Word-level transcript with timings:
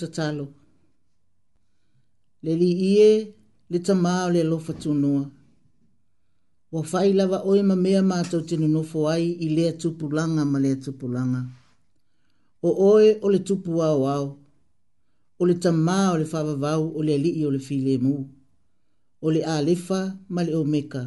tatalo. 0.00 0.44
Le 2.44 2.52
li 2.60 2.70
ie, 2.94 3.10
le 3.72 3.78
ta 3.86 3.94
o 4.26 4.28
le 4.34 4.40
lofa 4.52 4.72
tunua. 4.82 5.22
Wa 6.72 6.82
fai 6.90 7.08
lava 7.18 7.38
oe 7.48 7.60
ma 7.70 7.76
mea 7.84 8.02
mātou 8.10 8.42
te 8.48 8.54
nunofo 8.60 8.98
ai 9.14 9.26
i 9.46 9.48
lea 9.56 9.72
tupulanga 9.80 10.42
ma 10.52 10.58
lea 10.64 10.76
tupulanga. 10.84 11.40
O 12.68 12.70
oe 12.90 13.08
o 13.24 13.26
le 13.34 13.40
tupu 13.48 13.72
au 13.90 14.00
au. 14.16 14.26
O 15.40 15.42
le 15.48 15.54
ta 15.62 15.70
o 16.12 16.16
le 16.20 16.26
whawavau 16.32 16.82
o 16.98 17.00
le 17.06 17.12
alii 17.18 17.46
o 17.48 17.50
le 17.54 17.60
file 17.68 17.94
mu. 18.04 18.14
O 19.24 19.28
le 19.34 19.40
alefa 19.56 20.00
ma 20.34 20.40
le 20.46 20.52
omeka. 20.62 21.02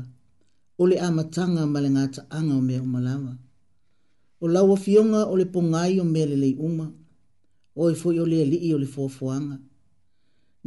O 0.81 0.83
le 0.89 0.95
amatanga 1.07 1.63
ma 1.73 1.79
le 1.83 1.89
ngata 1.95 2.21
anga 2.37 2.53
o 2.61 2.61
mea 2.67 2.81
umalama. 2.87 3.33
O 4.43 4.45
lawa 4.53 4.75
fionga 4.83 5.21
o 5.31 5.33
le 5.39 5.45
pongai 5.53 5.93
o 6.03 6.05
mea 6.13 6.25
le 6.31 6.35
lei 6.43 6.55
umaa 6.67 6.91
o 7.81 7.85
e 7.91 7.95
foi 8.01 8.15
o 8.19 8.25
le 8.31 8.41
li'i 8.51 8.69
o 8.75 8.77
le 8.83 8.87
fofoanga. 8.95 9.57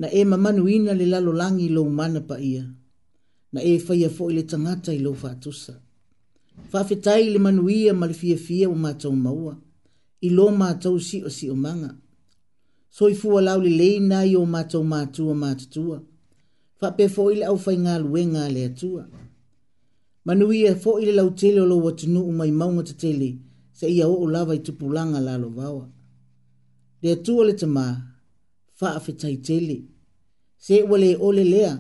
Na 0.01 0.07
e 0.09 0.23
mamanu 0.31 0.63
ina 0.77 0.93
le 1.01 1.07
lalo 1.13 1.33
langi 1.41 1.69
lo 1.77 1.83
mana 1.99 2.21
pa 2.29 2.37
ia. 2.53 2.65
Na 3.53 3.61
e 3.61 3.73
faia 3.87 4.09
foi 4.17 4.31
le 4.37 4.43
tangata 4.51 4.91
i 4.93 4.99
lo 5.07 5.13
fa 5.21 5.31
Fafetai 6.71 7.23
le 7.33 7.39
manu 7.45 7.63
ma 7.99 8.05
le 8.11 8.15
fia 8.21 8.37
fia 8.47 8.67
o 8.75 8.75
matau 8.85 9.15
maua. 9.27 9.55
I 10.27 10.29
lo 10.37 10.45
matau 10.61 10.97
si 11.09 11.17
o 11.29 11.29
si 11.37 11.47
o 11.51 11.55
manga. 11.65 11.91
So 12.95 13.03
i 13.09 13.15
fua 13.21 13.41
lau 13.49 13.59
le 13.65 13.73
leina 13.81 14.19
i 14.25 14.35
o 14.41 14.47
matau 14.55 14.83
matua 14.93 15.35
matatua. 15.45 15.99
Fape 16.81 17.05
foi 17.15 17.33
le 17.41 17.45
au 17.51 17.59
fainga 17.65 17.85
ngā 17.85 18.03
luenga 18.05 18.45
le 18.55 18.61
atua. 18.71 19.05
Manu 20.27 20.47
ia 20.61 20.73
foi 20.83 21.01
le 21.09 21.13
tele 21.41 21.61
o 21.61 21.67
lo 21.73 21.77
watunu 21.85 22.21
umai 22.31 22.51
maunga 22.59 22.83
te 22.89 22.95
tele. 23.03 23.29
Se 23.79 23.85
ia 23.97 24.07
o 24.09 24.27
lava 24.35 24.53
i 24.55 24.59
tupulanga 24.67 25.21
lalo 25.29 25.49
vawa 25.59 25.85
le 27.03 27.13
atua 27.13 27.45
le 27.47 27.53
tamā 27.61 27.85
faafetaitele 28.79 29.77
se 30.65 30.83
ua 30.87 30.99
lē 31.03 31.11
ole 31.29 31.45
lea 31.53 31.73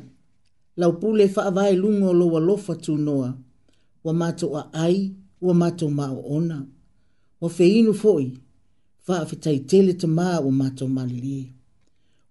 laupule 0.77 1.27
faavaeluga 1.35 2.07
o 2.13 2.13
lou 2.21 2.37
alofa 2.39 2.73
tunoa 2.85 3.29
ua 4.05 4.13
matou 4.21 4.51
aai 4.59 4.97
ua 5.47 5.55
matou 5.63 5.91
maoona 5.99 6.59
ua 7.43 7.51
feinu 7.57 7.93
foʻi 8.03 8.27
faafetaitele 9.07 9.93
tamā 10.03 10.27
ua 10.47 10.53
matou 10.61 10.89
malelie 10.97 11.47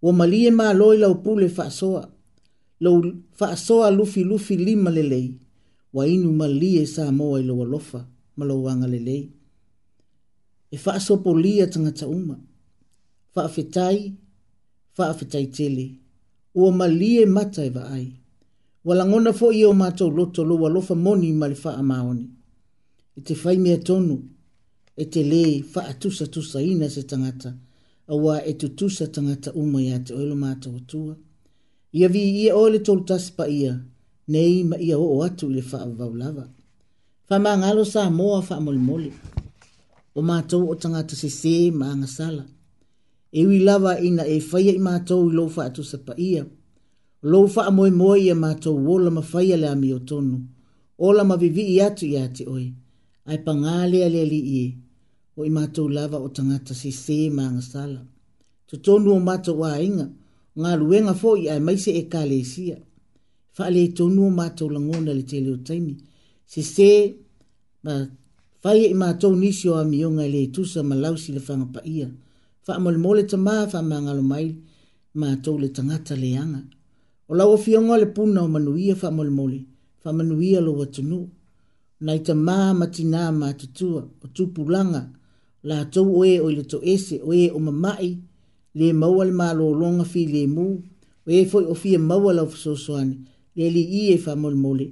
ua 0.04 0.12
malie 0.20 0.50
mālo 0.60 0.88
i 0.96 1.02
laupule 1.04 1.48
faasoa 1.58 2.04
lou 2.84 2.98
faasoa 3.40 3.88
lufilufi 3.98 4.56
lima 4.68 4.90
lelei 4.98 5.28
ua 5.96 6.02
inu 6.14 6.30
malie 6.42 6.84
sa 6.94 7.04
moa 7.18 7.40
i 7.42 7.48
lou 7.50 7.60
alofa 7.66 8.00
ma 8.38 8.44
lou 8.50 8.62
agalelei 8.74 9.24
e 10.72 10.78
faasopolia 10.84 11.66
tagata 11.74 12.06
uma 12.18 12.36
faafetai 13.36 14.00
faafetai 14.98 15.48
tele 15.56 15.86
ua 16.60 16.70
malie 16.80 17.24
mata 17.36 17.62
e 17.66 17.70
vaai 17.78 18.08
ua 18.88 18.94
lagona 19.00 19.32
foʻi 19.40 19.54
ia 19.60 19.68
o 19.70 19.74
matou 19.84 20.10
loto 20.18 20.42
lou 20.50 20.62
alofa 20.68 20.96
moni 21.06 21.28
ma 21.40 21.46
le 21.52 21.56
faamaoni 21.64 22.26
e 23.32 23.36
fai 23.42 23.58
mea 23.64 23.80
tonu 23.88 24.16
e 25.02 25.06
te 25.14 25.22
lē 25.32 25.42
faatusatusaina 25.74 26.88
se 26.96 27.02
tagata 27.12 27.50
auā 28.14 28.34
e 28.52 28.54
tutusa 28.62 29.06
tagata 29.16 29.50
uma 29.62 29.80
iā 29.88 29.98
te 30.06 30.12
oe 30.18 30.26
lo 30.32 30.36
matou 30.46 30.74
atua 30.82 31.14
ia 31.98 32.08
e 32.44 32.52
o 32.62 32.64
le 32.74 32.80
tolutasi 32.86 33.30
paia 33.38 33.74
nei 34.32 34.56
ma 34.70 34.76
ia 34.88 34.98
oo 35.04 35.18
atu 35.28 35.46
i 35.50 35.54
le 35.56 35.62
faavavau 35.72 36.14
lava 36.22 36.46
faamagalo 37.28 37.84
sa 37.94 38.02
moa 38.20 38.40
faamolemole 38.48 39.10
o 40.18 40.22
matou 40.30 40.64
o 40.72 40.76
tangata 40.82 41.14
sesē 41.22 41.56
ma 41.80 41.86
agasala 41.96 42.44
e 43.40 43.46
ui 43.48 43.60
lava 43.68 43.94
ina 44.10 44.24
e 44.28 44.38
faya 44.50 44.74
i 44.78 44.82
mātou 44.88 45.22
i 45.32 45.36
loufa 45.38 45.64
atu 45.70 45.84
sapa 45.92 46.14
ia. 46.20 46.44
Loufa 47.32 47.62
a 47.68 47.72
moe 47.72 47.90
moe 47.92 48.18
ia 48.20 48.36
mātou 48.36 48.76
wola 48.88 49.10
ma 49.12 49.22
faya 49.22 49.58
le 49.58 49.68
ami 49.70 49.92
o 49.94 50.00
tonu. 50.00 50.38
Ola 51.00 51.24
ma 51.24 51.36
vivi 51.36 51.64
i 51.76 51.82
atu 51.82 52.06
i 52.10 52.18
ate 52.20 52.44
oi. 52.50 52.66
Ai 53.30 53.38
pangale 53.46 54.04
ale 54.06 54.22
ali 54.26 54.40
i 54.40 54.60
e. 54.66 54.70
O 55.38 55.46
i 55.46 55.50
mātou 55.54 55.88
lava 55.90 56.20
o 56.20 56.28
tangata 56.30 56.76
si 56.76 56.92
se 56.92 57.30
maanga 57.32 57.62
sala. 57.62 58.02
Tu 58.68 58.76
tonu 58.86 59.14
o 59.16 59.20
mātou 59.24 59.62
wā 59.62 59.78
inga. 59.84 60.10
Ngā 60.60 60.72
luenga 60.82 61.14
fo 61.16 61.36
i 61.40 61.48
ai 61.50 61.62
maise 61.64 61.94
e 61.96 62.04
kāle 62.12 62.42
e 62.42 62.46
sia. 62.46 62.78
Fa 63.56 63.70
ale 63.70 63.88
tonu 63.98 64.26
o 64.28 64.32
mātou 64.36 64.68
langona 64.72 65.14
le 65.16 65.24
tele 65.24 65.54
o 65.56 65.62
taimi. 65.68 65.96
Si 66.46 66.62
se 66.66 66.92
ma 67.86 67.96
faya 68.62 68.90
i 68.90 68.92
e 68.92 68.98
mātou 69.00 69.38
nisi 69.40 69.70
o 69.72 69.78
ami 69.80 70.04
o 70.06 70.12
ngai 70.18 70.28
le 70.34 70.44
tusa 70.58 70.84
ma 70.84 70.96
lausi 70.98 71.32
le 71.38 71.40
fanga 71.40 71.80
Ia 71.86 72.10
fa 72.72 72.78
amol 72.80 72.98
mole 73.06 73.24
te 73.32 73.38
ma 73.48 73.56
fa 73.74 73.80
manga 73.90 74.14
lo 74.18 74.24
mai 74.32 74.48
ma 75.20 75.28
to 75.44 75.52
le 75.62 75.68
tangata 75.76 76.14
le 76.24 76.30
anga 76.44 76.62
o 77.30 77.32
lau 77.40 77.52
fi 77.64 77.72
ngo 77.86 77.96
le 78.02 78.08
puna 78.16 78.40
o 78.48 78.50
manuia 78.56 78.94
fa 79.02 79.08
amol 79.14 79.32
mole 79.38 79.60
fa 80.02 80.10
manuia 80.18 80.60
lo 80.66 80.72
watunu 80.80 81.20
nai 82.06 82.20
te 82.28 82.34
ma 82.48 82.58
ma 82.80 82.86
tina 82.96 83.22
ma 83.40 83.48
te 83.60 83.68
tua 83.78 84.02
o 84.24 84.26
tupu 84.36 84.62
langa 84.76 85.02
la 85.70 85.78
tau 85.94 86.08
oe 86.22 86.34
o 86.46 86.48
le 86.58 86.64
to 86.72 86.78
ese 86.94 87.16
e 87.42 87.44
o 87.58 87.60
mamai 87.68 88.08
le 88.80 88.88
maua 89.02 89.24
le 89.30 89.34
malo 89.42 89.64
o 89.72 89.76
longa 89.82 90.06
fi 90.12 90.22
le 90.34 90.42
mu 90.56 90.66
oe 91.30 91.40
foi 91.52 91.64
o 91.72 91.74
fia 91.82 92.00
maua 92.10 92.32
lau 92.38 92.48
fasosoane 92.54 93.16
le 93.58 93.66
li 93.76 93.84
i 94.00 94.02
e 94.16 94.18
fa 94.26 94.32
mole 94.42 94.58
mole 94.66 94.86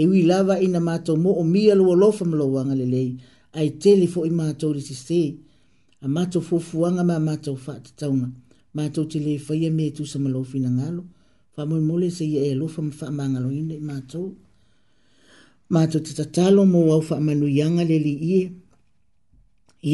e 0.00 0.02
wi 0.10 0.18
lava 0.30 0.54
ina 0.66 0.80
mātou 0.88 1.16
mo 1.24 1.30
o 1.42 1.44
mia 1.54 1.74
lua 1.80 1.94
lofa 2.02 2.24
mlo 2.30 2.44
wanga 2.54 2.74
le 2.80 2.86
lei 2.94 3.10
ai 3.58 3.68
tele 3.82 4.06
fo 4.12 4.18
i 4.30 4.32
mātou 4.40 4.70
le 4.76 4.82
sisei 4.88 5.28
a 6.04 6.08
mato 6.08 6.40
fofuanga 6.42 7.02
ma 7.02 7.18
mato 7.18 7.56
fa 7.56 7.80
tatauna 7.80 8.28
mato 8.74 9.06
te 9.06 9.18
le 9.18 9.38
fai 9.38 9.64
a 9.66 9.70
me 9.70 9.90
tu 9.96 10.02
sa 10.10 10.18
fina 10.50 10.68
ngalo 10.76 11.02
fa 11.54 11.62
mo 11.68 11.76
mole 11.88 12.08
se 12.16 12.24
ia 12.32 12.42
e 12.44 12.52
lo 12.60 12.66
fa 12.74 12.80
mfa 12.88 13.06
ma 13.16 13.24
ngalo 13.32 13.48
ine 13.60 13.76
mato 13.88 14.22
mato 15.74 15.98
te 16.04 16.12
tatalo 16.18 16.60
mo 16.72 16.80
au 16.94 17.00
fa 17.08 17.16
manu 17.26 17.46
yanga 17.58 17.84
leli 17.90 18.12
li 18.22 18.28
ie 18.38 18.48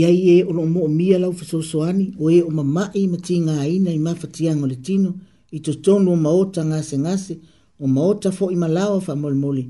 ia 0.00 0.08
ie 0.26 0.36
o 0.44 0.52
mo 0.74 0.84
mia 0.98 1.18
lau 1.22 1.32
fa 1.38 1.44
sosoani 1.52 2.06
o 2.22 2.28
e 2.28 2.38
o 2.42 2.50
mama 2.58 2.84
i 2.94 3.02
mati 3.12 3.36
ngā 3.46 3.58
ina 3.76 3.90
i 3.92 3.98
mafatiango 4.06 4.66
le 4.72 4.76
tino 4.86 5.10
i 5.52 5.58
to 5.64 5.72
tonu 5.84 6.08
o 6.12 6.16
maota 6.26 6.60
nga 6.68 6.78
ngase 6.82 7.38
o 7.78 7.84
maota 7.94 8.28
fo 8.36 8.44
i 8.50 8.56
malawa 8.62 8.98
fa 9.06 9.12
mo 9.20 9.28
mole 9.42 9.62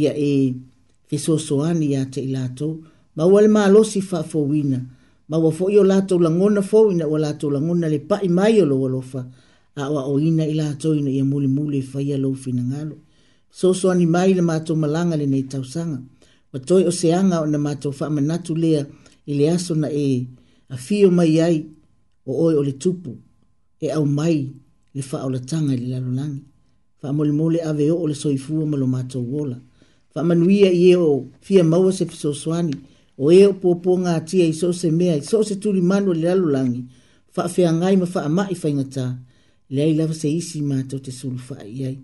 ia 0.00 0.12
e 0.30 0.54
fa 1.08 1.16
sosoani 1.26 1.84
ia 1.92 2.02
te 2.12 2.18
ilato 2.28 2.68
ma 3.16 3.22
wal 3.32 3.46
ma 3.54 3.60
alosi 3.68 4.00
fa 4.10 4.18
fo 4.30 4.40
wina 4.52 4.80
ma 5.28 5.36
ua 5.36 5.52
foʻi 5.52 5.78
o 5.80 5.84
latou 5.84 6.18
lagona 6.20 6.62
fou 6.62 6.90
ina 6.92 7.06
ua 7.08 7.18
latou 7.18 7.50
lagona 7.50 7.88
le 7.88 8.00
i 8.24 8.28
mai 8.28 8.54
lo 8.60 8.64
lou 8.72 8.86
alofa 8.88 9.20
a 9.76 9.82
o 9.92 9.96
aʻoina 10.00 10.48
i 10.48 10.54
latou 10.56 10.94
ina 10.96 11.10
ia 11.10 11.24
mulimuli 11.24 11.78
e 11.78 11.82
faia 11.82 12.16
lou 12.18 12.34
finagalo 12.34 12.96
soasoani 13.52 14.06
mai 14.06 14.30
na 14.34 14.42
matou 14.42 14.76
malaga 14.82 15.14
lenei 15.20 15.44
tausaga 15.52 15.98
ua 16.52 16.58
toe 16.68 16.82
o 16.88 16.92
seaga 17.00 17.42
ona 17.44 17.58
matou 17.58 17.92
faamanatu 17.92 18.52
lea 18.56 18.82
i 19.28 19.32
le 19.38 19.44
aso 19.50 19.74
na 19.74 19.88
e 20.06 20.26
afio 20.74 21.10
mai 21.10 21.40
ai 21.46 21.56
o 22.24 22.32
oe 22.44 22.54
o 22.60 22.62
le 22.68 22.72
tupu 22.82 23.10
e 23.80 23.86
au 23.96 24.06
mai 24.18 24.36
le 24.94 25.02
faaolataga 25.10 25.72
i 25.76 25.80
le 25.82 25.86
lalolagi 25.92 26.40
faamolemole 27.00 27.58
ave 27.70 27.90
o 27.92 28.04
le 28.10 28.14
soifua 28.22 28.64
ma 28.70 28.76
lo 28.82 28.86
mato 28.94 29.18
ola 29.40 29.56
fa 30.12 30.20
manuia 30.28 30.70
e 30.86 30.96
o 30.96 31.28
fia 31.44 31.62
maua 31.72 31.92
se 31.92 32.04
fesoasoani 32.10 32.74
o 33.18 33.32
e 33.34 33.40
o 33.44 33.52
popo 33.60 33.96
ngā 33.98 34.12
tia 34.30 34.44
i 34.46 34.52
sose 34.54 34.90
mea 34.94 35.16
i 35.18 35.22
sose 35.26 35.56
turi 35.62 35.80
mano 35.82 36.12
le 36.14 36.28
alo 36.32 36.46
langi 36.56 36.82
wha 37.38 37.44
fea 37.54 37.70
ngai 37.80 37.96
ma 38.00 38.06
wha 38.14 38.20
amai 38.28 38.54
fai 38.62 38.72
le 38.76 39.80
ai 39.86 39.94
lava 39.98 40.14
se 40.20 40.28
isi 40.40 40.58
mā 40.70 40.78
tau 40.90 41.00
te 41.06 41.10
sulu 41.18 41.38
wha 41.48 41.56
i 41.66 41.78
ai 41.88 41.96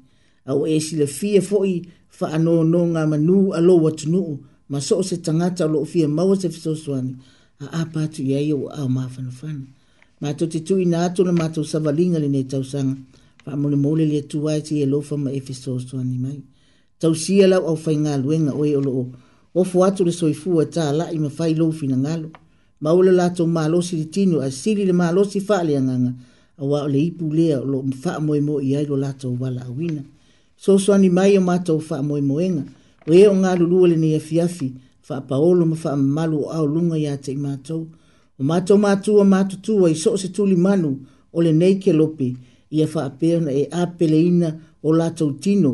a 0.51 0.53
o 0.59 0.67
e 0.67 0.79
si 0.87 0.95
le 1.01 1.07
fia 1.19 1.41
i 1.75 1.77
wha 2.19 2.27
anō 2.37 2.55
nō 2.73 2.81
ngā 2.95 3.03
manu 3.11 3.39
alo 3.59 3.75
watunuu 3.85 4.33
ma 4.69 4.79
so 4.81 5.03
se 5.09 5.17
tangata 5.27 5.65
lo 5.73 5.85
fia 5.93 6.09
maua 6.09 6.35
se 6.37 6.49
fisoswani 6.55 7.13
a 7.65 7.67
a 7.81 7.83
pātu 7.93 8.21
i 8.29 8.35
ai 8.39 8.51
o 8.53 8.67
a 8.79 8.83
o 8.85 8.89
mawhana 8.97 9.31
whana 9.41 9.65
mā 10.23 10.29
tau 10.39 10.49
te 10.53 10.61
tui 10.67 10.85
nā 10.91 10.99
atona 11.09 11.33
mā 11.41 11.47
tau 11.55 11.63
savalinga 11.73 12.19
le 12.19 12.29
ne 12.29 12.43
tau 12.53 12.63
sanga 12.73 12.99
wha 13.47 13.53
mole 13.61 13.77
mole 13.85 14.05
le 14.11 14.21
tuai 14.31 14.61
te 14.67 14.75
e 14.85 14.87
lofa 14.93 15.17
ma 15.25 15.31
e 15.39 15.41
fisoswani 15.47 16.19
mai 16.25 16.41
tau 17.01 17.15
sia 17.25 17.47
lau 17.47 17.63
au 17.71 17.77
fai 17.85 17.95
ngā 18.05 18.13
luenga 18.25 18.53
o 18.61 18.63
e 18.67 18.75
o 18.81 18.83
loo 18.89 19.07
o 19.55 19.65
fuatu 19.65 20.05
le 20.05 20.13
soifua 20.13 20.67
ta 20.67 20.93
la 20.93 21.11
i 21.13 21.19
mafai 21.19 21.55
lo 21.55 21.71
fina 21.73 21.97
ngalo 21.97 22.29
ma 22.81 22.91
ole 22.93 23.13
la 23.13 23.31
to 23.31 23.47
ma 23.47 23.69
lo 23.69 23.81
si 23.83 24.05
tino 24.15 24.41
a 24.41 24.51
si 24.51 24.75
le 24.75 24.93
ma 24.93 25.13
lo 25.13 25.25
si 25.25 25.41
fa 25.41 25.63
le 25.69 25.75
nganga 25.83 26.13
a 26.59 26.65
wa 26.71 26.81
le 26.93 26.99
ipu 27.09 27.25
le 27.39 27.47
lo 27.71 27.79
mfa 27.83 28.13
mo 28.27 28.35
mo 28.47 28.55
i 28.69 28.75
ai 28.77 28.87
lo 28.91 28.97
la 29.05 29.11
to 29.21 29.29
wala 29.41 29.63
wina 29.77 30.03
so 30.63 30.73
so 30.85 30.93
ni 31.03 31.09
mai 31.17 31.39
o 31.39 31.41
ma 31.49 31.57
to 31.67 31.75
fa 31.89 31.97
mo 32.09 32.15
mo 32.29 32.37
nga 32.53 32.65
we 33.09 33.19
o 33.31 33.35
nga 33.41 33.51
lu 33.61 33.79
le 33.91 33.97
ni 34.03 34.11
afiafi 34.21 34.69
fa 35.07 35.17
paolo 35.29 35.63
ma 35.71 35.77
fa 35.83 35.91
malu 36.17 36.39
a 36.51 36.57
o 36.61 36.67
lunga 36.75 36.97
ya 37.07 37.15
te 37.25 37.33
ma 37.45 37.53
to 37.67 37.79
o 38.39 38.43
ma 38.49 38.57
to 38.67 38.75
ma 38.85 38.93
tu 39.03 39.11
o 39.21 39.25
ma 39.33 39.41
tu 39.49 39.57
tu 39.65 39.75
i 39.87 39.95
so 40.03 40.11
se 40.23 40.29
tuli 40.35 40.57
manu 40.65 40.91
o 41.33 41.39
le 41.45 41.53
nei 41.61 41.75
ke 41.83 41.91
lopi 42.01 42.29
ia 42.77 42.87
fa 42.93 43.03
pe 43.19 43.29
na 43.45 43.51
e 43.55 43.65
a 43.71 43.83
pele 43.97 44.19
ina 44.31 44.49
o 44.83 44.89
la 44.99 45.09
to 45.19 45.27
tino 45.43 45.73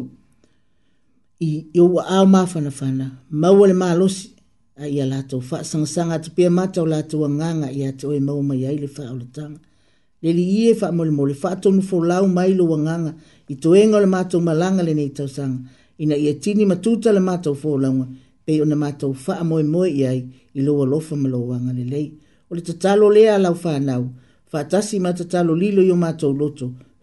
i 1.41 1.67
eu 1.75 1.99
a 2.01 2.19
e 2.21 2.25
e 2.25 2.27
ma 2.33 2.43
fana 2.53 2.71
fana 2.79 3.07
ma 3.41 3.49
wole 3.59 3.73
ma 3.73 3.95
los 3.95 4.15
a 4.83 4.87
ia 4.87 5.07
la 5.07 5.21
fa 5.49 5.59
sang 5.71 5.87
sanga 5.95 6.15
at 6.19 6.27
pe 6.37 6.45
ma 6.57 6.65
to 6.75 6.83
la 6.93 6.99
nga 7.37 7.49
nga 7.59 7.69
ia 7.79 7.91
te 7.99 8.07
e 8.17 8.21
ma 8.27 8.33
o 8.39 8.43
ma 8.49 8.55
ia 8.63 8.71
fa 8.97 9.05
o 9.13 9.17
le 9.21 9.25
tang 9.37 9.55
le 10.23 10.31
li 10.39 10.45
e 10.69 10.75
fa 10.81 10.87
mo 10.97 11.03
le 11.05 11.11
mo 11.19 11.25
le 11.31 11.35
fa 11.43 11.51
to 11.63 11.69
no 11.75 11.81
fo 11.89 11.97
la 12.09 12.17
o 12.21 12.27
ma 12.37 12.43
ile 12.51 12.65
nga 12.85 12.95
nga 13.03 13.13
i 13.49 13.55
to 13.63 13.69
e 13.75 13.83
nga 13.89 13.99
le 14.01 14.07
ma 14.15 14.21
to 14.31 14.37
ma 14.47 14.53
la 14.61 14.69
le 14.87 14.93
nei 14.99 15.11
to 15.17 15.25
sang 15.37 15.55
ina 16.03 16.15
ia 16.25 16.33
tini 16.43 16.65
ma 16.71 16.77
tu 16.85 16.91
le 17.17 17.21
ma 17.29 17.35
to 17.45 17.51
fo 17.61 17.71
la 17.83 17.89
pe 18.45 18.53
o 18.61 18.65
na 18.71 18.77
ma 18.83 18.91
to 19.01 19.09
fa 19.25 19.35
mo 19.49 19.57
mo 19.73 19.83
ia 20.01 20.11
i 20.57 20.61
lo 20.67 20.73
wa 20.79 20.85
lo 20.93 20.99
fa 21.07 21.15
ma 21.23 21.29
lo 21.35 21.41
wa 21.51 21.57
nga 21.65 21.73
le 21.79 21.85
le 21.93 22.03
o 22.51 22.55
le 22.57 22.61
tatalo 22.69 23.07
le 23.17 23.23
a 23.33 23.37
la 23.45 23.49
o 23.51 23.55
fa 23.63 23.73
nau 23.89 24.03
fa 24.51 24.59
tasi 24.71 24.97
ma 25.05 25.11
tatalo 25.19 25.53
lilo 25.63 25.77
lo 25.81 25.89
yo 25.91 25.97
ma 26.05 26.11
to 26.21 26.29
lo 26.41 26.47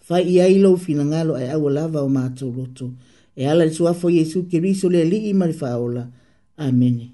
fa 0.07 0.15
ia 0.33 0.45
i 0.53 0.57
lo 0.63 0.69
fina 0.83 1.03
ngalo 1.11 1.31
ai 1.39 1.47
au 1.55 1.65
lava 1.75 1.99
o 2.05 2.09
ma 2.15 2.23
to 2.37 2.45
lo 2.55 2.65
e 3.37 3.45
ala 3.45 3.65
le 3.65 3.71
suafo 3.71 4.09
iesu 4.09 4.39
keriso 4.49 4.87
le 4.89 4.99
alii 5.05 5.33
ma 5.37 5.45
le 5.45 5.53
faaola 5.53 6.03
amene 6.57 7.05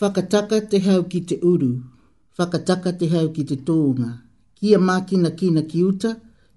Whakataka 0.00 0.56
te 0.70 0.78
hau 0.86 1.02
ki 1.12 1.20
te 1.28 1.36
uru, 1.50 1.70
whakataka 2.38 2.90
te 3.00 3.06
hau 3.12 3.28
ki 3.36 3.44
te 3.50 3.56
tōunga, 3.68 4.08
kia 4.58 4.78
mākina 4.88 5.30
kina 5.40 5.62
ki 5.70 5.82
uta, 5.90 6.10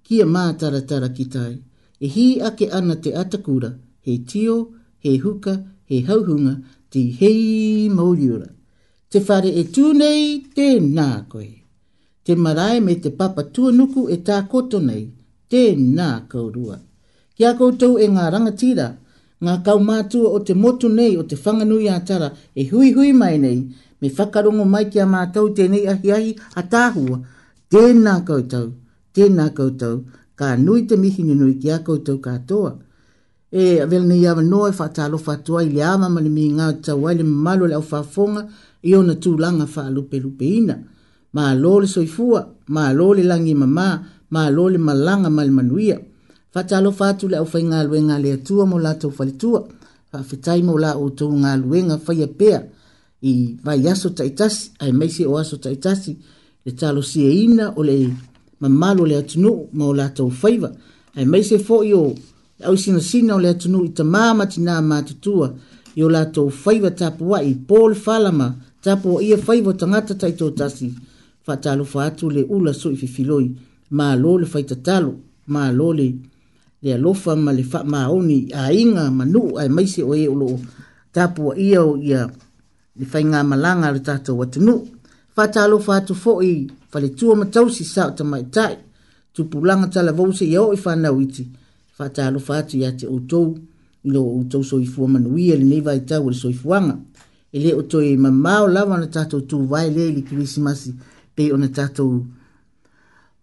kia 0.03 0.25
mātaratara 0.33 1.07
ki 1.17 1.25
tai, 1.35 1.53
e 2.05 2.07
hi 2.15 2.25
ake 2.49 2.67
ana 2.79 2.95
te 3.05 3.13
atakura, 3.21 3.69
he 4.03 4.17
tio, 4.31 4.55
he 5.03 5.15
huka, 5.23 5.55
he 5.89 6.01
hauhunga, 6.09 6.57
te 6.91 7.03
hei 7.21 7.87
mōriura. 7.95 8.49
Te 9.09 9.23
whare 9.29 9.55
e 9.61 9.63
tūnei, 9.77 10.25
te 10.55 10.67
nā 10.97 11.07
koe. 11.31 11.47
Te 12.25 12.35
marae 12.35 12.83
me 12.83 12.93
te 13.05 13.09
papa 13.21 13.43
tuanuku 13.55 14.03
e 14.17 14.19
tā 14.31 14.41
koto 14.51 14.77
nei, 14.91 15.05
te 15.49 15.63
nā 15.79 16.09
kaurua. 16.31 16.75
Kia 17.37 17.55
koutou 17.61 17.95
e 18.03 18.11
ngā 18.13 18.27
rangatira, 18.35 18.91
ngā 19.45 19.53
kau 19.65 19.79
mātua 19.79 20.29
o 20.35 20.39
te 20.43 20.53
motu 20.55 20.89
nei 20.91 21.15
o 21.17 21.23
te 21.23 21.35
whanganui 21.39 21.85
ātara 21.93 22.31
e 22.55 22.65
hui 22.71 22.89
hui 22.95 23.13
mai 23.15 23.37
nei 23.39 23.55
me 24.01 24.09
whakarongo 24.09 24.65
mai 24.73 24.89
ki 24.91 24.99
a 24.99 25.05
mātou 25.13 25.53
tēnei 25.55 25.85
ahi 25.91 26.11
ahi 26.15 26.33
a 26.59 26.63
tāhua. 26.73 27.19
Tēnā 27.71 28.15
koutou, 28.27 28.71
tēnā 29.15 29.49
koutou, 29.55 29.99
ka 30.35 30.55
nui 30.57 30.85
te 30.87 30.95
mihi 30.97 31.23
nui 31.29 31.57
ki 31.61 31.69
a 31.75 31.79
koutou 31.85 32.17
katoa. 32.23 32.71
E 33.51 33.85
vele 33.89 34.07
nei 34.09 34.25
awa 34.31 34.41
noa 34.45 34.71
e 34.73 34.75
whātalo 34.75 35.19
whātua 35.21 35.63
i 35.67 35.71
le 35.73 35.83
awa 35.85 36.09
mani 36.09 36.29
mi 36.33 36.47
ngā 36.59 36.71
tau 36.85 37.07
ai 37.09 37.15
le 37.21 37.23
malo 37.27 37.67
le 37.69 37.77
au 37.77 37.83
whāfonga 37.85 38.45
i 38.87 38.95
ona 38.97 39.15
tūlanga 39.23 39.67
wha 39.75 39.87
lupe 39.89 40.19
lupe 40.23 40.47
ina. 40.59 40.79
Mā 41.35 41.51
lōle 41.59 41.87
soifua, 41.87 42.43
mā 42.75 42.87
lōle 42.99 43.23
langi 43.31 43.53
mamā, 43.55 43.89
mā 44.33 44.47
lōle 44.51 44.79
malanga 44.81 45.29
mali 45.29 45.51
manuia. 45.55 45.99
Fatalo 46.51 46.91
fatu 46.91 47.27
le 47.29 47.37
au 47.37 47.45
fai 47.45 47.61
ngā 47.67 47.83
luenga 47.87 48.15
le 48.23 48.31
atua 48.39 48.63
mo 48.69 48.77
la 48.85 48.95
tau 49.01 49.11
falitua. 49.17 49.61
Fafetai 50.11 50.61
mo 50.67 50.77
la 50.83 50.95
o 50.97 51.09
tau 51.17 51.27
ngā 51.41 51.51
luenga 51.63 51.97
fai 52.05 52.23
apea 52.25 52.63
i 53.29 53.33
vai 53.65 53.83
aso 53.93 54.09
taitasi, 54.17 54.71
ai 54.83 54.91
meise 54.99 55.27
o 55.27 55.37
aso 55.37 55.57
taitasi, 55.65 56.13
le 56.65 56.71
talo 56.79 57.01
si 57.09 57.25
e 57.29 57.31
ina 57.45 57.67
o 57.77 57.83
le 57.89 57.97
mamalo 58.61 59.05
le 59.05 59.15
atunu 59.21 59.51
mo 59.77 59.93
la 59.99 60.07
tau 60.17 60.31
faiva. 60.41 60.71
Ai 61.17 61.25
meise 61.25 61.59
fo 61.67 61.83
i 61.83 61.93
o 61.93 62.03
au 62.67 62.77
sina 62.83 62.99
sina 63.09 63.35
o 63.35 63.39
le 63.43 63.49
atunu 63.53 63.83
i 63.85 63.89
tamama 63.97 64.47
tina 64.49 64.81
mātutua 64.81 65.51
i 65.95 66.03
o 66.07 66.09
la 66.15 66.23
tau 66.33 66.49
faiva 66.63 66.89
tapua 66.91 67.43
i 67.51 67.53
pol 67.69 67.93
falama 68.05 68.47
tapua 68.81 69.21
ia 69.23 69.37
faiva 69.37 69.73
tangata 69.73 70.15
taito 70.17 70.49
tasi. 70.57 70.89
Fatalo 71.45 71.85
fatu 71.85 72.29
le 72.29 72.41
ula 72.57 72.73
so 72.73 72.89
i 72.89 72.95
fifiloi, 72.97 73.51
maa 73.97 74.15
lole 74.23 74.45
faitatalo, 74.49 75.13
maa 75.47 75.71
lole 75.71 76.03
faitatalo 76.05 76.27
le 76.81 76.93
alofa 76.93 77.35
ma 77.35 77.51
le 77.53 77.63
faamaoni 77.63 78.51
aiga 78.53 79.09
ma 79.11 79.25
nuu 79.25 79.57
ae 79.59 79.67
maise 79.69 80.03
o 80.03 80.13
ē 80.15 80.23
e 80.23 80.27
o 80.29 80.35
loo 80.35 80.59
tapua 81.11 81.57
ia 81.57 81.83
o 81.83 81.97
ia 81.97 82.29
le 82.95 83.05
faigā 83.05 83.43
malaga 83.43 83.87
a 83.87 83.91
le 83.91 83.99
tatou 83.99 84.41
atunuu 84.43 84.81
faatalofa 85.35 85.95
atu 85.99 86.13
foʻi 86.23 86.53
faletua 86.91 87.35
ma 87.35 87.45
tausi 87.55 87.83
sa 87.83 88.07
o 88.09 88.11
tamaʻitaʻi 88.17 88.77
tupulaga 89.35 89.87
talavou 89.93 90.31
seʻia 90.39 90.59
oo 90.63 90.73
i 90.77 90.79
fanau 90.83 91.19
iti 91.25 91.43
faatalofa 91.97 92.57
atu 92.59 92.73
iā 92.79 92.91
te 92.99 93.05
outou 93.07 93.47
i 94.05 94.09
lo 94.13 94.21
outou 94.37 94.63
soifua 94.63 95.07
manuia 95.07 95.55
lenei 95.59 95.81
vaitau 95.87 96.23
o 96.27 96.31
le 96.33 96.37
soifuaga 96.43 96.95
e 97.55 97.57
lē 97.63 97.71
o 97.79 97.83
toe 97.91 98.15
mamao 98.17 98.67
lava 98.75 98.95
ona 98.95 99.07
tatou 99.15 99.41
tuvae 99.49 99.89
lē 99.95 100.03
i 100.11 100.15
le 100.15 100.21
kirisimasi 100.27 100.89
pei 101.35 101.51
ona 101.55 101.67
tatou 101.67 102.23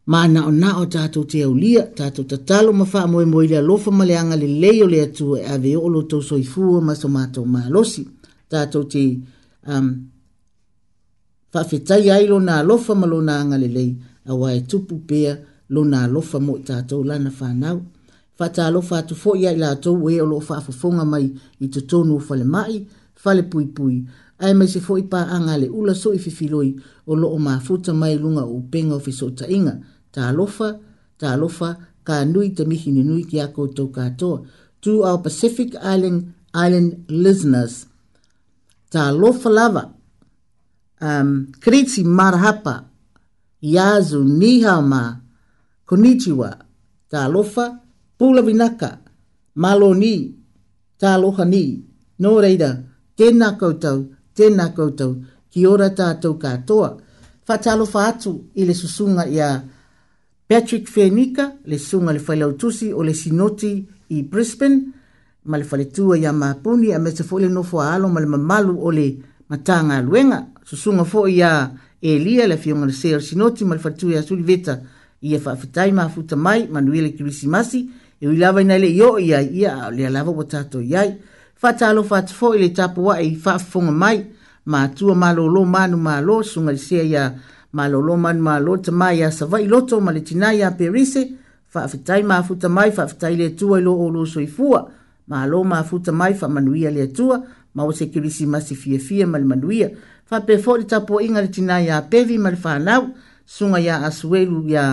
ma 0.07 0.27
na 0.29 0.47
o 0.47 0.51
na 0.53 0.79
o 0.79 0.87
tatou 0.87 1.25
te 1.27 1.43
aulia 1.43 1.83
tatou 1.91 2.23
tatalo 2.25 2.73
ma 2.73 2.85
faamoemoe 2.85 3.45
i 3.45 3.49
le 3.51 3.59
alofa 3.59 3.91
ma 3.91 4.05
le 4.07 4.15
aga 4.19 4.37
lelei 4.37 4.83
o 4.83 4.87
le 4.87 5.03
atu 5.03 5.35
e 5.37 5.43
aveoo 5.45 5.89
lo 5.91 6.03
tou 6.07 6.23
soifua 6.23 6.81
ma 6.81 6.95
so 6.95 7.09
matou 7.09 7.45
malosi 7.45 8.07
tatou 8.49 8.85
te 8.87 9.03
um, 9.67 9.91
faafetai 11.51 12.07
ai 12.15 12.27
lona 12.31 12.55
alofa 12.63 12.95
ma 12.95 13.07
lona 13.07 13.41
aga 13.43 13.59
lelei 13.59 13.97
auā 14.31 14.55
e 14.57 14.61
tupu 14.71 14.95
pea 15.09 15.35
lona 15.75 16.05
alofa 16.07 16.39
mo 16.39 16.55
i 16.57 16.63
tatou 16.63 17.03
lana 17.03 17.31
fanau 17.35 17.83
faatalofa 18.39 18.99
atu 19.03 19.15
foʻi 19.19 19.47
ai 19.51 19.59
latou 19.59 19.99
ē 20.13 20.15
e 20.15 20.21
o 20.23 20.27
loo 20.31 20.41
faafofoga 20.45 21.03
mai 21.05 21.27
i 21.65 21.67
totonu 21.75 22.13
o 22.21 22.21
fale 22.23 22.45
mai, 22.45 22.63
falemaʻi 22.63 22.79
falepuipui 23.23 23.97
ae 24.45 24.53
mai 24.55 24.69
se 24.69 24.79
foʻi 24.79 25.03
paaga 25.11 25.51
a 25.55 25.59
le 25.59 25.69
ula 25.79 25.95
soʻi 26.03 26.19
fifiloi 26.25 26.71
o 27.11 27.15
loo 27.21 27.39
mafuta 27.39 27.91
mai 27.95 28.15
lunga 28.23 28.43
o 28.45 28.55
upega 28.63 28.95
o 28.95 29.01
fisota 29.01 29.47
inga 29.51 29.75
ta 30.17 30.25
lofa, 30.39 30.69
ta 31.21 31.29
lofa, 31.43 31.69
ka 32.07 32.17
nui 32.33 32.47
te 32.57 32.63
mihi 32.71 32.91
ni 32.97 33.03
nui 33.11 33.23
ki 33.31 33.37
a 33.45 33.47
koutou 33.57 33.89
katoa. 33.97 34.39
To 34.83 34.91
our 35.09 35.19
Pacific 35.27 35.71
Island 35.95 36.19
Island 36.67 36.91
listeners, 37.25 37.75
ta 38.93 39.03
lofa 39.23 39.51
lava, 39.59 39.85
um, 41.09 41.31
kreti 41.63 42.03
marhapa, 42.19 42.75
yazu 43.75 44.19
nihama, 44.41 45.03
konnichiwa, 45.89 46.51
ta 47.11 47.21
lofa, 47.35 47.65
pula 48.19 48.41
vinaka, 48.49 48.91
malo 49.63 49.91
ni, 50.03 50.15
ta 51.01 51.11
loha 51.23 51.45
ni, 51.53 51.63
no 52.23 52.31
reira, 52.45 52.71
tēnā 53.19 53.49
koutou, 53.61 53.99
tēnā 54.37 54.67
koutou, 54.77 55.13
ki 55.51 55.61
ora 55.73 55.89
tātou 55.99 56.39
katoa. 56.45 56.91
Whatalofa 57.47 58.01
atu 58.11 58.31
ile 58.61 58.75
susunga 58.75 59.23
i 59.37 59.39
Patrick 60.49 60.89
Fenica 60.89 61.57
le 61.65 61.77
sunga 61.79 62.13
le 62.13 62.21
whailau 62.21 62.53
tusi 62.53 62.93
o 62.93 63.03
le 63.03 63.13
sinoti 63.15 63.85
i 64.09 64.23
Brisbane 64.23 64.93
ma 65.43 65.57
le 65.59 65.67
whaletua 65.69 66.17
i 66.17 66.25
a 66.25 66.33
mapuni 66.33 66.93
a 66.95 66.99
meta 67.01 67.25
fo 67.25 67.39
le 67.39 67.49
nofo 67.49 67.81
alo 67.81 68.07
ma 68.09 68.21
le 68.21 68.27
mamalu 68.27 68.79
o 68.81 68.91
le 68.93 69.17
matanga 69.49 70.01
luenga 70.01 70.47
susunga 70.63 71.05
fo 71.05 71.27
i 71.27 71.43
a 71.43 71.73
Elia 72.01 72.47
le 72.47 72.57
fionga 72.57 72.87
le 72.87 72.93
seo 72.93 73.19
sinoti 73.21 73.65
ma 73.65 73.75
le 73.75 73.81
whaletua 73.83 74.13
i 74.13 74.17
a 74.19 74.23
suliveta 74.23 74.79
i 75.21 75.35
a 75.35 75.39
whaafetai 75.43 75.91
ma 75.93 76.09
futa 76.09 76.37
mai 76.37 76.69
ma 76.71 76.81
nuile 76.81 77.11
kirisi 77.11 77.49
masi 77.49 77.91
e 78.21 78.29
ui 78.29 78.37
lava 78.37 78.61
ina 78.61 78.79
le 78.79 78.87
io 78.87 79.19
i 79.19 79.33
a 79.35 79.41
ia 79.41 79.85
a 79.87 79.91
le 79.91 80.07
alava 80.07 80.31
wa 80.31 80.45
tato 80.45 80.79
i 80.79 80.95
ai 80.95 81.17
fata 81.55 81.89
alo 81.89 82.05
fata 82.05 82.33
fo 82.33 82.55
i 82.55 82.61
le 82.61 82.71
tapu 82.71 83.03
wa 83.07 83.19
e 83.19 83.27
i 83.27 83.35
whaafonga 83.45 83.91
mai 83.91 84.23
ma 84.67 84.83
atua 84.83 85.15
ma 85.15 85.33
lo 85.33 85.47
lo 85.47 85.65
manu 85.65 85.97
ma 85.99 86.21
lo 86.21 86.41
sunga 86.43 86.71
le 86.71 86.79
seo 86.79 87.03
i 87.03 87.17
a 87.17 87.27
Elia 87.27 87.35
ma 87.77 87.85
lolo 87.93 88.17
man 88.25 88.39
ma 88.47 88.55
lo 88.59 88.75
te 88.85 88.91
mai 89.01 89.19
a 89.23 89.31
sawa 89.39 89.59
i 89.61 89.67
loto 89.73 89.95
ma 90.05 90.11
le 90.15 90.23
tina 90.25 90.49
i 90.59 90.63
a 90.69 90.73
perise, 90.73 91.21
fa 91.73 91.81
afitai 91.87 92.23
ma 92.25 92.37
afuta 92.43 92.69
mai, 92.73 92.91
fa 92.97 93.03
afitai 93.05 93.37
le 93.41 93.49
tua 93.59 93.77
i 93.79 93.83
lo 93.87 93.93
o 94.05 94.09
lo 94.09 94.25
soifua, 94.25 94.79
ma 95.31 95.39
lo 95.53 95.63
ma 95.71 95.77
afuta 95.85 96.11
mai, 96.21 96.33
fa 96.41 96.47
manuia 96.49 96.91
le 96.97 97.07
tua, 97.17 97.37
ma 97.77 97.83
o 97.85 97.91
se 97.99 98.05
kirisi 98.13 98.45
ma 98.49 98.61
si 98.67 98.75
fie 98.75 98.99
fie 98.99 99.25
ma 99.29 99.37
le 99.41 99.45
manuia, 99.53 99.89
fa 100.29 100.37
pefo 100.41 100.71
di 100.81 100.87
tapo 100.89 101.21
inga 101.21 101.41
le 101.45 101.51
tina 101.55 101.79
i 101.87 101.91
a 101.91 102.01
pevi 102.03 102.37
ma 102.41 102.51
le 102.51 102.59
whanau, 102.65 103.03
sunga 103.55 103.79
ya 103.79 103.97
asuelu 104.09 104.59
ya 104.75 104.85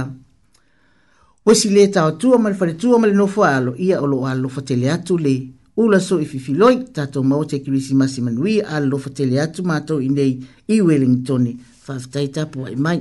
wesi 1.46 1.70
le 1.76 1.88
tau 1.90 2.16
tua 2.18 2.38
ma 2.38 2.50
le 2.50 2.56
fale 2.56 2.76
tua 2.76 2.98
ma 3.00 3.08
le 3.08 3.14
nofo 3.16 3.44
alo, 3.48 3.74
ia 3.78 4.02
o 4.04 4.06
lo 4.06 4.26
alo 4.28 4.50
fatele 4.52 4.92
atu 4.92 5.18
le 5.18 5.36
ula 5.80 6.00
so 6.00 6.20
i 6.20 6.26
fifiloi, 6.26 6.92
tato 6.92 7.24
ma 7.24 7.36
o 7.40 7.46
te 7.46 7.62
kirisi 7.64 7.94
ma 7.96 8.08
si 8.08 8.20
manuia, 8.22 8.68
alo 8.76 8.98
fatele 9.00 9.40
atu 9.42 9.64
ma 9.64 9.80
tau 9.88 10.00
i 10.04 10.10
nei 10.12 10.34
i 10.68 10.82
Wellingtoni 10.82 11.72
whaftai 11.88 12.28
tapu 12.36 12.58
ai 12.68 12.76
mai. 12.86 13.00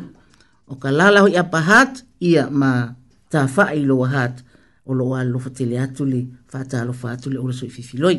O 0.71 0.75
ka 0.83 0.91
lalahu 0.99 1.29
i 1.35 1.37
apa 1.43 1.61
hat, 1.71 1.93
ia 2.29 2.45
ma 2.61 2.71
tā 3.33 3.45
wha 3.55 3.65
i 3.79 3.83
loa 3.91 4.07
hat, 4.15 4.35
o 4.89 4.91
loa 4.99 5.21
lofa 5.33 5.51
tele 5.59 5.77
atuli, 5.85 6.23
wha 6.53 6.61
tā 6.71 6.79
lofa 6.89 7.07
atuli, 7.15 7.37
o 7.43 7.47
lasu 7.51 7.65
i 7.71 7.75
fifiloi. 7.77 8.15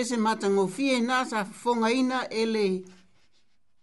pese 0.00 0.16
matango 0.16 0.66
fie 0.68 1.00
na 1.00 1.24
sa 1.28 1.44
fonga 1.44 1.92
ina 1.92 2.18
ele 2.40 2.64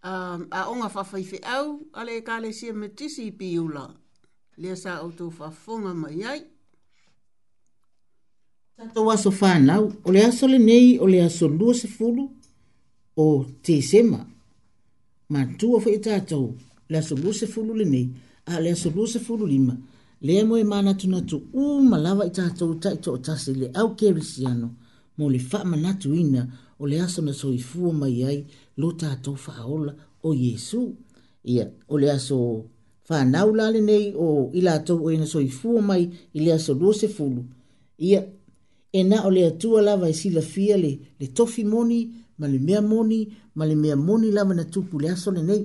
um, 0.08 0.40
a 0.50 0.60
onga 0.72 0.88
fafai 0.88 1.24
fe 1.24 1.38
au 1.56 1.66
ale 1.98 2.12
e 2.16 2.20
kale 2.28 2.48
sia 2.58 2.72
me 2.80 2.86
tisi 2.96 3.22
i 3.26 3.32
piula 3.38 3.84
lea 4.60 4.76
sa 4.82 4.90
o 5.02 5.08
tō 5.18 5.26
fafonga 5.38 5.92
mai 6.02 6.20
ai 6.32 6.40
Tato 8.76 9.00
waso 9.08 9.30
whanau 9.40 9.84
o 10.06 10.12
le 10.14 10.20
aso 10.28 10.44
le 10.52 10.58
nei 10.68 10.88
o 10.98 11.06
le 11.12 11.18
aso 11.28 11.44
lua 11.58 11.72
se 11.80 11.88
fulu 11.96 12.24
o 13.24 13.44
te 13.64 13.74
sema 13.90 14.18
ma 15.32 15.40
tua 15.58 15.78
fai 15.84 15.96
tatou 16.06 16.46
le 16.90 16.96
aso 17.00 17.14
lua 17.22 17.32
se 17.40 17.46
fulu 17.52 17.72
le 17.80 17.84
nei 17.92 18.06
a 18.52 18.60
le 18.64 18.70
aso 18.76 18.88
lua 18.96 19.06
se 19.12 19.18
fulu 19.26 19.44
lima 19.52 19.74
le 20.26 20.34
mo 20.48 20.54
e 20.56 20.64
mana 20.72 20.92
tuna 21.00 21.20
tu 21.28 21.36
u 21.52 21.62
malawa 21.90 22.24
i 22.26 22.30
tatou 22.38 22.70
ta 22.82 22.90
i 22.90 22.98
tō 23.04 23.12
tasi 23.26 23.52
le 23.60 23.66
au 23.80 23.88
kerisiano 23.94 23.94
au 23.94 23.94
kerisiano 24.00 24.68
mo 25.18 25.28
le 25.30 25.40
whaamanatu 25.52 26.14
ina 26.14 26.46
o 26.78 26.86
le 26.86 27.00
aso 27.02 27.22
na 27.22 27.32
soifua 27.32 27.92
mai 28.00 28.18
ai 28.24 28.40
lo 28.80 28.88
tātou 29.00 29.34
whaola 29.44 29.92
o 30.26 30.30
Yesu. 30.44 30.94
Ia, 31.44 31.64
o 31.92 31.98
le 32.00 32.08
aso 32.16 32.36
whanau 33.08 33.48
lale 33.58 33.80
nei 33.88 34.06
o 34.16 34.50
ilatou 34.58 34.98
o 35.06 35.10
ina 35.14 35.26
soifua 35.34 35.80
mai 35.88 36.02
i 36.32 36.38
le 36.44 36.52
aso 36.56 36.72
duose 36.74 37.06
fulu. 37.16 37.42
Ia, 38.08 38.20
e 38.92 39.00
na 39.10 39.18
o 39.26 39.30
le 39.36 39.42
atua 39.50 39.82
lava 39.86 40.06
i 40.08 40.12
e 40.14 40.14
sila 40.20 40.42
fia 40.52 40.76
le, 40.76 40.90
le 41.18 41.26
tofi 41.36 41.64
moni, 41.64 42.00
ma 42.38 42.46
le 42.46 42.58
mea 42.66 42.80
moni, 42.92 43.20
ma 43.56 43.64
le 43.66 43.74
mea 43.82 43.96
moni 43.96 44.30
lava 44.30 44.54
na 44.54 44.64
tupu 44.64 44.94
le 45.02 45.08
aso 45.10 45.30
le 45.36 45.42
nei. 45.42 45.62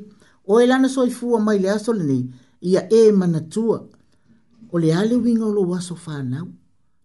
O 0.50 0.60
e 0.62 0.66
lana 0.66 0.90
soifua 0.90 1.38
mai 1.40 1.60
le 1.60 1.70
aso 1.70 1.92
le 1.94 2.04
nei, 2.04 2.24
ia 2.70 2.82
e 2.90 3.00
manatua. 3.12 3.78
O 4.74 4.80
le 4.82 4.90
ale 5.00 5.16
winga 5.16 5.46
o 5.46 5.52
lo 5.58 5.64
waso 5.72 5.94
whanau, 6.08 6.48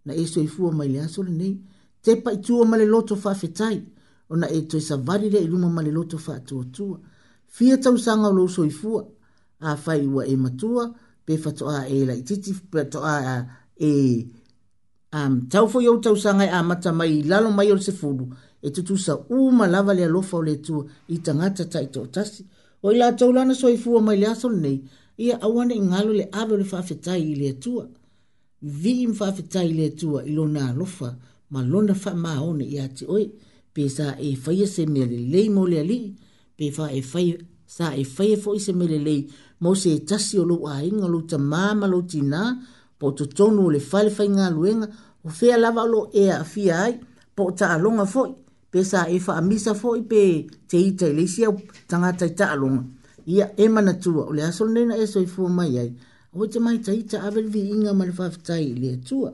na 0.05 0.13
e 0.15 0.25
soifua 0.27 0.71
mai 0.79 0.89
le 0.93 1.01
aso 1.07 1.21
le 1.23 1.31
nei, 1.41 1.55
te 2.09 2.16
pai 2.25 2.38
tua 2.40 2.64
male 2.64 2.87
loto 2.94 3.14
fa 3.23 3.31
fetai 3.40 3.77
ona 4.33 4.47
e 4.59 4.61
toi 4.71 4.81
sa 4.88 4.97
varire 5.07 5.38
i 5.47 5.49
luma 5.53 5.68
male 5.77 5.90
loto 5.99 6.16
fa 6.27 6.35
tua 6.49 6.64
tua 6.77 6.99
fia 7.57 7.77
tau 7.85 7.97
sanga 8.05 8.29
o 8.33 8.37
lo 8.38 8.44
a 9.68 9.71
fai 9.85 10.03
ua 10.12 10.23
e 10.33 10.35
matua 10.44 10.85
pe 11.25 11.33
fato 11.44 11.64
e 11.71 11.75
a 11.77 11.81
e 11.97 11.99
la 12.09 12.14
ititi 12.23 12.53
pe 12.73 12.81
to 12.92 12.99
a 13.14 13.16
e 13.88 13.90
um, 15.18 15.35
tau 15.53 15.66
fo 15.73 15.79
yo 15.87 15.92
tau 16.05 16.16
sanga 16.25 16.44
e 16.49 16.51
a 16.59 16.61
mata 16.62 16.90
mai 16.99 17.12
lalo 17.31 17.49
mai 17.59 17.68
ol 17.75 17.81
se 17.87 17.92
fulu 18.01 18.25
e 18.66 18.68
tutu 18.75 18.94
sa 18.97 19.12
uma 19.40 19.66
lava 19.75 19.92
le 19.99 20.05
alofa 20.09 20.37
o 20.40 20.42
le 20.49 20.55
tua 20.66 20.83
i 21.14 21.16
tangata 21.25 21.64
ta 21.73 21.79
i 21.87 21.88
tautasi 21.94 22.42
o 22.85 22.88
ila 22.94 23.09
tau 23.18 23.31
lana 23.37 23.53
so 23.61 23.66
mai 24.07 24.16
le 24.23 24.27
asol 24.35 24.55
nei 24.64 24.79
ia 25.25 25.37
awane 25.47 25.75
i 25.75 25.83
ngalo 25.90 26.12
le 26.21 26.25
ave 26.40 26.55
le 26.61 26.64
fafetai 26.73 27.23
i 27.33 27.35
le 27.42 27.51
tua 27.64 27.85
vi 28.81 28.92
im 29.05 29.12
fafetai 29.21 29.66
i 29.73 29.75
le 29.79 29.87
tua 30.01 30.18
ilo 30.31 30.44
na 30.55 30.61
alofa 30.73 31.09
ma 31.53 31.61
lona 31.71 31.95
fa 32.03 32.13
ma 32.25 32.33
ona 32.49 32.65
ia 32.75 32.87
te 32.97 33.05
oi 33.17 33.27
pe 33.75 33.83
sa 33.97 34.07
e 34.29 34.31
faia 34.45 34.67
se 34.75 34.83
me 34.95 35.03
le 35.13 35.19
le 35.33 35.43
ali 35.85 35.99
pe 36.57 36.65
fa 36.77 36.87
e 36.99 37.01
faia 37.13 37.37
sa 37.77 37.87
e 38.03 38.05
faia 38.17 38.37
fo 38.43 38.51
se 38.65 38.73
me 38.79 38.87
le 38.93 39.17
mo 39.63 39.71
se 39.83 39.93
tasi 40.09 40.35
o 40.43 40.45
lo 40.51 40.57
a 40.75 40.75
inga 40.91 41.07
lo 41.15 41.21
te 41.31 41.37
ma 41.51 41.63
ma 41.81 41.87
lo 41.93 42.01
tina 42.11 42.43
po 42.99 43.07
to 43.19 43.25
tonu 43.37 43.65
le 43.75 43.81
fa 43.91 43.99
le 44.07 44.11
fa 44.17 44.23
inga 44.31 44.47
luenga 44.57 44.87
o 45.27 45.29
fea 45.39 45.57
lava 45.65 45.83
lo 45.93 46.01
e 46.23 46.25
a 46.41 46.45
fia 46.53 46.75
ai 46.87 46.95
po 47.37 47.43
ta 47.59 47.67
alonga 47.77 48.07
fo 48.15 48.23
pe 48.73 48.81
sa 48.91 49.01
e 49.17 49.17
fa 49.27 49.33
amisa 49.41 49.73
fo 49.81 49.89
i 50.03 50.05
pe 50.11 50.23
te 50.71 50.77
ita 50.89 51.07
i 51.11 51.15
le 51.19 51.25
si 51.33 51.41
au 51.49 51.55
tangata 51.91 52.27
ta 52.39 52.47
alonga 52.55 52.83
ia 53.35 53.47
e 53.65 53.67
mana 53.75 53.93
tua 54.03 54.23
o 54.31 54.33
le 54.37 54.43
aso 54.51 54.65
nena 54.77 54.95
e 55.03 55.05
so 55.13 55.19
i 55.27 55.29
fu 55.35 55.43
mai 55.59 55.73
ai 55.83 55.91
o 56.39 56.41
te 56.53 56.59
mai 56.67 56.77
ta 56.87 56.93
ita 57.03 57.19
avelvi 57.29 57.61
inga 57.75 57.91
ma 57.99 58.05
le 58.09 58.13
fa 58.19 58.25
fitai 58.35 58.67
le 58.83 58.91
tua 59.09 59.31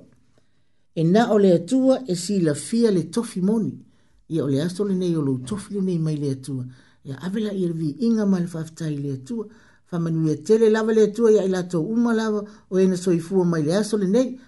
Ena 0.97 1.31
o 1.33 1.39
le 1.41 1.53
atua 1.53 2.05
e 2.07 2.15
si 2.15 2.41
la 2.41 2.55
fia 2.55 2.91
le 2.93 3.05
tofi 3.11 3.41
moni. 3.41 3.85
Ia 4.29 4.45
o 4.45 4.49
le 4.49 4.61
aso 4.63 4.85
le 4.85 4.95
nei 4.95 5.17
o 5.17 5.39
tofi 5.45 5.75
le 5.75 5.81
nei 5.81 5.99
mai 5.99 6.17
le 6.17 6.31
atua. 6.31 6.65
Ia 7.03 7.19
avela 7.21 7.51
i 7.53 7.67
le 7.67 7.73
vi 7.73 7.97
inga 8.07 8.25
mai 8.27 8.43
le 8.43 8.49
whaftai 8.55 8.97
le 9.01 9.13
atua. 9.15 9.45
Whamanuia 9.91 10.33
e 10.35 10.43
tele 10.43 10.71
lava 10.71 10.93
le 10.93 11.03
atua 11.03 11.33
ia 11.33 11.43
i 11.43 11.49
lato 11.49 11.83
uma 11.85 12.13
lava 12.15 12.41
o 12.69 12.79
ena 12.79 12.95
soifua 12.97 13.45
mai 13.45 13.65
le 13.65 13.75
aso 13.75 13.97
le 13.97 14.07
nei. 14.07 14.39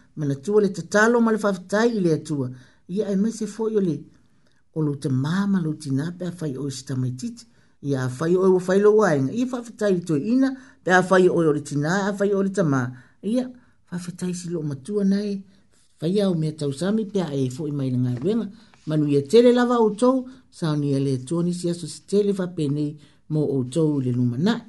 tua 0.40 0.60
le 0.60 0.70
tatalo 0.70 1.20
mai 1.20 1.34
le 1.34 1.40
whaftai 1.42 2.00
le 2.00 2.12
atua. 2.12 2.48
Ia 2.86 3.06
e 3.08 3.16
mai 3.16 3.32
se 3.32 3.46
foi 3.48 3.74
o 3.74 3.80
le 3.80 4.04
o 4.76 4.80
lo 4.80 4.94
te 4.98 5.08
mama 5.08 5.60
lou 5.60 5.74
tina 5.74 6.12
pe 6.16 6.26
a 6.26 6.30
fai 6.30 6.56
o 6.56 6.68
istamaititi. 6.68 7.44
Ia 7.90 8.04
a 8.04 8.08
fai 8.08 8.36
o 8.36 8.46
e 8.46 8.50
wafai 8.54 8.78
lo 8.78 8.90
waenga. 8.94 9.32
Ia 9.32 9.46
whaftai 9.50 9.92
le 10.08 10.18
ina 10.34 10.50
pe 10.84 10.92
a 10.92 11.02
fai 11.02 11.26
o 11.28 11.42
e 11.42 11.46
o 11.48 11.52
le 11.52 11.62
tina 11.68 11.90
a 12.08 12.14
fai 12.14 12.30
o 12.34 12.40
le 12.42 12.50
tamā. 12.50 12.82
Ia 13.34 13.44
whaftai 13.90 14.32
si 14.32 14.48
lo 14.48 14.60
matua 14.62 15.02
nei. 15.04 15.34
Ia 15.42 15.55
fai 15.98 16.20
au 16.22 16.34
mea 16.34 16.52
tau 16.58 16.70
sami 16.80 17.02
pia 17.12 17.26
e 17.40 17.42
fo 17.56 17.62
i 17.72 17.74
maina 17.78 17.98
ngā 18.04 18.12
wenga. 18.24 18.46
Manu 18.88 19.04
ia 19.14 19.20
tele 19.32 19.50
lava 19.58 19.76
o 19.86 19.88
tau, 20.00 20.16
sauni 20.58 20.88
ele 20.98 21.12
tuanisi 21.26 21.66
aso 21.72 21.86
si 21.94 22.00
tele 22.10 22.32
fa 22.38 22.46
pene 22.56 22.84
mo 23.32 23.40
o 23.56 23.58
tau 23.74 23.92
le 24.04 24.10
numanai. 24.18 24.60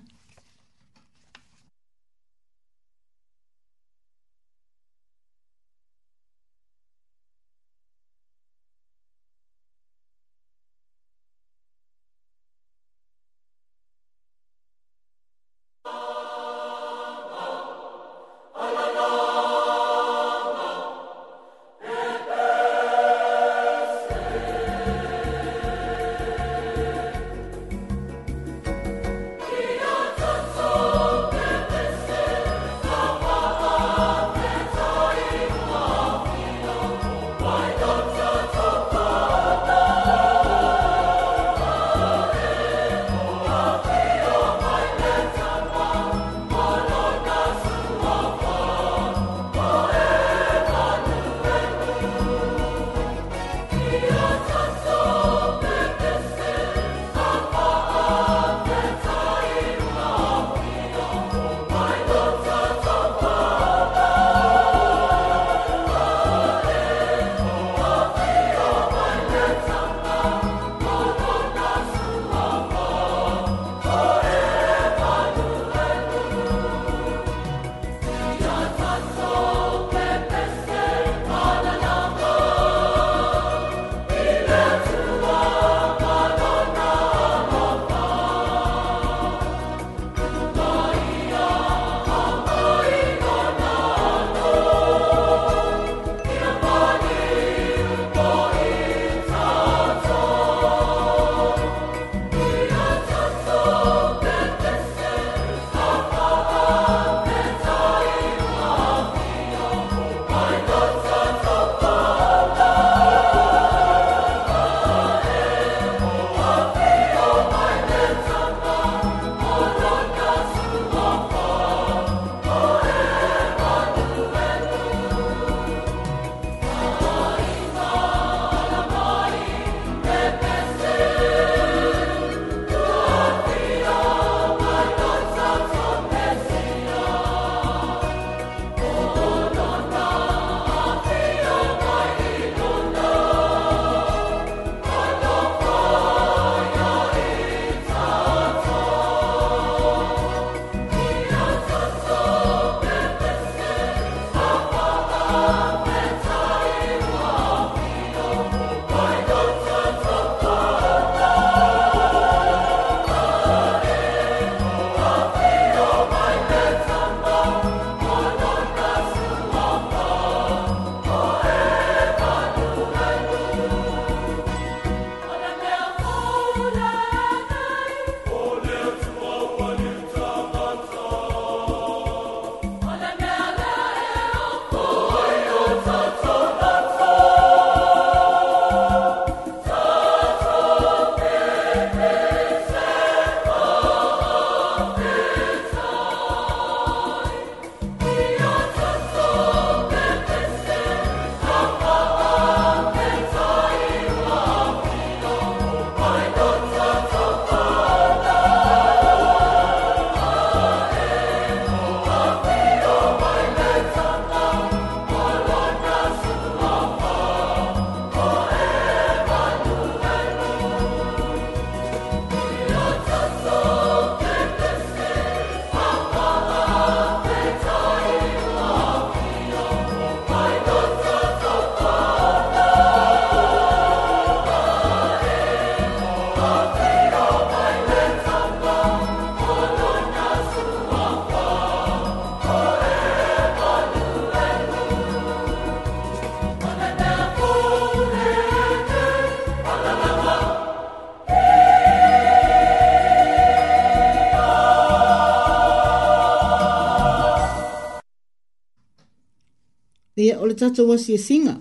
tātou 260.69 260.89
wasi 260.91 261.13
e 261.15 261.21
singa. 261.21 261.55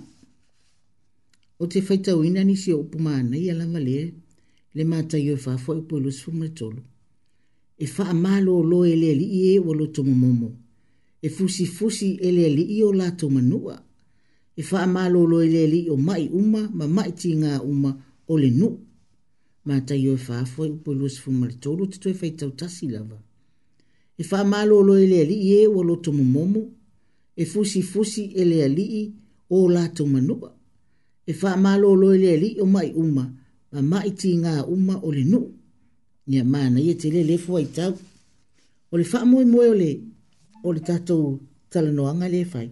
O 1.58 1.66
te 1.70 1.80
whaitau 1.80 2.24
ina 2.26 2.42
ni 2.44 2.56
si 2.58 2.72
o 2.74 2.80
upuma 2.82 3.14
ana 3.20 3.36
i 3.38 3.48
alama 3.52 3.80
le, 3.82 3.96
le 4.74 4.84
mātai 4.84 5.22
o 5.32 5.36
e 5.36 5.40
whafo 5.40 5.76
i 5.78 5.82
pōlo 5.88 6.10
sifu 6.12 6.32
mai 6.34 6.50
tolu. 6.58 6.80
E 7.80 7.86
wha 7.92 8.06
amalo 8.10 8.54
o 8.60 8.64
loe 8.64 8.94
le 8.96 9.10
li 9.16 9.26
i 9.38 9.42
e 9.54 9.58
walo 9.60 9.86
e 9.88 9.92
tomo 9.92 10.14
momo. 10.16 10.50
E 11.22 11.28
fusi 11.30 11.66
fusi 11.66 12.14
e 12.22 12.30
le 12.32 12.48
li 12.52 12.64
i 12.78 12.82
o 12.84 12.90
lato 12.92 13.28
manua. 13.30 13.76
E 14.56 14.62
wha 14.70 14.82
amalo 14.82 15.22
o 15.24 15.30
loe 15.34 15.46
le 15.52 15.66
li 15.72 15.80
o 15.92 15.96
mai 15.96 16.28
uma 16.32 16.62
ma 16.72 16.86
mai 16.88 17.12
ti 17.12 17.34
ngā 17.36 17.58
uma 17.64 17.92
o 18.28 18.38
le 18.40 18.50
nu. 18.52 18.70
Mātai 19.66 20.02
o 20.08 20.16
e 20.16 20.22
whafo 20.28 20.66
i 20.68 20.72
pōlo 20.82 21.08
sifu 21.10 21.32
mai 21.36 21.52
tolu 21.60 21.88
te 21.88 21.98
tue 22.02 22.16
whaitau 22.20 22.52
tasi 22.56 22.90
lava. 22.92 23.20
E 24.16 24.24
wha 24.24 24.40
amalo 24.44 24.80
o 24.82 24.86
loe 24.92 25.06
le 25.10 25.22
li 25.28 25.40
i 25.50 25.54
e 25.62 25.66
walo 25.68 25.98
e 26.00 26.02
tomo 26.04 26.24
momo. 26.24 26.64
E 26.68 26.72
e 27.36 27.44
fusi 27.52 27.80
fusi 27.92 28.22
e 28.34 28.42
le 28.50 28.58
alii 28.66 29.04
o 29.56 29.68
lato 29.74 30.04
manuwa. 30.14 30.50
E 31.26 31.32
fa 31.40 31.50
malo 31.64 31.88
lo 32.00 32.08
e 32.14 32.18
le 32.24 32.28
alii 32.36 32.54
o 32.60 32.66
mai 32.74 32.90
uma, 33.02 33.24
ma 33.72 33.80
mai 33.92 34.10
ti 34.20 34.30
ngā 34.42 34.54
uma 34.74 34.94
o 35.06 35.12
le 35.16 35.24
nu. 35.32 35.40
Nia 36.28 36.44
mana 36.54 36.78
i 36.80 36.92
te 37.00 37.06
le 37.28 37.36
fua 37.44 37.58
i 37.60 37.66
tau. 37.76 37.92
O 38.92 38.96
le 39.00 39.04
fa 39.10 39.18
moe 39.30 39.44
moe 39.52 39.66
o 39.68 39.74
le, 39.82 39.90
o 40.66 40.72
le 40.74 40.80
tatou 40.88 41.24
talanoanga 41.72 42.26
le 42.34 42.40
fai. 42.52 42.68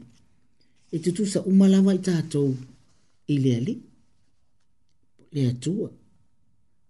E 0.91 0.97
tutu 1.05 1.23
sa 1.33 1.41
uma 1.51 1.67
lawa 1.73 1.93
i 1.95 1.99
tatou 2.09 2.51
i 3.27 3.35
le 3.43 3.51
alii. 3.61 3.79
Le 5.35 5.43
atua. 5.53 5.89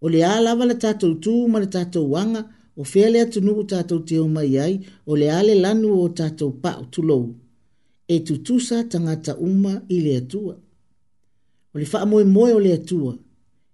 O 0.00 0.06
le 0.14 0.20
alawa 0.34 0.62
le 0.70 0.76
tatou 0.84 1.12
tu 1.24 1.32
ma 1.50 1.58
le 1.62 1.66
tatou 1.76 2.06
wanga, 2.14 2.42
o 2.76 2.82
fele 2.92 3.16
atunuku 3.24 3.62
tatou 3.72 4.00
te 4.08 4.14
o 4.18 4.26
mai 4.34 4.52
ai, 4.64 4.74
o 5.10 5.16
le 5.20 5.26
ale 5.38 5.54
lanu 5.64 5.88
o 6.04 6.08
tatou 6.18 6.52
pa 6.62 6.72
o 6.82 6.86
tulou 6.94 7.24
e 8.08 8.18
tutusa 8.20 8.84
tangata 8.84 9.36
uma 9.36 9.82
i 9.88 10.00
le 10.00 10.16
atua. 10.16 10.54
O 11.74 11.78
le 11.78 11.86
wha 11.92 12.06
moe 12.06 12.24
moe 12.24 12.52
o 12.52 12.60
le 12.60 12.72
atua, 12.74 13.14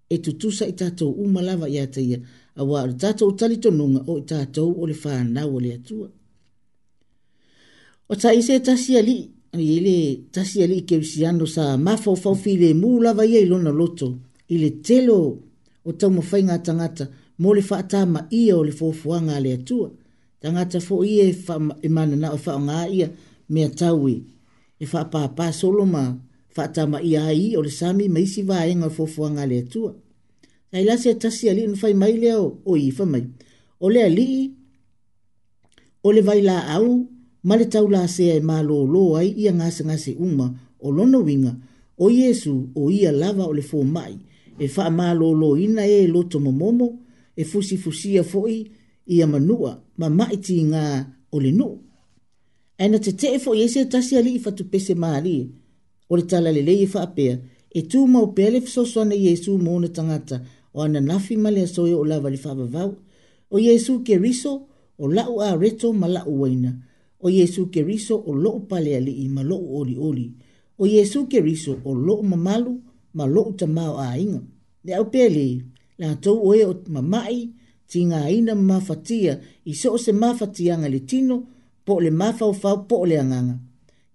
e 0.09 0.19
tutusa 0.19 0.67
i 0.67 0.73
tātou 0.73 1.13
uma 1.25 1.43
lava 1.43 1.69
i 1.69 1.79
ataia, 1.79 2.19
a 2.57 2.65
wā 2.65 2.83
o 2.89 2.93
tātou 2.93 3.29
utali 3.31 3.57
tonunga 3.63 4.05
o 4.07 4.19
i 4.19 4.23
tātou 4.27 4.73
o 4.79 4.87
le 4.87 4.95
wha 5.05 5.19
o 5.47 5.61
le 5.61 5.75
atua. 5.75 6.09
O 8.11 8.17
ta 8.17 8.33
ise 8.35 8.59
tasi 8.61 8.97
ali, 8.99 9.17
o 9.55 9.59
le 9.59 10.17
tasi 10.33 10.63
ali 10.63 10.81
i 10.81 10.85
keusiano 10.89 11.47
sa 11.47 11.77
mafau 11.77 12.17
fau 12.17 12.35
fi 12.35 12.57
le 12.63 12.73
mū 12.75 12.99
lava 13.03 13.27
i 13.27 13.45
lona 13.47 13.71
loto, 13.71 14.13
i 14.49 14.59
le 14.59 14.71
telo 14.87 15.19
o 15.85 15.93
tau 15.93 16.11
mawhai 16.11 16.43
ngā 16.47 16.57
tangata, 16.67 17.07
mō 17.41 17.55
le 17.57 17.63
wha 17.71 17.79
atama 17.85 18.25
ia 18.35 18.57
o 18.59 18.65
le 18.67 18.73
fōfuanga 18.73 19.39
le 19.43 19.55
atua. 19.59 19.89
Tangata 20.41 20.81
fō 20.81 20.99
ia 21.07 21.25
e, 21.31 21.35
e, 21.83 21.89
mana 21.95 22.17
na 22.17 22.33
o 22.35 22.39
wha 22.45 22.57
ngā 22.67 22.81
ia, 22.97 23.07
mea 23.53 23.69
taui. 23.81 24.17
E 24.83 24.87
wha 24.93 25.03
pā 25.13 25.23
pā 25.37 25.51
soloma, 25.53 26.05
wha 26.57 26.65
ta 26.75 26.87
ma 26.89 26.99
i 27.05 27.13
ai 27.19 27.57
o 27.59 27.63
le 27.65 27.71
sami 27.75 28.07
mai 28.09 28.25
isi 28.29 28.47
wā 28.49 28.59
e 28.71 28.75
ngā 28.81 28.89
fōfua 28.97 29.29
ngā 29.35 29.45
lea 29.51 29.67
tua. 29.73 29.91
Ai 30.73 30.87
lase 30.87 31.11
a 31.13 31.19
tasi 31.23 31.51
a 31.51 31.55
li 31.59 31.67
un 31.69 31.75
fai 31.77 31.93
mai 31.99 32.15
leo 32.23 32.47
o 32.65 32.77
i 32.79 32.89
wha 32.99 33.05
mai. 33.11 33.25
O 33.81 33.91
le 33.93 34.05
a 34.07 34.11
li, 34.11 34.29
o 36.07 36.13
le 36.15 36.23
vai 36.25 36.41
la 36.47 36.61
au, 36.79 36.95
ma 37.43 37.57
le 37.59 37.67
tau 37.67 37.91
la 37.93 38.07
se 38.09 38.31
e 38.37 38.41
mā 38.41 38.61
lo 38.65 38.85
lo 38.95 39.05
ai 39.21 39.33
i 39.43 39.49
a 39.51 39.53
ngāse 39.53 39.85
ngāse 39.85 40.15
uma 40.19 40.47
o 40.81 40.91
lona 40.95 41.19
winga 41.19 41.55
o 42.01 42.09
Iesu 42.11 42.71
o 42.77 42.91
ia 42.93 43.13
lava 43.13 43.45
o 43.47 43.53
le 43.53 43.63
fō 43.65 43.83
mai. 43.85 44.17
E 44.61 44.67
wha 44.77 44.89
mā 44.91 45.11
lo 45.17 45.33
lo 45.37 45.57
ina 45.57 45.85
e 45.87 46.07
lo 46.07 46.23
to 46.29 46.41
momomo, 46.41 46.89
e 47.37 47.45
fusi 47.45 47.77
fusi 47.77 48.19
a 48.19 48.23
fōi 48.25 48.57
i 49.15 49.21
a 49.23 49.27
manua, 49.27 49.73
ma 49.97 50.09
maiti 50.09 50.61
ngā 50.71 50.85
o 51.33 51.41
le 51.41 51.51
nuu 51.53 51.75
ana 52.83 52.99
te 52.99 53.13
te 53.13 53.35
efo 53.35 53.55
i 53.55 53.63
ese 53.63 53.85
tasi 53.93 54.17
ali 54.17 54.31
i 54.35 54.39
fatu 54.39 54.65
pese 54.71 54.95
maali, 54.95 55.37
o 56.09 56.17
le 56.17 56.23
tala 56.27 56.51
le 56.55 56.63
leie 56.69 56.87
faapea, 56.95 57.35
e 57.69 57.81
tū 57.91 58.07
mau 58.09 58.27
pele 58.37 58.61
fisoswana 58.65 59.15
Yesu 59.27 59.51
mōna 59.65 59.89
tangata, 59.97 60.37
o 60.73 60.81
ana 60.83 61.01
nafi 61.09 61.37
male 61.37 61.61
asoe 61.63 61.93
o 62.01 62.05
lava 62.11 62.31
li 62.31 62.39
fababau, 62.45 62.91
o 63.51 63.57
Yesu 63.67 64.01
ke 64.07 64.17
riso, 64.25 64.53
o 64.97 65.05
lau 65.17 65.41
a 65.47 65.57
reto 65.63 65.89
ma 66.01 66.07
lau 66.09 66.33
waina, 66.41 66.73
o 67.25 67.29
Yesu 67.29 67.63
ke 67.73 67.81
riso 67.89 68.17
o 68.17 68.33
loo 68.45 68.61
pale 68.71 68.97
ali 68.97 69.13
i 69.13 69.27
ma 69.29 69.43
loo 69.51 69.65
oli 69.81 69.97
oli, 70.09 70.27
o 70.81 70.85
Yesu 70.95 71.27
ke 71.31 71.39
riso 71.49 71.73
o 71.89 71.93
loo 72.07 72.23
mamalu 72.31 72.73
ma 73.17 73.25
loo 73.35 73.51
tamau 73.61 73.95
a 74.07 74.17
inga. 74.25 74.41
Le 74.85 74.93
au 74.99 75.05
pele, 75.13 75.47
la 75.99 76.17
tau 76.17 76.37
oe 76.49 76.65
o 76.65 76.73
mamai, 76.97 77.37
tinga 77.91 78.19
aina 78.29 78.55
mafatia, 78.55 79.39
iso 79.65 79.97
se 79.99 80.13
mafatia 80.13 80.79
ngale 80.79 81.01
tino, 81.09 81.37
tino, 81.37 81.60
po 81.91 82.01
le 82.05 82.11
mafau 82.21 82.53
fau 82.63 82.77
po 82.89 82.95
le 83.11 83.17
anganga. 83.23 83.57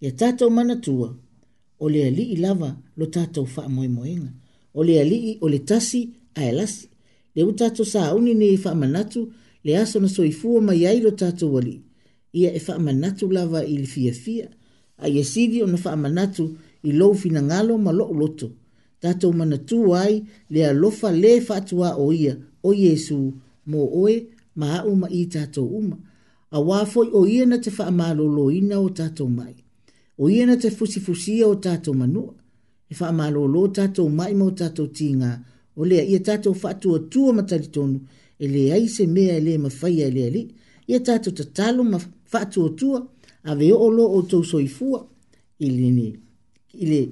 Ia 0.04 0.12
tatou 0.20 0.50
manatua, 0.58 1.08
o 1.84 1.86
le 1.94 2.00
ali 2.10 2.24
i 2.36 2.38
lava 2.44 2.70
lo 3.00 3.06
tatou 3.16 3.46
faa 3.56 3.68
moe 3.76 3.88
moenga. 3.96 4.32
O 4.80 4.82
le 4.88 4.94
ali 5.04 5.18
i 5.32 5.32
o 5.44 5.46
le 5.54 5.60
tasi 5.70 6.00
a 6.40 6.42
elasi. 6.50 6.86
Le 7.36 7.42
u 7.50 7.52
tatou 7.60 7.86
saa 7.94 8.10
uni 8.18 8.34
ne 8.40 8.48
i 8.56 8.62
faa 8.64 8.76
e 8.78 8.80
manatu, 8.84 9.22
le 9.66 9.72
aso 9.84 9.98
na 10.04 10.10
soifua 10.16 10.60
mai 10.68 10.82
ai 10.90 10.98
lo 11.06 11.12
tatou 11.22 11.50
wali. 11.56 11.76
Ia 12.40 12.50
e 12.58 12.60
faa 12.68 12.80
manatu 12.88 13.24
lava 13.38 13.60
i 13.74 13.76
li 13.82 13.88
fia 13.94 14.14
fia. 14.24 14.48
A 15.04 15.06
ia 15.16 15.24
sidi 15.32 15.58
o 15.66 15.68
na 15.72 15.78
faa 15.86 15.98
manatu 16.06 16.44
i 16.88 16.92
lo 17.00 17.08
fina 17.22 17.40
ngalo 17.48 17.74
ma 17.86 17.92
lo 18.00 18.06
loto. 18.20 18.48
Tatou 19.02 19.32
manatu 19.40 19.78
ai 20.04 20.14
le 20.54 20.60
alofa 20.72 21.10
le 21.24 21.32
faa 21.48 21.62
tua 21.70 21.90
o 22.06 22.08
ia 22.24 22.34
o 22.68 22.70
Yesu 22.84 23.18
mo 23.70 23.80
oe 24.02 24.14
ma 24.60 24.68
au 24.88 24.94
ma 25.02 25.08
i 25.22 25.22
tatou 25.34 25.68
uma 25.82 25.96
a 26.56 26.60
wāfoi 26.64 27.10
o 27.20 27.26
ia 27.28 27.46
na 27.46 27.58
te 27.60 27.70
whaamāloloina 27.72 28.78
o 28.80 28.88
tātou 28.96 29.28
mai. 29.28 29.54
O 30.18 30.30
ia 30.32 30.46
na 30.48 30.56
te 30.62 30.70
fusifusia 30.72 31.50
o 31.52 31.58
tātou 31.60 31.96
manua. 32.00 32.32
E 32.92 32.96
whaamālolo 32.96 33.66
o 33.68 33.72
tātou 33.76 34.08
mai 34.12 34.32
mo 34.40 34.48
tātou 34.56 34.88
tīngā. 34.96 35.34
O 35.76 35.84
lea 35.90 36.06
ia 36.08 36.22
tātou 36.24 36.54
whaatua 36.56 37.02
tua 37.12 37.34
mataritonu. 37.36 38.00
E 38.40 38.48
lea 38.48 38.78
i 38.80 38.88
se 38.92 39.04
mea 39.08 39.36
e 39.36 39.44
lea 39.44 39.60
mawhai 39.66 39.98
e 40.06 40.14
lea 40.16 40.32
li. 40.32 40.46
Ia 40.88 41.02
tātou 41.04 41.36
te 41.36 41.48
talo 41.60 41.84
ma 41.84 42.00
whaatua 42.32 42.72
tua. 42.80 43.04
A 43.44 43.56
veo 43.60 43.82
o 43.82 43.92
lo 43.92 44.08
o 44.16 44.24
tau 44.24 44.44
soifua. 44.46 45.04
I 45.60 45.70
ni. 45.70 46.08
I 46.80 47.04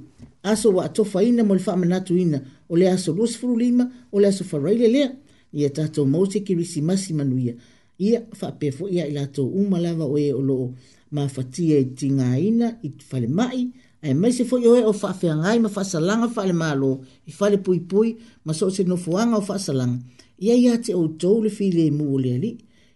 aso 0.47 0.71
wa 0.77 0.87
atofa 0.87 1.21
ina 1.23 1.43
mo 1.43 1.55
le 1.57 1.63
whaamanatu 1.65 2.15
ina. 2.17 2.39
O 2.69 2.79
lea 2.79 2.95
aso 2.95 3.11
lusfuru 3.17 3.57
lima. 3.59 3.91
O 4.13 4.19
lea 4.23 4.29
aso 4.31 4.47
wharaile 4.53 4.87
lea. 4.87 5.11
Ia 5.53 5.67
tātou 5.69 6.07
mōte 6.09 6.39
ki 6.47 6.55
risi 6.55 6.79
masi 6.81 7.13
manuia 7.13 7.57
ia 7.99 8.25
fa 8.33 8.51
pe 8.51 8.71
fo 8.71 8.89
ia 8.89 9.07
ila 9.07 9.27
to 9.27 9.45
uma 9.45 9.77
lava 9.79 10.05
o 10.05 10.17
e 10.17 10.31
o 10.33 10.41
lo 10.41 10.73
ma 11.11 11.27
fatia 11.29 11.77
e 11.79 11.85
tinga 11.97 12.39
ina 12.39 12.67
i 12.83 12.89
fale 13.09 13.27
mai 13.27 13.69
e 14.01 14.13
mai 14.13 14.31
se 14.33 14.43
fo 14.45 14.55
yo 14.57 14.75
e 14.77 14.83
o 14.85 14.93
fa 14.93 15.13
fe 15.13 15.27
ngai 15.29 15.59
ma 15.61 15.69
fa 15.69 15.83
salanga 15.85 16.27
fa 16.33 16.41
le 16.45 16.53
malo 16.53 16.91
i 17.29 17.31
fale 17.31 17.57
pui 17.65 17.79
pui 17.89 18.17
ma 18.45 18.53
so 18.53 18.69
se 18.73 18.83
no 18.83 18.95
fuanga 18.97 19.37
o 19.37 19.41
fa 19.41 19.57
salanga 19.59 19.99
ia 20.45 20.55
ia 20.55 20.73
te 20.83 20.91
o 20.93 21.03
to 21.21 21.31
le 21.45 21.49
fi 21.49 21.65
le 21.77 21.85
mu 21.97 22.17
le 22.23 22.29
ali 22.37 22.51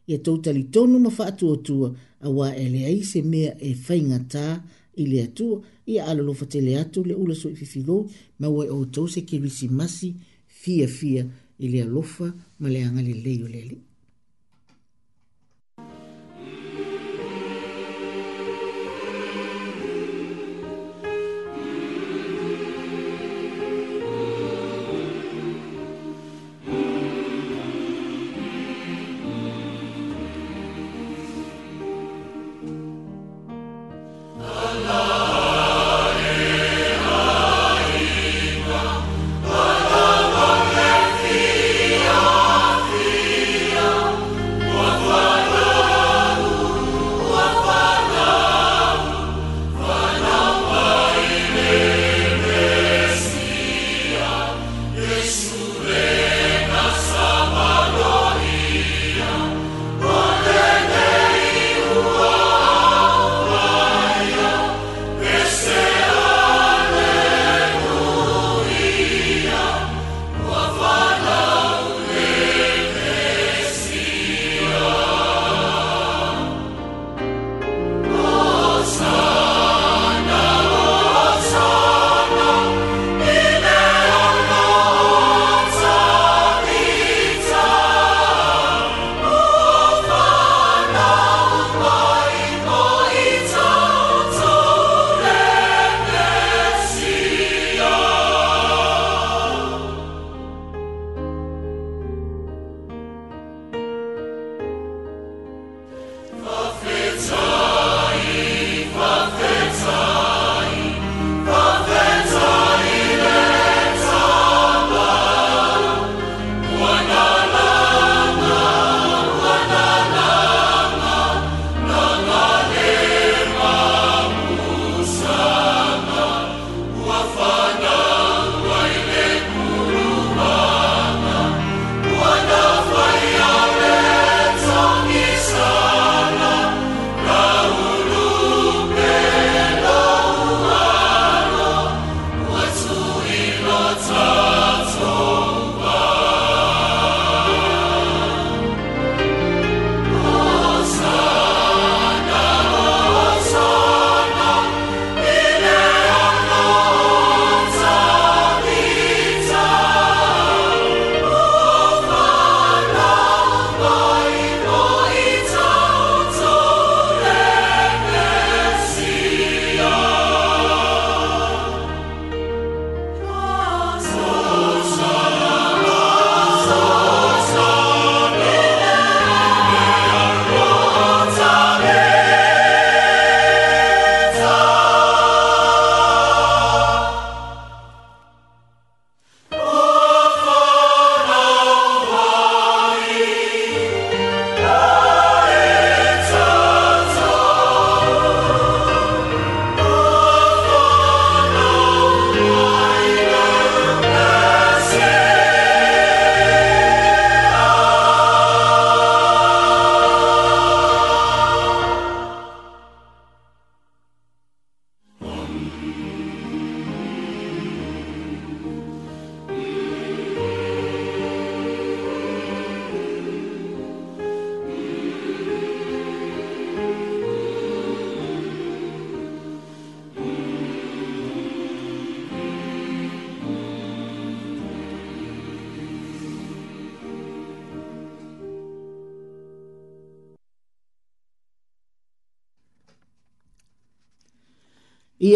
ia 0.09 0.17
to 0.25 0.31
tali 0.43 0.63
tonu 0.73 0.97
ma 1.03 1.11
fa 1.17 1.25
tu 1.37 1.45
o 1.53 1.57
tu 1.67 1.75
a 2.25 2.29
wa 2.37 2.47
ele 2.63 2.81
ai 2.89 2.97
se 3.09 3.19
me 3.31 3.43
e 3.69 3.73
fainga 3.85 4.17
ta 4.33 4.45
i 4.97 5.03
le 5.11 5.17
atu 5.29 5.47
ia 5.91 6.01
ala 6.09 6.21
lo 6.27 6.33
fatele 6.39 6.73
atu 6.83 6.99
le 7.09 7.13
ula 7.21 7.35
so 7.41 7.47
i 7.53 7.55
fifi 7.61 7.81
lo 7.89 7.97
ma 8.39 8.47
wa 8.55 8.63
o 8.73 8.85
to 8.93 9.01
se 9.13 9.21
ke 9.29 9.35
risi 9.43 9.67
masi 9.77 10.09
fia 10.61 10.87
fia 10.97 11.21
i 11.65 11.67
le 11.71 11.79
alofa 11.85 12.27
ma 12.61 12.67
le 12.73 12.79
angale 12.87 13.13
leyo 13.27 13.45
le 13.53 13.59
ali 13.65 13.77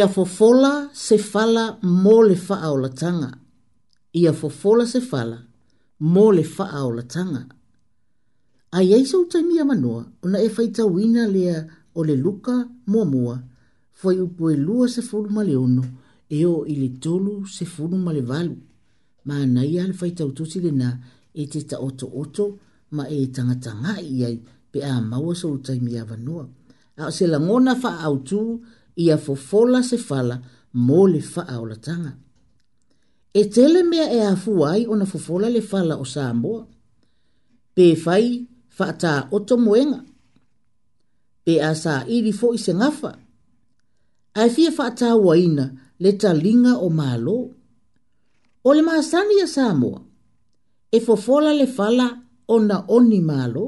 ia 0.02 0.08
fofola 0.16 0.72
se 1.06 1.16
fala 1.32 1.64
mo 2.04 2.16
le 2.30 2.36
faa 2.47 2.68
o 2.76 2.78
latanga. 2.84 3.30
Ia 4.22 4.32
fofola 4.41 4.84
se 4.93 4.99
fala 5.12 5.38
mo 6.14 6.24
le 6.38 6.43
faa 6.56 6.80
o 6.89 6.91
latanga. 6.97 7.41
A 8.78 8.80
iei 8.89 9.04
sa 9.10 9.16
utaimia 9.24 9.64
manua, 9.72 10.02
una 10.26 10.38
e 10.47 10.49
faita 10.58 10.84
wina 10.95 11.24
lea 11.36 11.58
o 11.97 11.99
le 12.08 12.16
luka 12.26 12.56
mua 12.91 13.06
mua, 13.14 13.36
foi 13.99 14.16
upo 14.26 14.43
e 14.52 14.56
lua 14.68 14.86
se 14.93 15.02
furu 15.10 15.30
ma 15.38 15.41
le 15.49 15.56
ono, 15.66 15.84
e 16.30 16.39
o 16.54 16.58
i 16.74 16.76
le 16.82 16.89
tolu 17.04 17.36
se 17.56 17.64
furu 17.74 17.97
ma 18.06 18.12
le 18.18 18.22
valu. 18.32 18.56
Ma 19.28 19.36
na 19.56 19.62
ia 19.74 19.84
le 19.89 19.93
faita 20.02 20.22
ututi 20.30 20.58
le 20.66 20.72
na 20.82 20.89
e 21.41 21.45
te 21.52 21.60
ta 21.70 21.78
oto 21.88 22.08
oto, 22.22 22.45
ma 22.95 23.04
e 23.18 23.28
tangatanga 23.36 23.93
iei 24.18 24.36
pe 24.72 24.80
a 24.82 24.93
maua 25.12 25.34
sa 25.39 25.47
utaimia 25.56 26.04
manua. 26.12 26.43
A 26.97 27.06
se 27.16 27.26
langona 27.34 27.74
faa 27.84 27.97
autu, 28.10 28.39
ia 28.95 29.17
fofola 29.17 29.83
se 29.83 29.97
fala 29.97 30.41
mo 30.73 31.07
le 31.07 31.21
faa 31.21 31.55
o 31.61 31.65
latanga. 31.65 32.13
E 33.39 33.43
tele 33.53 33.83
mea 33.83 34.07
e 34.17 34.21
afu 34.33 34.51
ai 34.65 34.81
ona 34.91 35.05
fofola 35.05 35.47
le 35.49 35.61
fala 35.61 35.95
o 35.95 36.05
Samoa. 36.05 36.61
Pe 37.75 37.95
fai 37.95 38.25
faata 38.75 39.11
oto 39.35 39.55
moenga. 39.57 39.99
Pe 41.45 41.53
asa 41.69 41.93
iri 42.15 42.31
fo 42.39 42.47
i 42.53 42.57
se 42.65 42.73
ngafa. 42.79 43.11
Ai 44.39 44.49
fia 44.55 44.71
faata 44.77 45.07
waina 45.27 45.65
le 46.03 46.11
talinga 46.21 46.73
o 46.77 46.87
malo. 46.89 47.37
O 48.67 48.73
le 48.75 48.81
maasani 48.87 49.33
ya 49.41 49.47
Samoa. 49.55 49.99
E 50.91 50.97
fofola 51.05 51.51
le 51.59 51.67
fala 51.77 52.05
ona 52.55 52.77
oni 52.95 53.19
malo. 53.31 53.65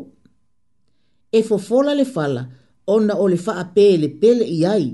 E 1.31 1.39
fofola 1.49 1.91
le 1.99 2.05
fala 2.15 2.41
ona 2.95 3.13
o 3.15 3.25
le 3.31 3.37
faa 3.45 3.63
pele 3.75 4.07
pele 4.21 4.45
i 4.45 4.61
ai 4.75 4.87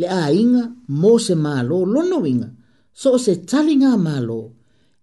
le 0.00 0.06
a 0.20 0.22
inga 0.42 0.62
mo 1.00 1.12
se 1.26 1.34
malo 1.46 1.76
lono 1.92 2.18
inga 2.32 2.48
so 3.00 3.10
se 3.24 3.32
talinga 3.50 3.90
malo 4.06 4.40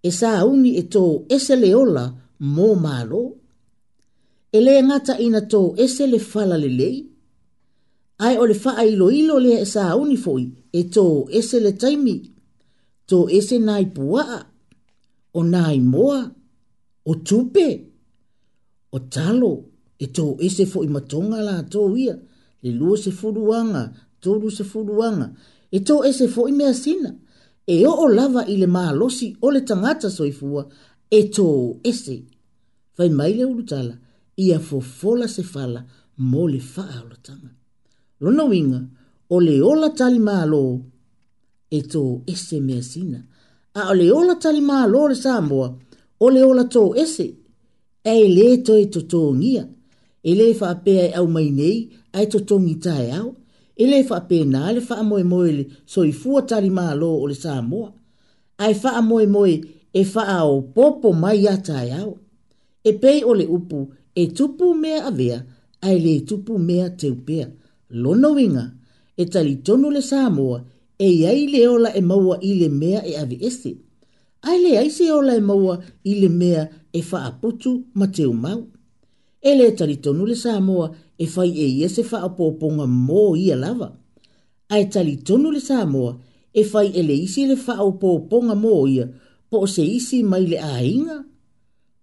e 0.08 0.10
sa 0.20 0.30
uni 0.52 0.72
e 0.82 0.84
tō 0.94 1.04
ese 1.36 1.56
le 1.64 1.70
ola 1.84 2.06
mo 2.56 2.68
malo 2.86 3.22
e 4.58 4.58
le 4.66 4.74
ngata 4.88 5.14
ina 5.26 5.42
tō 5.54 5.60
ese 5.84 6.04
le 6.14 6.20
fala 6.32 6.56
le 6.64 6.70
lei 6.80 6.98
ai 8.26 8.36
o 8.42 8.44
le 8.50 8.56
faa 8.64 8.84
ilo 8.92 9.08
ilo 9.22 9.36
le 9.46 9.52
e 9.64 9.68
sa 9.74 9.84
uni 10.02 10.18
foi 10.26 10.44
e 10.80 10.82
tō 10.96 11.06
ese 11.38 11.58
le 11.66 11.72
taimi 11.82 12.16
tō 13.10 13.18
ese 13.38 13.56
nai 13.68 13.86
puaa 13.96 14.38
o 15.38 15.40
nai 15.54 15.78
moa 15.94 16.20
o 17.12 17.14
tupe 17.28 17.68
o 18.96 18.98
talo 19.14 19.52
e 20.04 20.06
tō 20.18 20.26
ese 20.46 20.64
foi 20.72 20.88
matonga 20.96 21.40
la 21.48 21.56
to 21.74 21.82
ia 22.04 22.16
le 22.64 22.70
lua 22.80 22.96
se 23.04 23.12
furuanga 23.20 23.82
tolu 24.28 24.50
se 24.58 24.64
fuluanga. 24.72 25.30
E 25.76 25.80
tō 25.88 25.96
e 26.08 26.12
se 26.18 26.26
fō 26.34 26.44
i 26.52 26.56
mea 26.60 26.74
sina. 26.84 27.12
E 27.68 27.76
o 27.88 27.94
o 28.04 28.08
lava 28.18 28.44
i 28.54 28.56
le 28.62 28.68
maa 28.76 28.92
losi 29.00 29.28
o 29.46 29.52
le 29.56 29.62
tangata 29.70 30.08
soifua. 30.18 30.64
E 31.20 31.22
tō 31.36 31.48
e 31.84 31.92
se. 32.04 32.16
Fai 32.96 33.10
mai 33.18 33.32
le 33.38 33.44
urutala. 33.52 33.96
Ia 34.46 34.58
fō 34.68 34.78
fola 35.00 35.28
se 35.36 35.44
fala 35.54 35.82
mō 36.32 36.42
le 36.54 36.60
faa 36.74 36.96
o 37.04 37.08
la 37.12 37.18
tanga. 37.28 37.52
Lona 38.24 38.44
winga, 38.52 38.80
o 39.34 39.40
le 39.48 39.56
ola 39.72 39.90
tali 40.00 40.20
maa 40.30 40.46
lo. 40.54 40.62
E 41.78 41.80
tō 41.92 42.04
e 42.32 42.36
se 42.46 42.58
mea 42.68 42.82
sina. 42.92 43.20
A 43.80 43.82
o 43.92 43.94
le 44.00 44.08
ola 44.20 44.36
tali 44.44 44.62
maa 44.72 44.86
lo 44.94 45.02
le 45.12 45.18
sāmboa. 45.24 45.68
O 46.26 46.30
le 46.36 46.42
ola 46.52 46.64
tō 46.74 46.84
e 47.04 47.06
se. 47.16 47.28
E 48.12 48.16
le 48.36 48.48
to 48.66 48.74
e 48.84 48.86
to 48.94 49.02
tō 49.12 49.20
ngia. 49.40 49.64
E 50.30 50.32
le 50.40 50.46
fa 50.60 50.70
pe 50.86 50.96
au 51.20 51.28
mai 51.36 51.50
nei 51.60 51.78
ai 52.18 52.26
to 52.32 52.40
tongi 52.50 52.76
tai 52.86 53.08
au 53.20 53.30
e 53.78 53.86
le 53.92 54.00
fa 54.10 54.18
pe 54.30 54.38
na 54.54 54.62
le 54.76 54.82
fa 54.90 54.96
moe 55.10 55.24
moe 55.32 55.50
le 55.58 55.64
so 55.92 56.00
i 56.12 56.14
fua 56.22 56.40
tari 56.50 56.70
maa 56.80 56.94
lo 57.02 57.10
o 57.24 57.26
le 57.32 57.36
sa 57.44 57.54
moa. 57.72 57.90
Ai 58.64 58.74
fa 58.82 58.90
moe 59.10 59.26
moe 59.36 59.54
e 60.00 60.02
fa 60.14 60.22
o 60.54 60.62
popo 60.76 61.08
mai 61.24 61.40
ata 61.56 61.78
e 61.86 61.90
au. 62.02 62.12
E 62.90 62.92
pei 63.02 63.20
o 63.30 63.32
le 63.40 63.46
upu 63.58 63.80
e 64.22 64.24
tupu 64.36 64.66
mea 64.84 65.00
avea 65.10 65.38
ai 65.88 65.98
le 66.06 66.14
tupu 66.28 66.54
mea 66.68 66.88
te 67.00 67.08
upea. 67.16 67.46
Lono 68.02 68.30
winga 68.38 68.66
e 69.22 69.26
tali 69.34 69.54
tonu 69.66 69.88
le 69.96 70.02
sa 70.10 70.20
moa 70.38 70.58
e 71.00 71.08
iai 71.22 71.42
le 71.54 71.62
ola 71.76 71.90
e 72.00 72.02
maua 72.10 72.36
i 72.42 72.52
le 72.62 72.70
mea 72.82 73.00
e 73.06 73.14
avi 73.24 73.38
esi. 73.50 73.72
Ai 74.48 74.58
le 74.64 74.72
aise 74.82 75.06
ola 75.20 75.34
e 75.36 75.42
maua 75.50 75.76
i 76.04 76.12
le 76.22 76.30
mea 76.42 76.62
e 76.94 77.00
fa 77.10 77.20
aputu 77.30 77.72
ma 77.98 78.06
te 78.16 78.24
umau. 78.34 78.60
E 79.42 79.52
le 79.60 79.68
tali 79.78 79.96
tonu 80.04 80.24
le 80.30 80.36
sa 80.44 80.54
moa 80.70 80.88
e 81.20 81.26
fai 81.26 81.50
e 81.50 81.66
ia 81.80 81.90
se 81.96 82.04
fa 82.04 82.20
apoponga 82.30 82.86
mō 82.86 83.22
ia 83.40 83.56
lava. 83.56 83.90
A 84.70 84.80
e 84.80 84.86
tali 84.92 85.16
tonu 85.18 85.52
le 85.52 85.60
Samoa 85.60 86.18
e 86.54 86.64
fai 86.64 86.88
e 86.94 87.02
le 87.04 87.14
isi 87.26 87.46
le 87.48 87.56
fa 87.56 87.74
apoponga 87.82 88.54
mō 88.54 88.74
ia 88.96 89.06
po 89.50 89.64
se 89.74 89.82
isi 89.98 90.20
mai 90.32 90.44
le 90.52 90.58
ainga, 90.60 91.18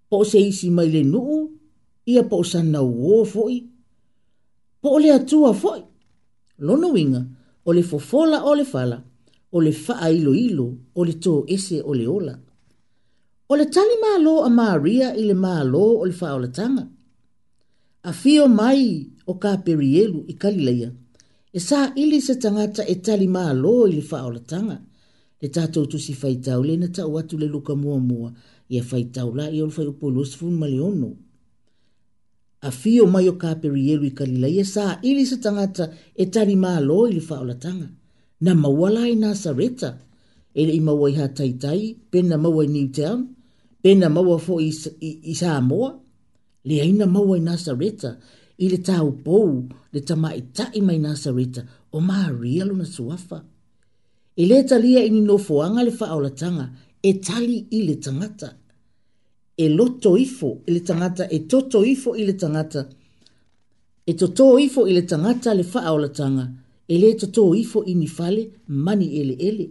po 0.09 0.25
se 0.31 0.39
isi 0.51 0.69
mai 0.77 0.89
le 0.95 1.03
nuu, 1.13 1.37
ia 2.13 2.23
po 2.31 2.39
sa 2.51 2.61
na 2.63 2.81
uo 2.83 3.21
foi. 3.33 3.57
Po 4.83 4.91
le 5.03 5.11
atua 5.19 5.53
foi. 5.63 5.81
Lono 6.67 6.89
winga, 6.97 7.21
o 7.67 7.71
le 7.77 7.83
fofola 7.91 8.39
o 8.49 8.53
le 8.59 8.65
fala, 8.73 8.97
o 9.55 9.59
le 9.65 9.73
faa 9.85 10.07
ilo 10.17 10.33
ilo, 10.47 10.67
o 10.99 11.05
le 11.09 11.15
tō 11.25 11.35
ese 11.55 11.79
o 11.89 11.93
le 11.99 12.07
ola. 12.17 12.35
O 13.51 13.55
le 13.59 13.67
tali 13.75 13.97
maa 14.03 14.19
lo 14.27 14.35
a 14.41 14.49
Maria 14.61 15.09
i 15.13 15.23
le 15.29 15.37
maa 15.45 15.61
lo 15.73 15.85
o 16.01 16.05
le 16.09 16.15
faa 16.21 16.35
o 16.39 16.41
le 16.45 16.49
tanga 16.59 16.85
a 18.09 18.13
fio 18.21 18.45
mai 18.49 19.11
o 19.31 19.35
ka 19.43 19.51
perielu 19.67 20.19
i 20.29 20.35
kalileia. 20.43 20.91
E 21.53 21.59
sa 21.69 21.81
ili 22.03 22.19
se 22.27 22.35
tangata 22.43 22.83
e 22.87 22.95
tali 23.07 23.29
maa 23.37 23.53
lo 23.63 23.75
i 23.89 23.93
le 23.97 24.03
faa 24.11 24.27
o 24.31 24.39
tanga. 24.53 24.77
Le 25.41 25.49
tatou 25.55 25.85
tu 25.91 25.99
si 26.05 26.13
faitau 26.23 26.61
le 26.69 26.75
na 26.83 26.89
tau 26.97 27.13
atu 27.21 27.35
le 27.43 27.47
luka 27.55 27.75
mua 27.83 27.99
mua 28.09 28.29
i 28.73 28.81
a 28.81 28.83
faitau 28.91 29.29
la 29.39 29.45
i 29.49 29.59
olfai 29.65 29.87
upo 29.93 30.07
ilu 30.11 30.25
sifu 30.31 30.47
maleono. 30.61 31.11
A 32.69 32.71
fio 32.81 33.05
mai 33.15 33.27
o 33.33 33.35
ka 33.43 33.51
perielu 33.63 34.05
i 34.11 34.17
kalileia 34.19 34.65
sa 34.75 34.85
ili 35.09 35.25
se 35.31 35.37
tangata 35.45 35.85
e 36.23 36.25
tali 36.35 36.57
maa 36.65 36.81
lo 36.89 36.99
i 37.09 37.13
le 37.17 37.23
faa 37.29 37.41
o 37.41 37.55
tanga. 37.65 37.89
Na 38.45 38.53
mawala 38.63 39.03
i 39.09 39.13
e 39.17 39.21
na 39.23 39.31
sareta. 39.43 39.91
Ele 40.59 40.73
i 40.79 40.81
mawai 40.89 41.13
ha 41.19 41.27
tai, 41.39 41.83
pena 42.11 42.37
mawai 42.45 42.69
New 42.75 42.89
Town, 42.97 43.19
pena 43.83 44.07
mawai 44.17 44.41
fo 44.47 44.55
i, 44.61 44.71
i, 45.09 45.11
i 45.33 45.35
Samoa, 45.41 45.91
le 46.69 46.77
aina 46.85 47.07
maua 47.15 47.35
i 47.39 47.41
nasareta 47.49 48.11
i 48.59 48.67
le 48.73 48.79
taupou 48.89 49.49
le 49.95 50.01
tamaʻitaʻi 50.09 50.79
mai 50.87 50.99
nasareta 51.07 51.61
o 51.93 51.99
maria 52.09 52.63
lona 52.69 52.85
suafa 52.97 53.39
e 54.37 54.45
lē 54.51 54.59
talia 54.71 55.01
i 55.05 55.11
ninofoaga 55.17 55.81
le 55.87 55.93
faaolataga 56.01 56.67
e 57.03 57.11
tali 57.27 57.59
i 57.71 57.85
le 57.89 57.95
tagata 58.05 58.49
e 59.57 59.67
loto 59.79 60.13
ifo 60.25 60.51
i 60.69 60.73
le 60.75 60.81
tagata 60.89 61.25
e 61.31 61.39
toto 61.51 61.79
ifo 61.93 62.11
i 62.17 62.23
le 62.29 62.33
tagata 62.43 62.83
e 64.07 64.13
totō 64.21 64.45
ifo 64.65 64.81
i 64.87 64.93
le 64.97 65.03
tagata 65.11 65.51
le 65.59 65.63
faaolataga 65.73 66.45
e 66.89 66.95
lē 67.03 67.09
totō 67.21 67.43
ifo 67.63 67.79
i 67.91 67.95
ni 68.01 68.07
fale 68.17 68.43
mani 68.85 69.07
ele. 69.21 69.67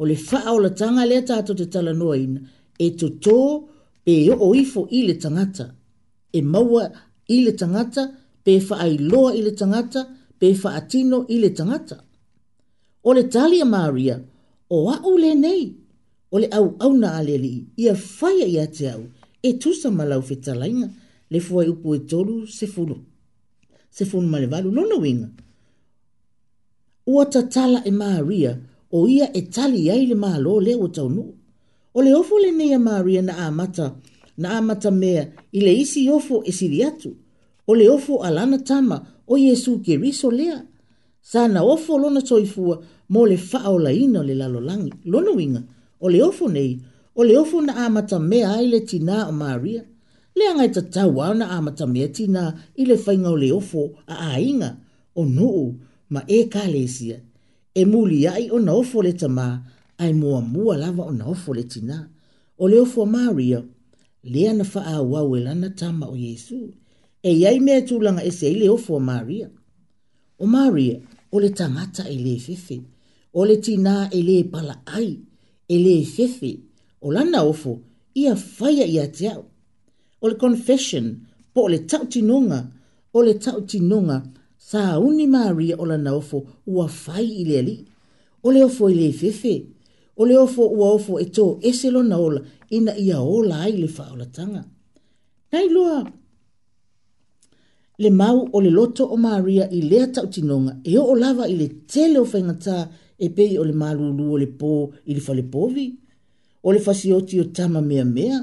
o 0.00 0.06
le 0.10 0.16
faaolataga 0.28 1.02
lea 1.10 1.22
tatou 1.28 1.54
te 1.58 1.64
ina, 2.24 2.40
e 2.78 2.86
toto 3.00 3.38
pe 4.04 4.14
oo 4.32 4.50
ifo 4.62 4.80
i 4.90 5.00
le 5.08 5.14
tagata 5.24 5.66
e 6.32 6.42
maua 6.42 6.82
i 7.34 7.44
le 7.44 7.52
tangata, 7.60 8.02
pe 8.44 8.52
whaai 8.66 8.94
loa 9.10 9.30
i 9.38 9.42
le 9.46 9.52
tangata, 9.60 10.00
pe 10.40 10.48
whaatino 10.60 11.18
i 11.28 11.36
le 11.42 11.50
tangata. 11.58 11.96
O 13.04 13.10
le 13.16 13.24
talia 13.34 13.64
maria, 13.74 14.16
o 14.76 14.86
au 15.04 15.14
le 15.22 15.30
nei, 15.44 15.64
o 16.30 16.36
le 16.42 16.48
au 16.58 16.66
au 16.84 16.90
na 17.00 17.08
aleli, 17.20 17.54
ia 17.84 17.94
whaia 18.16 18.46
ia 18.54 18.64
te 18.76 18.86
au, 18.94 19.02
e 19.42 19.50
tusa 19.60 19.88
malau 19.98 20.22
whetalainga, 20.28 20.88
le 21.32 21.38
fuai 21.46 21.66
upu 21.72 21.88
e 21.94 21.98
tolu 22.10 22.36
se 22.56 22.66
funu. 22.74 22.96
Se 23.96 24.02
funu 24.10 24.28
male 24.32 24.46
valu, 24.52 24.68
nona 24.76 24.96
winga. 25.04 25.28
Ua 27.12 27.22
ta 27.32 27.40
tala 27.54 27.78
e 27.84 27.90
maria, 28.02 28.52
o 28.96 29.06
ia 29.16 29.26
e 29.38 29.42
tali 29.54 29.82
ai 29.94 30.02
le 30.10 30.14
malo 30.24 30.52
le 30.66 30.72
o 30.76 30.86
taunu. 30.96 31.24
O 31.96 32.02
le 32.06 32.10
ofo 32.20 32.34
le 32.44 32.50
nei 32.58 32.72
a 32.76 32.78
maria 32.88 33.22
na 33.24 33.34
amata, 33.48 33.56
mata, 33.84 33.86
na 34.38 34.56
amata 34.58 34.90
mea 34.90 35.26
i 35.52 35.60
le 35.60 35.72
isi 35.74 36.10
ofo 36.10 36.42
e 36.46 36.52
siri 36.52 36.84
atu, 36.84 37.16
o 37.66 37.74
le 37.74 37.88
ofo 37.90 38.22
alana 38.24 38.58
tama 38.58 39.06
o 39.26 39.36
Yesu 39.36 39.78
ke 39.82 39.96
riso 39.98 40.30
lea. 40.30 40.62
Sa 41.22 41.48
na 41.48 41.62
ofo 41.62 41.98
lona 41.98 42.20
toifua 42.22 42.78
mo 43.08 43.26
le 43.26 43.36
faa 43.36 43.68
o 43.68 43.78
laina 43.78 44.22
le 44.22 44.34
lalolangi, 44.34 44.92
lono 45.04 45.34
winga, 45.34 45.62
o 46.00 46.08
le 46.10 46.22
ofo 46.22 46.48
nei, 46.48 46.78
o 47.14 47.24
le 47.24 47.38
ofo 47.38 47.60
na 47.60 47.76
amata 47.86 48.18
mea 48.18 48.52
ai 48.54 48.66
le 48.68 48.80
tina 48.80 49.26
o 49.28 49.32
Maria. 49.32 49.82
Le 50.36 50.44
angai 50.48 50.70
tatau 50.70 51.18
au 51.22 51.34
na 51.34 51.50
amata 51.58 51.86
mea 51.86 52.08
tina 52.08 52.54
i 52.78 52.86
le 52.86 52.96
fainga 52.96 53.28
o 53.30 53.36
le 53.36 53.50
ofo 53.52 53.90
a 54.06 54.14
ainga, 54.38 54.76
o 55.18 55.24
nuu 55.26 55.74
ma 56.14 56.22
e 56.26 56.44
kalesia. 56.46 57.18
E 57.74 57.84
muli 57.84 58.22
ai 58.28 58.48
o 58.54 58.58
na 58.62 58.72
ofo 58.72 59.02
le 59.02 59.12
tamaa, 59.12 59.58
ai 59.98 60.12
mua 60.12 60.40
mua 60.40 60.76
lava 60.78 61.04
o 61.10 61.10
na 61.10 61.24
ofo 61.26 61.54
le 61.54 61.62
tina. 61.64 62.06
O 62.58 62.68
le 62.68 62.80
ofo 62.80 63.02
a 63.02 63.06
Maria, 63.06 63.62
lea 64.22 64.52
na 64.52 64.64
faa 64.64 65.00
wawe 65.02 65.40
lana 65.40 65.70
tama 65.70 66.06
o 66.06 66.16
Yesu. 66.16 66.74
E 67.22 67.32
yai 67.40 67.60
mea 67.60 67.80
tūlanga 67.80 68.22
ese 68.24 68.50
ile 68.50 68.68
ofu 68.70 68.94
o 68.94 69.00
Maria. 69.00 69.50
O 70.38 70.46
Maria, 70.46 71.00
o 71.32 71.40
le 71.40 71.48
tangata 71.50 72.08
e 72.10 72.16
le 72.18 72.38
fefe, 72.38 72.80
o 73.34 73.44
le 73.44 73.56
tina 73.56 74.08
e 74.12 74.22
le 74.22 74.44
pala 74.44 74.82
ai, 74.86 75.18
e 75.68 75.78
le 75.78 76.04
fefe, 76.06 76.58
o 77.00 77.12
lana 77.12 77.42
ofo, 77.42 77.80
ia 78.14 78.36
faya 78.36 78.86
ia 78.86 79.08
te 79.08 79.28
au. 79.28 79.44
O 80.22 80.28
le 80.28 80.34
confession, 80.34 81.14
po 81.54 81.64
o 81.66 81.68
le 81.68 81.78
tautinonga, 81.78 82.64
o 83.14 83.22
le 83.22 83.34
tautinonga, 83.38 84.22
sa 84.56 84.98
uni 85.00 85.26
Maria 85.26 85.76
o 85.78 85.84
lana 85.86 86.14
ofo, 86.14 86.44
ua 86.66 86.86
fai 86.88 87.26
ile 87.42 87.58
ali. 87.58 87.84
O 88.44 88.50
le 88.52 88.64
ofu 88.64 88.88
e 88.90 88.94
le 88.94 89.12
fefe, 89.12 89.66
o 90.18 90.26
le 90.26 90.38
ofo 90.38 90.62
ua 90.78 90.88
ofo 90.96 91.12
e 91.18 91.24
tō 91.36 91.44
ese 91.68 91.90
lona 91.90 92.16
ola 92.16 92.40
ina 92.76 92.92
ia 93.06 93.18
ola 93.36 93.56
ai 93.64 93.72
le 93.80 93.88
whaolatanga. 93.98 94.62
Nei 95.52 95.68
loa, 95.74 96.00
le 98.02 98.10
mau 98.20 98.38
o 98.52 98.58
le 98.64 98.70
loto 98.78 99.02
o 99.06 99.16
Maria 99.26 99.64
i 99.70 99.80
lea 99.90 100.06
tautinonga 100.14 100.72
e 100.84 100.94
o 100.98 101.12
lava 101.22 101.44
i 101.48 101.54
le 101.60 101.66
tele 101.92 102.18
o 102.18 102.24
whaingata 102.30 102.76
e 103.18 103.26
pei 103.36 103.52
o 103.60 103.64
le 103.68 103.72
malulu 103.82 104.26
o 104.34 104.38
le 104.42 104.46
pō 104.60 104.72
i 105.06 105.12
le 105.16 105.20
falepovi, 105.26 105.86
o 106.66 106.72
le 106.74 106.80
fasioti 106.86 107.34
o 107.40 107.44
tama 107.56 107.80
mea 107.90 108.04
mea, 108.16 108.38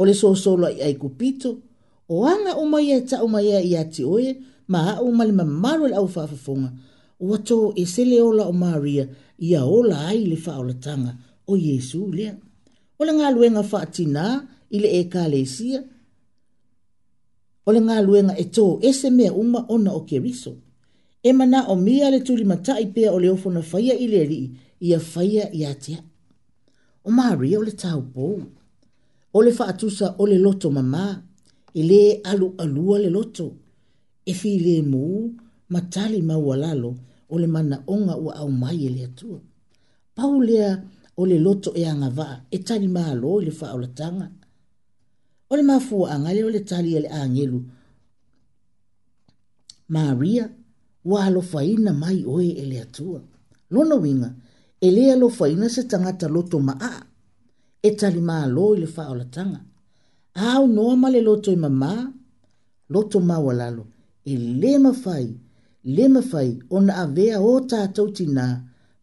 o 0.00 0.04
le 0.08 0.14
sosolo 0.22 0.66
i 0.76 0.80
ai 0.86 0.94
kupito, 1.02 1.50
o 2.14 2.24
anga 2.32 2.52
o 2.60 2.64
mai 2.72 2.86
e 2.96 3.00
ta 3.08 3.16
o 3.24 3.28
mai 3.34 3.46
e 3.50 3.60
i 3.70 3.76
ati 3.82 4.02
oe, 4.14 4.30
ma 4.72 4.80
o 5.04 5.10
mali 5.18 5.32
mamaru 5.38 5.84
le 5.90 5.96
au 6.00 6.06
whaafafonga, 6.14 6.70
o 7.24 7.34
ato 7.36 7.58
e 7.80 7.86
sele 7.92 8.16
ola 8.28 8.44
o 8.46 8.52
Maria 8.52 9.02
i 9.02 9.08
ia 9.38 9.60
ola 9.64 10.06
ai 10.08 10.20
le 10.30 10.36
faaolatanga 10.36 11.12
o 11.50 11.56
Yesu 11.56 12.12
lea. 12.16 12.34
O 12.98 13.02
le 13.04 13.12
ngā 13.12 13.28
luenga 13.34 13.62
faatina 13.66 14.24
i 14.70 14.78
le 14.82 14.90
eka 15.00 15.24
le 15.28 15.40
isia. 15.42 15.82
O 17.66 17.72
le 17.74 17.80
ngā 17.80 17.98
luenga 18.06 18.36
e 18.38 18.44
tō 18.54 18.66
ese 18.88 19.10
mea 19.10 19.32
uma 19.32 19.64
ona 19.68 19.92
o 19.98 20.04
ke 20.08 20.20
riso. 20.22 20.52
E 21.24 21.32
mana 21.32 21.64
o 21.72 21.74
mia 21.74 22.10
le 22.12 22.20
tuli 22.26 22.44
matai 22.44 22.86
pea 22.94 23.12
o 23.12 23.18
le 23.18 23.30
ofona 23.30 23.62
faya 23.70 23.94
i 23.96 24.06
le 24.08 24.22
ri 24.30 24.40
ia 24.80 24.98
faya 25.00 25.48
i 25.52 25.64
atia. 25.66 25.98
O 27.06 27.10
maria 27.10 27.58
o 27.58 27.62
le 27.64 27.72
tau 27.72 28.02
pou. 28.14 28.42
O 29.34 29.40
le 29.42 29.52
faatusa 29.52 30.14
o 30.18 30.26
le 30.30 30.38
loto 30.38 30.70
mamā. 30.70 31.06
E 31.74 31.82
le 31.82 32.02
alu 32.30 32.46
alua 32.62 32.98
le 33.02 33.10
loto. 33.10 33.46
E 34.24 34.32
fi 34.32 34.58
le 34.60 34.76
mu 34.82 35.04
matali 35.72 36.22
maualalo. 36.22 36.62
lalo 36.64 36.90
o 37.32 37.34
le 37.42 37.46
mana 37.54 37.76
onga 37.94 38.14
ua 38.24 38.32
au 38.40 38.48
mai 38.62 38.78
e 38.86 38.88
le 38.96 39.02
atua. 39.10 39.40
Pau 40.16 40.34
lea 40.48 40.68
o 41.20 41.22
le 41.30 41.36
loto 41.46 41.70
e 41.80 41.82
anga 41.92 42.08
vaa, 42.18 42.36
e 42.56 42.58
tani 42.66 42.88
maa 42.96 43.12
lo 43.22 43.32
le 43.46 43.52
faa 43.58 43.72
o 43.76 43.78
la 43.84 43.88
tanga. 43.98 44.26
O 45.50 45.52
le 45.58 45.62
mafua 45.70 46.06
anga 46.14 46.30
le 46.36 46.42
o 46.48 46.50
le 46.56 46.60
tali 46.70 46.90
e 46.98 47.00
le 47.04 47.08
angelu. 47.22 47.60
Maria, 49.94 50.44
ua 51.10 51.18
alo 51.26 51.40
faina 51.52 51.92
mai 52.02 52.18
oe 52.32 52.48
e 52.62 52.64
le 52.70 52.76
atua. 52.86 53.20
Lona 53.74 53.96
winga, 54.04 54.30
e 54.86 54.88
le 54.96 55.02
alo 55.14 55.28
faina 55.38 55.66
se 55.74 55.82
tangata 55.90 56.26
loto 56.34 56.58
maa, 56.68 56.96
e 57.86 57.90
tali 58.00 58.20
maa 58.30 58.44
lo 58.56 58.64
le 58.82 58.86
faa 58.94 59.08
o 59.12 59.14
la 59.20 59.26
tanga. 59.36 59.60
Au 60.48 60.62
noa 60.76 60.94
ma 61.02 61.08
le 61.14 61.20
loto 61.28 61.48
e 61.56 61.58
mamaa, 61.64 62.02
loto 62.94 63.18
maa 63.28 63.40
walalo, 63.46 63.84
e 64.30 64.32
le 64.60 64.72
mafai, 64.84 65.26
ma 65.36 65.42
lema 65.84 66.22
fai 66.22 66.48
o 66.70 66.80
na 66.80 66.96
awea 67.04 67.40
o 67.44 67.58
tātou 67.70 68.08
tina 68.16 68.46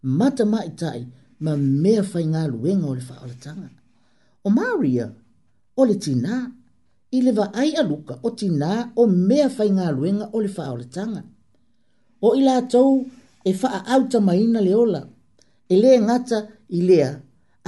mata 0.01 0.45
mai 0.53 0.69
tai 0.79 1.01
ma 1.45 1.53
mea 1.55 2.01
whai 2.11 2.23
ngā 2.33 2.41
luenga 2.53 2.87
o 2.87 2.95
le 2.95 3.03
wha 3.09 3.17
alatanga. 3.25 3.69
O 4.43 4.49
Maria, 4.49 5.05
o 5.77 5.85
le 5.85 5.95
tina, 6.05 6.37
i 7.11 7.21
le 7.21 7.31
wa 7.37 7.49
ai 7.61 7.71
aluka 7.81 8.17
o 8.23 8.29
tina 8.39 8.71
o 8.95 9.05
mea 9.05 9.47
whai 9.55 9.69
ngā 9.77 9.87
luenga 9.97 10.29
o 10.33 10.41
le 10.41 10.49
wha 10.57 10.67
alatanga. 10.73 11.21
O 12.21 12.33
i 12.39 12.41
la 12.47 12.57
tau 12.73 12.97
e 13.45 13.53
wha 13.61 13.83
auta 13.95 14.19
maina 14.27 14.61
le 14.65 14.73
ola, 14.75 15.01
e 15.69 15.81
le 15.81 15.95
ngata 16.07 16.41
i 16.77 16.81
lea, 16.81 17.11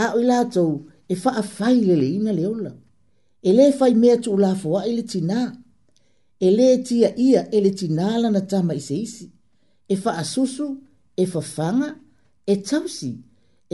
a 0.02 0.06
o 0.18 0.22
i 0.22 0.26
la 0.26 0.42
tau 0.46 0.80
e 1.10 1.16
wha 1.24 1.32
a 1.38 1.44
whai 1.58 1.82
le 1.86 1.96
leina 2.02 2.32
le 2.34 2.46
ola. 2.48 2.72
E 3.44 3.52
le 3.54 3.70
whai 3.80 3.94
mea 3.94 4.18
tu 4.24 4.34
la 4.38 4.56
fua 4.58 4.86
i 4.90 4.96
le 4.98 5.04
tinaa 5.14 5.52
e 6.46 6.50
lē 6.58 6.70
tia 6.88 7.10
ia 7.28 7.42
e 7.56 7.60
le 7.66 7.70
tinā 7.80 8.08
lana 8.22 8.42
tama 8.52 8.74
i 8.80 8.84
se 8.88 8.96
isi 9.08 9.26
e 9.94 9.96
faasusu 10.04 10.68
e 11.24 11.26
fafaga 11.34 11.90
e 12.54 12.56
tausi 12.68 13.12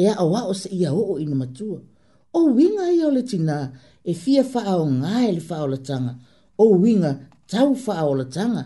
e 0.01 0.03
aʻoaʻo 0.21 0.51
seʻia 0.63 0.89
oo 1.01 1.13
ina 1.23 1.35
matua 1.41 1.79
ou 2.37 2.45
uiga 2.57 2.83
ia 2.97 3.05
o 3.09 3.15
le 3.17 3.23
tinā 3.31 3.57
e 4.11 4.13
fia 4.21 4.43
faaaogā 4.53 5.13
e 5.29 5.31
le 5.37 5.41
faaolataga 5.49 6.13
ou 6.63 6.69
uiga 6.83 7.11
tau 7.51 7.69
faaolataga 7.85 8.63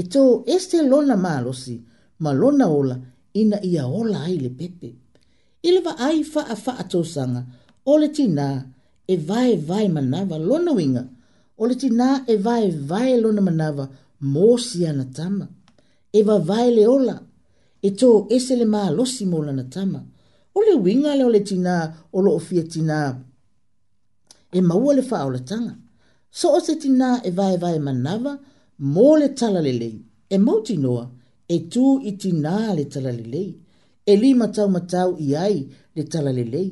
e 0.00 0.02
tō 0.12 0.22
ese 0.54 0.78
lona 0.92 1.16
malosi 1.26 1.74
ma 2.22 2.30
lona 2.40 2.66
ola 2.78 2.96
ina 3.40 3.56
ia 3.72 3.84
ola 4.00 4.18
ai 4.28 4.36
le 4.44 4.50
pepe 4.58 4.90
i 5.66 5.70
le 5.74 5.80
vaai 5.86 6.18
faafaatosaga 6.34 7.42
o 7.90 7.92
le 8.02 8.08
tinā 8.16 8.48
e 9.12 9.14
vaevae 9.28 9.86
manava 9.96 10.36
lona 10.48 10.70
uiga 10.78 11.02
o 11.60 11.66
le 11.68 11.74
tinā 11.82 12.04
e 12.34 12.36
vaevae 12.46 13.16
lona 13.22 13.42
manava 13.46 13.84
mo 14.34 14.46
siana 14.66 15.04
tama 15.18 15.46
e 16.18 16.22
vavae 16.28 16.70
le 16.76 16.84
ola 16.96 17.16
e 17.88 17.90
tō 18.00 18.08
ese 18.36 18.56
le 18.60 18.66
malosi 18.76 19.24
mo 19.32 19.38
lana 19.46 19.64
tama 19.74 20.00
o 20.56 20.60
le 20.66 20.74
uiga 20.84 21.12
le 21.18 21.24
o 21.28 21.30
le 21.36 21.42
tinā 21.50 21.76
o 22.16 22.24
loo 22.26 22.38
fia 22.46 22.64
tinā 22.74 23.00
e 24.58 24.60
maua 24.68 24.92
le 24.98 25.04
faaolataga 25.10 25.74
so 26.38 26.46
o 26.56 26.60
se 26.66 26.74
tinā 26.82 27.10
e 27.28 27.30
vaevae 27.38 27.78
manava 27.88 28.32
mo 28.94 29.08
le 29.20 29.28
tala 29.38 29.60
lelei 29.66 29.96
e 30.34 30.36
mau 30.46 30.58
tinoa 30.68 31.04
e 31.56 31.58
tū 31.72 31.84
i 32.10 32.12
tinā 32.22 32.56
le 32.78 32.84
tala 32.92 33.12
lelei 33.18 33.50
e 34.12 34.14
lima 34.22 34.46
taumatau 34.56 35.10
i 35.26 35.28
ai 35.46 35.56
le 35.96 36.04
tala 36.12 36.30
lelei 36.38 36.68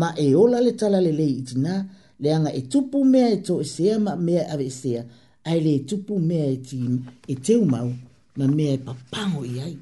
ma 0.00 0.08
e 0.24 0.28
ola 0.44 0.58
le 0.66 0.72
tala 0.80 0.98
lelei 1.06 1.32
i 1.40 1.44
tinā 1.50 1.76
leanga 2.22 2.50
e 2.52 2.60
tupu 2.72 2.98
mea 3.12 3.28
e 3.30 3.36
tō 3.46 3.54
e 3.60 3.64
sea 3.74 3.96
ma 4.04 4.12
mea 4.26 4.42
awe 4.52 4.64
e 4.64 4.70
sea, 4.80 5.02
ai 5.44 5.58
le 5.64 5.72
e 5.74 5.78
tupu 5.88 6.14
mea 6.28 6.44
e 6.46 6.56
ti 6.66 6.78
e 7.26 7.34
teu 7.44 7.60
mau 7.72 7.88
ma 8.36 8.46
mea 8.56 8.72
e 8.72 8.78
papango 8.86 9.42
i 9.44 9.56
ai. 9.66 9.74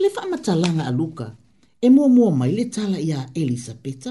Le 0.00 0.08
whamata 0.16 0.52
langa 0.62 0.84
a 0.84 0.90
luka, 0.98 1.26
e 1.80 1.86
mua 1.94 2.08
mua 2.16 2.30
mai 2.38 2.50
le 2.56 2.64
tala 2.74 2.98
i 2.98 3.10
a 3.12 3.22
Elisabeta, 3.40 4.10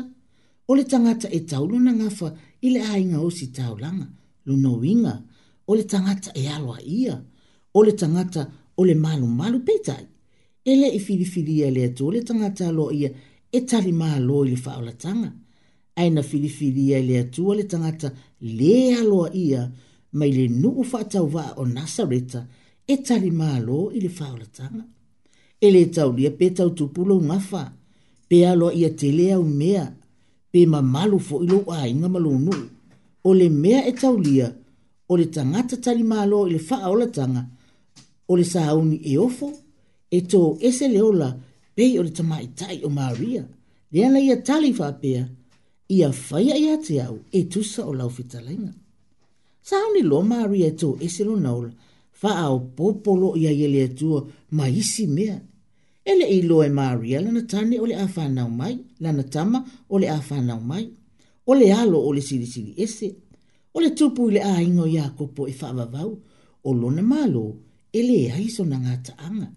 o 0.70 0.76
le 0.78 0.84
tangata 0.92 1.28
e 1.30 1.40
tau 1.52 1.66
na 1.86 1.92
ngafa 2.00 2.30
i 2.62 2.68
le 2.74 2.82
ainga 2.94 3.20
o 3.22 3.30
si 3.38 3.48
taulanga, 3.58 4.08
luna 4.48 4.70
winga, 4.82 5.16
o 5.70 5.76
le 5.78 5.84
tangata 5.92 6.30
e 6.36 6.44
aloa 6.56 6.80
ia, 7.00 7.16
o 7.78 7.84
le 7.86 7.92
tangata 8.02 8.42
o 8.80 8.86
le 8.90 8.96
malu 9.06 9.28
malu 9.40 9.60
petai. 9.68 10.06
E 10.70 10.76
le 10.80 10.88
i 10.92 10.96
e 10.96 11.00
filifilia 11.08 11.68
le 11.76 11.82
ato, 11.90 12.04
o 12.08 12.12
le 12.16 12.22
tangata 12.28 12.64
aloa 12.72 12.92
ia 13.02 13.10
e 13.56 13.60
tali 13.70 13.92
maa 14.02 14.18
loa 14.28 14.44
le 14.50 14.56
whaolatanga. 14.64 15.30
tanga 15.32 15.43
aina 15.96 16.22
filifili 16.24 16.96
ai 16.96 17.04
le 17.04 17.20
atua 17.20 17.56
le 17.56 17.64
tangata 17.64 18.12
le 18.42 18.96
aloa 18.96 19.30
ia 19.46 19.62
mai 20.18 20.32
le 20.38 20.46
nuu 20.62 20.84
faatauvaa 20.92 21.50
o 21.56 21.64
nasareta 21.76 22.42
e 22.88 22.96
talimālō 23.06 23.80
i 23.98 24.00
le 24.04 24.10
faaolataga 24.18 24.84
e 25.62 25.68
lē 25.76 25.84
taulia 25.96 26.32
pe 26.40 26.46
tautupu 26.58 27.02
lou 27.10 27.20
gafa 27.30 27.64
pe 28.30 28.38
aloa 28.52 28.74
ia 28.82 28.90
tele 29.00 29.26
au 29.38 29.46
mea 29.60 29.86
pe 30.52 30.60
mamalu 30.74 31.18
foʻi 31.28 31.46
lou 31.52 31.64
aiga 31.80 32.08
ma 32.14 32.20
lou 32.26 32.36
nuu 32.46 32.64
o 33.28 33.34
le 33.40 33.48
mea 33.62 33.80
e 33.90 33.94
taulia 34.02 34.48
o 35.12 35.14
le 35.20 35.26
tagata 35.36 35.76
talimālō 35.86 36.40
i 36.48 36.54
le 36.54 36.60
faaolataga 36.70 37.42
o 38.32 38.34
le 38.40 38.46
sauni 38.54 38.98
e 39.12 39.18
ofo 39.28 39.50
e 40.18 40.20
tō 40.32 40.42
ese 40.68 40.86
le 40.94 41.02
ola 41.12 41.30
pei 41.76 41.92
o 42.00 42.04
le 42.06 42.12
tamaʻitaʻi 42.18 42.78
o 42.88 42.90
maria 42.98 43.44
lea 43.94 44.08
na 44.14 44.20
ia 44.28 44.38
tali 44.48 44.70
pea, 45.04 45.22
ia 45.92 46.10
fai 46.12 46.46
ia 46.48 46.76
te 46.86 46.96
au 47.08 47.18
e 47.32 47.40
tusa 47.52 47.82
o 47.90 47.94
lau 47.94 48.10
fitalainga. 48.10 48.72
Sa 49.68 49.76
hauni 49.82 50.02
lo 50.10 50.18
maari 50.30 50.60
e 50.64 50.72
tō 50.80 50.90
e 51.00 51.08
selo 51.16 51.36
naula, 51.46 51.72
fa 52.20 52.30
au 52.48 52.58
popolo 52.76 53.30
ia 53.44 53.52
yele 53.52 53.82
e 53.84 53.90
tua 54.00 54.20
ma 54.58 54.66
isi 54.70 55.08
mea. 55.08 55.38
Ele 56.06 56.26
i 56.28 56.40
lo 56.50 56.58
e 56.64 56.70
maari 56.78 57.10
e 57.16 57.20
lana 57.24 57.42
tane 57.52 57.76
o 57.80 57.86
le 57.90 57.96
a 57.96 58.08
whanau 58.14 58.50
mai, 58.60 58.74
lana 59.04 59.24
tama 59.34 59.60
o 59.94 60.00
le 60.02 60.08
a 60.12 60.20
whanau 60.28 60.60
mai, 60.70 60.84
o 61.50 61.54
le 61.60 61.68
alo 61.82 62.00
o 62.08 62.12
le 62.16 62.22
siri 62.22 62.48
siri 62.54 62.74
ese, 62.84 63.08
o 63.72 63.78
le 63.84 63.90
tupu 63.98 64.22
i 64.30 64.34
le 64.36 64.42
a 64.52 64.56
ingo 64.66 64.86
ia 64.96 65.06
kopo 65.18 65.42
e 65.48 65.54
whaavavau, 65.60 66.12
o 66.68 66.74
lona 66.82 67.02
malo 67.14 67.46
ele 68.00 68.16
e 68.28 68.32
aiso 68.36 68.64
na 68.66 68.78
ngata 68.84 69.14
anga, 69.28 69.48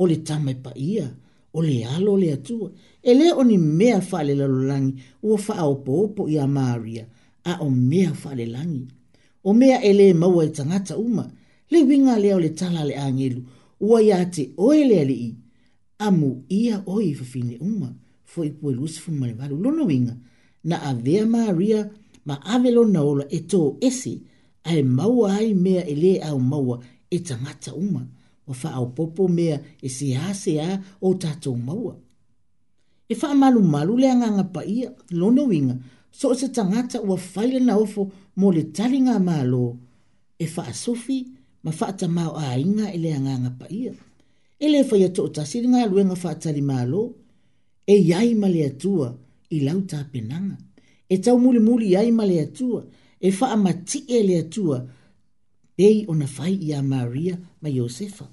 o 0.00 0.04
le 0.10 0.16
tama 0.28 0.50
e 0.50 0.54
pa 0.64 0.70
ia 0.76 1.08
o 1.52 1.62
le 1.62 1.84
alo 1.96 2.12
le 2.22 2.28
atua 2.36 2.68
e 3.02 3.10
lea 3.18 3.32
o 3.36 3.42
ni 3.44 3.58
mea 3.58 3.98
faale 4.10 4.32
lalolagi 4.40 4.92
ua 5.26 5.36
faaopoopo 5.46 6.22
iā 6.34 6.44
maria 6.56 7.04
a 7.44 7.52
o 7.62 7.68
mea 7.88 8.10
faalelagi 8.22 8.82
o 9.44 9.50
mea 9.60 9.78
e 9.82 9.90
lē 9.98 10.06
maua 10.20 10.42
e 10.46 10.50
tagata 10.56 10.94
uma 11.04 11.24
le 11.70 11.78
uiga 11.88 12.14
lea 12.22 12.36
o 12.36 12.40
le 12.44 12.50
tala 12.58 12.80
a 12.80 12.84
le 12.88 12.94
agelu 13.06 13.40
ua 13.88 13.98
iā 14.08 14.18
te 14.34 14.42
oe 14.66 14.80
le 14.90 14.96
alii 15.04 15.30
a 15.98 16.06
muia 16.18 16.76
oe 16.92 17.04
i 17.10 17.14
fafine 17.20 17.56
uma 17.68 17.88
foi 18.30 18.50
pu 18.58 18.64
elus 18.72 18.94
fu 19.02 19.10
mai 19.20 19.32
valu 19.38 19.56
lono 19.64 19.84
winga 19.90 20.16
na 20.68 20.76
avea 20.90 21.26
maria 21.34 21.80
ma 22.26 22.34
ave 22.54 22.70
lona 22.76 23.00
ola 23.10 23.24
e 23.28 23.38
to 23.50 23.60
ese 23.88 24.12
ai 24.70 24.82
maua 24.82 25.28
ai 25.38 25.54
mea 25.64 25.82
ele 25.92 26.12
au 26.30 26.38
maua 26.40 26.76
e 27.14 27.18
tangata 27.26 27.74
uma 27.74 28.02
o 28.50 28.52
fa 28.52 28.70
au 28.78 28.86
popo 28.96 29.22
mea 29.38 29.56
e 29.82 29.88
se 29.96 30.08
a 30.16 30.28
se 30.42 30.52
a 30.68 30.80
o 31.00 31.08
tatou 31.22 31.56
maua. 31.66 31.94
E 33.08 33.14
fa 33.20 33.28
malu 33.42 33.60
malu 33.74 33.94
le 34.02 34.06
anganga 34.14 34.44
pa 34.54 34.62
ia, 34.78 34.88
lono 35.20 35.42
winga, 35.50 35.74
so 36.18 36.28
se 36.40 36.46
tangata 36.56 36.98
ua 37.08 37.16
faile 37.32 37.60
na 37.66 37.74
ofo 37.84 38.02
mo 38.40 38.48
le 38.56 38.62
tali 38.76 38.98
ngā 39.06 39.16
malo, 39.28 39.64
e 40.38 40.46
fa 40.54 40.62
a 40.72 40.74
sofi 40.84 41.18
ma 41.64 41.70
fa 41.78 41.84
ata 41.92 42.06
mau 42.16 42.32
a 42.44 42.58
inga 42.64 42.86
e 42.94 42.98
le 43.04 43.10
anganga 43.18 43.50
pa 43.60 43.66
ia. 43.80 43.92
E 44.64 44.66
le 44.72 44.80
fa 44.88 44.96
yato 45.02 45.20
o 45.26 45.30
tasiri 45.36 45.68
ngā 45.72 45.82
luenga 45.92 46.16
fa 46.22 46.28
atali 46.34 46.62
malo, 46.72 47.02
e 47.86 47.94
yai 48.10 48.30
ma 48.40 48.48
le 48.54 48.62
atua 48.70 49.08
i 49.56 49.62
lau 49.66 49.78
tā 49.90 49.98
penanga. 50.12 50.56
E 51.12 51.16
tau 51.24 51.36
muli 51.42 51.60
muli 51.68 51.86
yai 51.94 52.10
ma 52.18 52.24
le 52.30 52.36
atua, 52.46 52.80
e 53.26 53.28
fa 53.38 53.46
a 53.54 53.58
mati 53.64 53.98
e 54.18 54.18
le 54.28 54.36
dei 55.82 55.98
ona 56.12 56.26
fai 56.36 56.54
ia 56.68 56.78
Maria 56.92 57.36
ma 57.62 57.68
Yosefa 57.78 58.26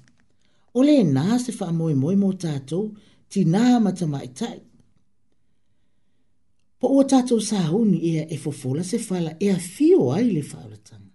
o 0.74 0.82
le 0.84 0.94
nā 1.04 1.38
se 1.40 1.52
wha 1.60 1.70
moe 1.72 1.94
moe 1.94 2.14
mō 2.16 2.32
tātou 2.42 2.90
ti 3.32 3.44
nā 3.44 3.78
mata 3.82 4.06
mai 4.06 4.26
e 4.26 4.32
tai. 4.40 4.56
Po 6.78 6.92
o 6.98 7.02
tātou 7.12 7.40
sā 7.44 7.62
huni 7.70 7.98
ea 8.12 8.26
e 8.30 8.36
fofola 8.42 8.84
se 8.86 9.00
whala 9.08 9.34
ea 9.42 9.56
fio 9.58 10.10
ai 10.14 10.26
le 10.30 10.42
whaulatanga. 10.42 11.08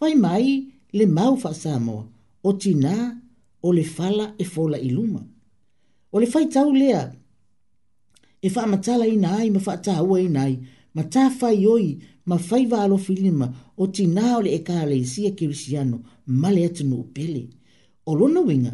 Whai 0.00 0.14
mai 0.14 0.56
le 0.98 1.06
mau 1.06 1.36
wha 1.42 1.52
sā 1.62 1.76
moa 1.82 2.04
o 2.44 2.52
ti 2.62 2.72
nā 2.74 2.96
o 3.62 3.72
le 3.72 3.84
whala 3.96 4.32
e 4.42 4.44
fola 4.44 4.78
i 4.80 4.90
luma. 4.96 5.22
O 6.12 6.18
le 6.20 6.26
whai 6.32 6.48
tau 6.56 6.72
lea 6.72 7.04
e 8.42 8.50
wha 8.54 8.64
matala 8.72 9.06
ina 9.06 9.36
ai 9.38 9.50
ma 9.50 9.62
wha 9.66 9.76
tāua 9.86 10.20
ina 10.22 10.46
ai 10.48 10.58
ma 10.96 11.02
tā 11.14 11.28
whai 11.38 11.62
oi 11.74 11.86
ma 12.32 12.38
whai 12.48 12.64
wālo 12.72 12.98
filima 13.06 13.46
o 13.76 13.86
ti 13.86 14.08
nā 14.16 14.26
o 14.38 14.42
le 14.46 14.56
e 14.58 14.62
kāle 14.68 14.96
i 14.98 15.04
sia 15.12 15.30
kirisiano 15.38 16.00
ma 16.40 16.50
le 16.50 16.64
atunu 16.68 16.98
upele. 17.04 17.44
O 18.06 18.14
lona 18.14 18.40
winga, 18.48 18.72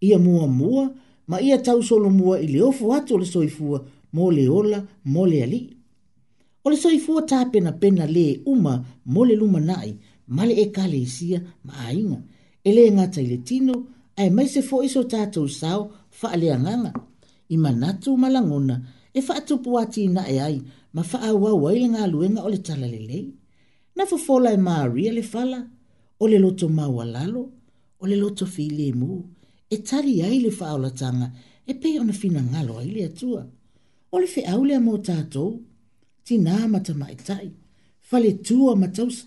ia 0.00 0.18
mua 0.18 0.46
mua, 0.46 0.90
ma 1.30 1.36
ia 1.40 1.58
tau 1.58 1.82
solo 1.82 2.10
mua 2.10 2.38
i 2.40 2.46
leofu 2.46 2.86
atu 2.94 3.14
o 3.14 3.18
le 3.18 3.26
soifua, 3.34 3.78
mo 4.14 4.30
le 4.30 4.48
ola, 4.48 4.78
mo 5.12 5.22
le 5.26 5.42
ali. 5.42 5.60
O 6.64 6.70
le 6.70 6.76
soifua 6.82 7.20
tā 7.30 7.38
pena 7.52 7.72
pena 7.72 8.06
le 8.06 8.40
uma, 8.46 8.74
mo 9.12 9.20
le 9.28 9.34
luma 9.40 9.60
nai, 9.70 9.90
ma 10.36 10.42
le 10.48 10.54
e 10.58 10.66
kale 10.76 10.98
isia, 11.06 11.38
ma 11.66 11.72
ainga. 11.88 12.18
E 12.64 12.70
le 12.76 12.82
ngata 12.94 13.20
i 13.20 13.26
le 13.30 13.38
tino, 13.48 13.74
ai 14.20 14.30
mai 14.36 14.48
se 14.54 14.60
fo 14.68 14.76
iso 14.88 15.00
tātou 15.12 15.46
sao, 15.60 15.80
fa 16.18 16.28
le 16.40 16.48
anganga. 16.54 16.92
I 17.52 17.56
manatu 17.62 18.10
malangona, 18.22 18.76
e 19.14 19.20
fa 19.26 19.34
atu 19.40 19.54
puati 19.64 20.02
na 20.14 20.22
e 20.28 20.36
ai, 20.46 20.56
ma 20.94 21.02
fa 21.10 21.18
a 21.28 21.32
wawai 21.42 21.76
le 21.82 21.86
ngā 21.94 22.04
luenga 22.12 22.40
o 22.46 22.48
le 22.52 22.58
tala 22.66 22.86
le 22.94 23.00
lei. 23.10 23.26
Na 23.96 24.04
fofola 24.10 24.48
e 24.54 24.58
maa 24.66 24.84
ria 24.94 25.12
le 25.18 25.22
fala, 25.32 25.58
o 26.18 26.24
le 26.30 26.38
loto 26.44 26.66
maua 26.78 27.04
lalo, 27.14 27.42
o 28.02 28.06
le 28.10 28.16
loto 28.22 28.44
fi 28.54 28.64
le 28.78 28.88
muu 29.00 29.18
e 29.70 29.76
tari 29.88 30.14
ai 30.28 30.38
le 30.44 30.50
whaolatanga 30.58 31.28
e 31.70 31.72
pe 31.80 31.88
ona 32.02 32.14
fina 32.22 32.40
ngalo 32.50 32.72
ai 32.82 32.90
le 32.96 33.00
atua. 33.10 33.42
O 34.14 34.16
le 34.22 34.28
whi 34.32 34.42
aulea 34.54 34.78
mō 34.86 34.94
tātou, 35.08 35.48
ti 36.26 36.34
nā 36.46 36.54
mata 36.72 36.92
mai 37.00 37.12
e 37.16 37.18
tai, 37.28 37.46
whale 38.08 38.30
tua 38.46 38.72
matausa, 38.82 39.24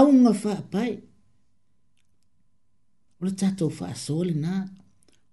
au 0.00 0.06
ngā 0.22 0.32
pai. 0.72 0.92
O 3.18 3.22
le 3.26 3.32
tātou 3.42 3.70
whaaso 3.78 4.16
le 4.28 4.34
nā, 4.44 4.54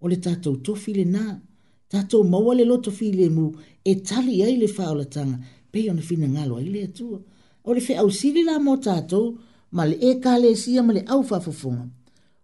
o 0.04 0.06
le 0.12 0.18
tātou 0.26 0.56
tofi 0.68 0.92
le 1.00 1.06
nā, 1.16 1.26
tātou 1.94 2.24
maua 2.34 2.54
le 2.58 2.66
loto 2.72 2.92
fi 3.00 3.08
le 3.20 3.28
mu, 3.36 3.46
e 3.92 3.94
tali 4.10 4.36
ai 4.48 4.56
le 4.62 4.68
whaolatanga, 4.76 5.38
pe 5.72 5.80
ona 5.92 6.04
fina 6.10 6.28
ngalo 6.36 6.58
ai 6.60 6.68
le 6.74 6.82
atua. 6.90 7.20
O 7.68 7.70
le 7.76 7.82
whi 7.88 8.12
sili 8.20 8.42
la 8.50 8.58
mō 8.66 8.74
tātou, 8.88 9.28
ma 9.76 9.84
le 9.90 9.96
e 10.10 10.12
kā 10.24 10.34
ma 10.86 10.94
le 10.98 11.02
au 11.14 11.22
whafofunga. 11.30 11.86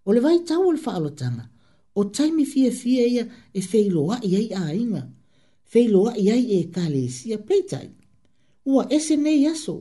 O 0.07 0.09
le 0.13 0.20
vai 0.26 0.38
tau 0.49 0.63
o 0.70 0.72
le 0.76 0.82
whaolatanga, 0.86 1.43
o 1.96 2.04
taimi 2.12 2.46
fia 2.46 2.72
fia 2.72 3.08
ia 3.16 3.26
e 3.54 3.62
feiloa 3.72 4.18
i 4.24 4.32
ai 4.36 4.48
a 4.62 4.66
inga. 4.84 5.04
Feiloa 5.72 6.14
i 6.18 6.26
ai 6.34 6.43
e 6.60 6.64
kale 6.76 7.02
sia 7.18 7.38
peitai. 7.48 7.88
Ua 8.72 8.84
ese 8.96 9.16
nei 9.24 9.41
aso. 9.54 9.76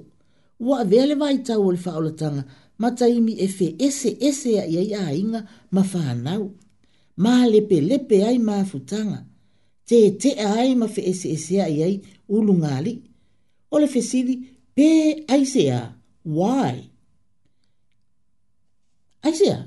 Ua 0.67 0.79
vele 0.91 1.15
vai 1.23 1.37
tau 1.47 1.63
o 1.67 1.71
le 1.75 1.79
faolatanga. 1.87 2.45
Ma 2.81 2.89
taimi 2.99 3.35
e 3.45 3.49
fe 3.57 3.69
ese 3.87 4.11
ese 4.29 4.53
a 4.61 4.65
i 4.77 4.95
a 5.03 5.15
inga 5.23 5.41
ma 5.75 5.83
whanau. 5.91 6.43
Ma 7.23 7.33
lepe 7.53 7.77
lepe 7.89 8.17
ai 8.29 8.39
ma 8.49 8.57
futanga. 8.71 9.21
Te 9.89 9.99
te 10.21 10.31
a 10.47 10.51
ai 10.63 10.73
ma 10.81 10.87
fe 10.95 11.01
ese 11.11 11.29
ese 11.37 11.57
a 11.63 11.69
i 11.69 11.79
ai 11.87 11.97
ulungali. 12.37 12.95
O 13.71 13.77
le 13.83 13.89
fesili 13.95 14.35
pe 14.77 14.89
aisea. 15.33 15.81
Why? 16.37 16.77
Aisea. 16.79 16.89
Aisea 19.29 19.61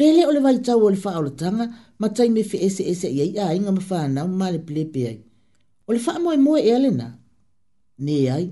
pele 0.00 0.22
o 0.28 0.30
le 0.36 0.40
vaitau 0.46 0.78
o 0.86 0.88
le 0.94 0.98
faaolataga 1.04 1.64
ma 2.00 2.06
taime 2.16 2.42
feeseese 2.50 3.08
i 3.16 3.18
ai 3.24 3.32
aiga 3.50 3.70
ma 3.76 3.82
fanau 3.90 4.26
ma 4.40 4.46
le 4.54 4.60
pelepe 4.66 5.00
ai 5.10 5.18
o 5.86 5.90
e 5.92 5.94
le 5.96 6.00
faamoemoe 6.06 6.60
ea 6.70 6.78
lenā 6.84 7.06
neai 8.06 8.44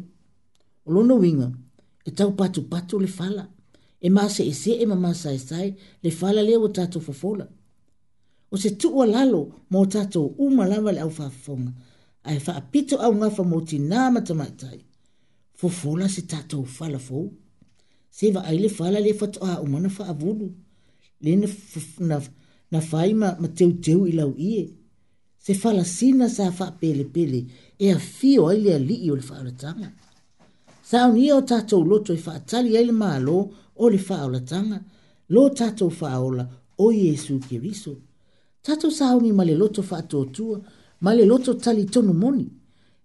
o 0.86 0.88
lona 0.94 1.14
uiga 1.22 1.49
e 2.09 2.11
taupatupatu 2.18 2.92
o 2.99 3.01
le 3.05 3.11
fala 3.18 3.44
e 4.07 4.09
maseesee 4.16 4.84
ma 4.90 4.96
masaesae 5.05 5.68
le 6.05 6.11
fala 6.20 6.40
lea 6.46 6.59
ua 6.62 6.70
tatou 6.76 7.01
fofola 7.07 7.46
o 8.53 8.55
se 8.62 8.70
tuua 8.80 9.05
lalo 9.14 9.40
mo 9.70 9.78
tatou 9.94 10.26
uma 10.44 10.64
lava 10.70 10.90
le 10.96 11.01
aufaafofoga 11.07 11.72
ae 12.30 12.38
faapito 12.46 12.94
augafa 13.07 13.42
mo 13.51 13.57
tinā 13.68 14.01
ma 14.14 14.20
tamaʻitai 14.28 14.78
fofola 15.61 16.05
se 16.14 16.20
tatou 16.32 16.62
fala 16.76 16.99
fou 17.07 17.24
se 18.16 18.24
vaai 18.34 18.57
le 18.62 18.68
fala 18.78 18.99
lea 19.05 19.18
fatoʻā 19.20 19.53
uma 19.64 19.78
na 19.84 19.90
faavulu 19.99 20.49
le 21.20 21.36
na, 21.36 21.46
na, 21.98 22.20
na 22.70 22.80
fai 22.80 23.10
ma, 23.20 23.28
ma 23.40 23.48
teu 23.56 23.70
teu 23.84 24.00
i 24.06 24.12
lau 24.12 24.32
ie. 24.38 24.68
Se 25.44 25.54
fala 25.54 25.84
sina 25.84 26.28
sa 26.28 26.50
fa 26.52 26.66
pele 26.80 27.04
pele, 27.14 27.40
e 27.78 27.90
a 27.92 27.98
fio 27.98 28.48
ai 28.48 28.58
le 28.60 28.74
ali 28.74 28.96
i 29.06 29.10
o 29.10 29.14
le 29.16 29.22
fa 29.22 29.34
ala 29.40 29.52
tanga. 29.52 29.88
Sa 30.88 31.04
au 31.08 31.16
o 31.36 31.40
tatou 31.42 31.82
loto 31.84 32.12
e 32.12 32.16
fa 32.18 32.32
atali 32.40 32.76
ai 32.76 32.86
le 32.88 32.92
maa 32.92 33.18
lo, 33.18 33.38
o 33.82 33.88
le 33.88 33.98
fa 33.98 34.16
ala 34.26 34.40
tanga, 34.40 34.80
lo 35.32 35.42
tatou 35.50 35.90
fa 35.90 36.18
ola, 36.20 36.44
o 36.84 36.90
Yesu 36.92 37.38
ke 37.46 37.58
riso. 37.58 37.94
Tatou 38.62 38.90
sa 38.90 39.12
au 39.12 39.20
ni 39.20 39.32
ma 39.32 39.44
le 39.44 39.54
loto 39.54 39.82
fa 39.82 39.98
atotua, 40.02 40.58
ma 41.00 41.12
le 41.14 41.24
loto 41.24 41.54
tali 41.54 41.84
tonu 41.86 42.12
moni. 42.12 42.46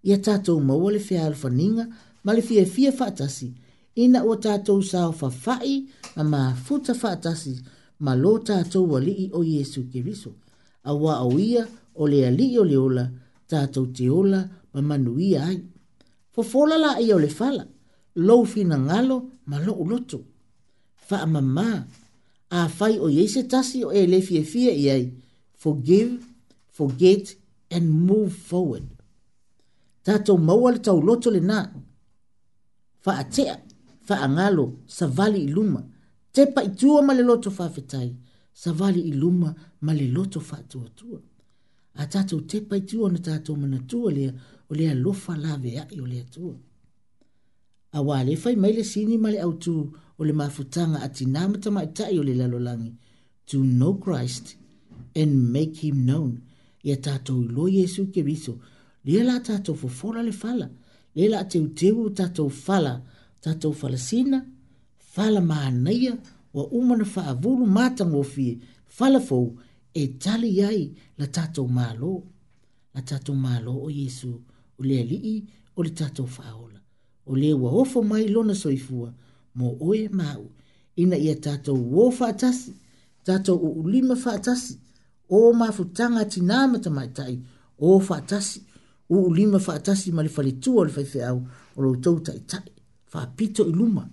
Ia 0.04 0.18
tatou 0.20 0.60
maua 0.60 0.92
le 0.92 1.00
fea 1.00 1.26
alfa 1.26 1.50
ninga, 1.50 1.86
ma 2.24 2.34
le 2.34 2.42
fia 2.42 2.66
fia 2.66 2.92
fa 2.92 3.06
atasi, 3.12 3.50
ina 3.96 4.24
o 4.24 4.36
tatou 4.36 4.82
sa 4.84 5.08
o 5.08 5.12
fa 5.14 5.30
fai, 5.30 5.86
ma 6.16 6.24
ma 6.24 6.42
futa 6.56 6.94
fa 6.96 7.10
atasi, 7.18 7.54
ma 8.00 8.16
lo 8.16 8.38
tātou 8.40 8.88
wa 8.94 9.00
lii 9.00 9.30
o 9.34 9.44
Yesu 9.44 9.88
Kiriso. 9.92 10.34
A 10.84 10.94
wā 10.94 11.16
au 11.22 11.38
ia 11.40 11.64
o 11.96 12.08
lea 12.08 12.32
lii 12.32 12.58
o 12.60 12.64
leola 12.68 13.08
tātou 13.50 13.92
te 13.96 14.10
ola 14.10 14.42
ma 14.74 14.82
manuia 14.82 15.46
ai. 15.48 15.60
Fofola 16.34 16.78
la 16.80 16.94
ia 17.02 17.16
o 17.16 17.20
le 17.22 17.30
fala, 17.30 17.66
lou 18.16 18.46
fina 18.46 18.78
ngalo 18.78 19.22
ma 19.46 19.60
lo 19.64 19.74
uloto. 19.80 20.20
Fa 20.96 21.22
ama 21.24 21.42
mā, 21.42 21.68
a 22.52 22.68
fai 22.70 22.98
o 23.00 23.10
Yesu 23.10 23.46
tasi 23.48 23.84
o 23.86 23.92
e 23.92 24.06
le 24.08 24.22
fie 24.22 24.44
fie 24.44 24.72
i 24.72 25.12
forgive, 25.56 26.18
forget 26.68 27.36
and 27.72 27.90
move 27.90 28.34
forward. 28.34 28.84
Tātou 30.04 30.38
maua 30.38 30.72
le 30.76 30.82
tau 30.84 31.00
loto 31.00 31.32
le 31.32 31.40
nā, 31.40 31.64
fa 33.00 33.18
atea, 33.24 33.56
fa 34.04 34.20
angalo, 34.26 34.72
sa 34.88 35.08
vali 35.08 35.46
iluma, 35.48 35.78
luma, 35.80 35.82
te 36.36 36.44
pa 36.56 36.62
itua 36.70 37.00
ma 37.08 37.14
le 37.18 37.24
loto 37.30 37.50
whawhetai, 37.58 38.10
sa 38.62 38.70
vali 38.80 39.02
i 39.12 39.14
luma 39.22 39.50
ma 39.86 39.92
le 40.00 40.08
loto 40.16 40.40
whatua 40.50 40.88
tua. 41.00 41.20
A 42.02 42.04
tatou 42.14 42.42
te 42.50 42.58
pa 42.68 42.76
itua 42.82 43.08
na 43.12 43.20
tatou 43.28 43.56
mana 43.62 43.80
tua 43.90 44.10
lea, 44.18 44.32
o 44.72 44.74
lea 44.80 44.94
lofa 45.04 45.34
lawe 45.46 45.70
a 45.82 45.84
i 45.96 46.00
o 46.04 46.06
lea 46.12 46.24
tua. 46.34 46.56
A 47.98 48.00
wale 48.08 48.34
fai 48.42 48.56
mai 48.62 48.74
le 48.78 48.84
sini 48.92 49.16
ma 49.24 49.30
le 49.34 49.40
autu 49.46 49.76
o 50.20 50.22
le 50.28 50.34
mafutanga 50.40 50.98
a 51.06 51.10
tinamata 51.16 51.70
mai 51.76 51.88
tai 51.98 52.18
o 52.22 52.24
le 52.28 52.34
lalolangi, 52.42 52.92
to 53.50 53.58
know 53.78 53.94
Christ 54.06 54.46
and 55.22 55.34
make 55.56 55.78
him 55.86 55.98
known. 56.08 56.32
Ia 56.84 56.98
tatou 56.98 57.44
i 57.44 57.48
lo 57.56 57.66
Yesu 57.78 58.08
ke 58.14 58.26
riso, 58.28 58.54
lea 59.06 59.24
la 59.30 59.38
tatou 59.50 59.76
fofora 59.82 60.24
le 60.26 60.32
fala, 60.42 60.68
lea 61.16 61.30
la 61.34 61.44
teuteu 61.52 62.10
tatou 62.18 62.50
fala, 62.50 62.94
tatou 63.44 63.74
falasina, 63.78 64.40
sina, 64.40 64.40
fala 65.16 65.42
maanaia 65.42 66.18
ua 66.54 66.68
uma 66.68 66.96
na 66.98 67.06
faavulu 67.06 67.66
matagofie 67.78 68.54
falafou 68.98 69.46
e 70.00 70.04
tali 70.24 70.52
ai 70.70 70.82
la 71.20 71.28
tatou 71.36 71.68
malo 71.80 72.12
la 72.96 73.02
tatou 73.10 73.36
malo 73.36 73.72
o 73.86 73.90
iesu 74.00 74.32
o 74.80 74.82
le 74.88 74.96
alii 75.04 75.38
o 75.78 75.84
le 75.86 75.92
tatou 76.00 76.28
faaola 76.38 76.80
o 77.26 77.32
lē 77.42 77.50
ua 77.62 77.70
ofo 77.82 78.00
mai 78.12 78.24
lona 78.36 78.56
soifua 78.64 79.10
mo 79.58 79.68
oe 79.88 80.02
mau 80.20 80.42
ina 81.02 81.18
ia 81.26 81.36
tatou 81.48 81.78
ō 82.02 82.04
faatasi 82.20 82.72
tatou 83.28 83.58
uulima 83.78 84.16
faatasi 84.26 84.74
o 85.38 85.54
mafutaga 85.60 86.18
atinā 86.26 86.58
ma 86.72 86.78
tamaitaʻi 86.86 87.36
ō 87.88 87.88
faatasi 88.08 88.58
uulima 89.16 89.60
faatasi 89.68 90.08
ma 90.16 90.22
le 90.26 90.32
faletua 90.38 90.78
o 90.82 90.86
le 90.88 90.92
faifeʻau 90.98 91.38
o 91.76 91.80
loutou 91.84 92.18
taʻitaʻi 92.28 92.70
faapito 93.12 93.62
i 93.72 93.76
luma 93.80 94.06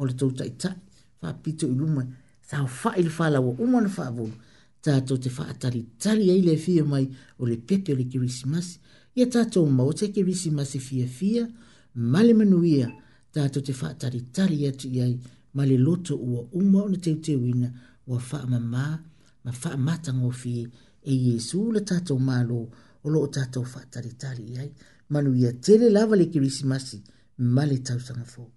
o 0.00 0.02
le 0.08 0.14
tau 0.20 0.30
tai 0.38 0.52
tai, 0.60 0.74
wha 1.22 1.28
pito 1.42 1.66
i 1.72 1.76
luma, 1.80 2.02
sa 2.48 2.62
o 2.66 2.68
wha 2.80 2.96
ili 3.00 3.08
wha 3.18 3.28
wa 3.40 3.52
umana 3.64 3.88
wha 3.96 4.04
avolu, 4.10 4.34
ta 4.84 4.92
tau 5.06 5.16
te 5.24 5.30
wha 5.36 5.44
tari 5.62 5.80
tari 6.02 6.30
ai 6.30 6.40
le 6.48 6.54
fia 6.64 6.82
mai 6.92 7.06
o 7.40 7.44
le 7.50 7.56
pepe 7.68 7.92
o 7.92 7.96
le 7.98 8.04
kirisimasi, 8.12 8.74
ia 9.18 9.26
ta 9.32 9.40
tau 9.52 9.62
mau 9.78 9.90
te 9.98 10.04
kirisimasi 10.14 10.78
fia 10.86 11.04
e 11.04 11.10
fia, 11.18 11.42
male 12.12 12.32
manuia, 12.40 12.86
ta 13.32 13.40
tau 13.52 13.62
te 13.66 13.72
wha 13.80 13.88
tari 14.00 14.20
tari 14.36 14.58
atu 14.70 14.86
iai, 14.98 15.14
ma 15.56 15.62
le 15.70 15.76
loto 15.86 16.12
ua 16.30 16.40
uma 16.60 16.78
o 16.84 16.88
na 16.90 16.98
teu 17.04 17.16
teu 17.24 17.40
ina, 17.52 17.68
ua 18.08 18.18
wha 18.30 18.38
mama, 18.52 18.84
ma 19.44 19.50
wha 19.62 19.70
mata 19.86 20.10
ngofi 20.18 20.52
e 21.02 21.12
Yesu 21.28 21.58
le 21.74 21.80
tatou 21.88 22.18
malo 22.28 22.58
o 23.04 23.08
loo 23.14 23.28
tatou 23.36 23.64
wha 23.74 23.80
tari 23.92 24.12
tari 24.22 24.44
iai, 24.54 24.68
manuia 25.12 25.50
tele 25.64 25.86
lava 25.96 26.14
le 26.20 26.26
kirisimasi, 26.32 26.96
male 27.54 27.78
tau 27.88 28.00
sanga 28.06 28.24
fōku. 28.34 28.55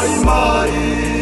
Mai 0.00 0.18
Mai. 0.24 1.19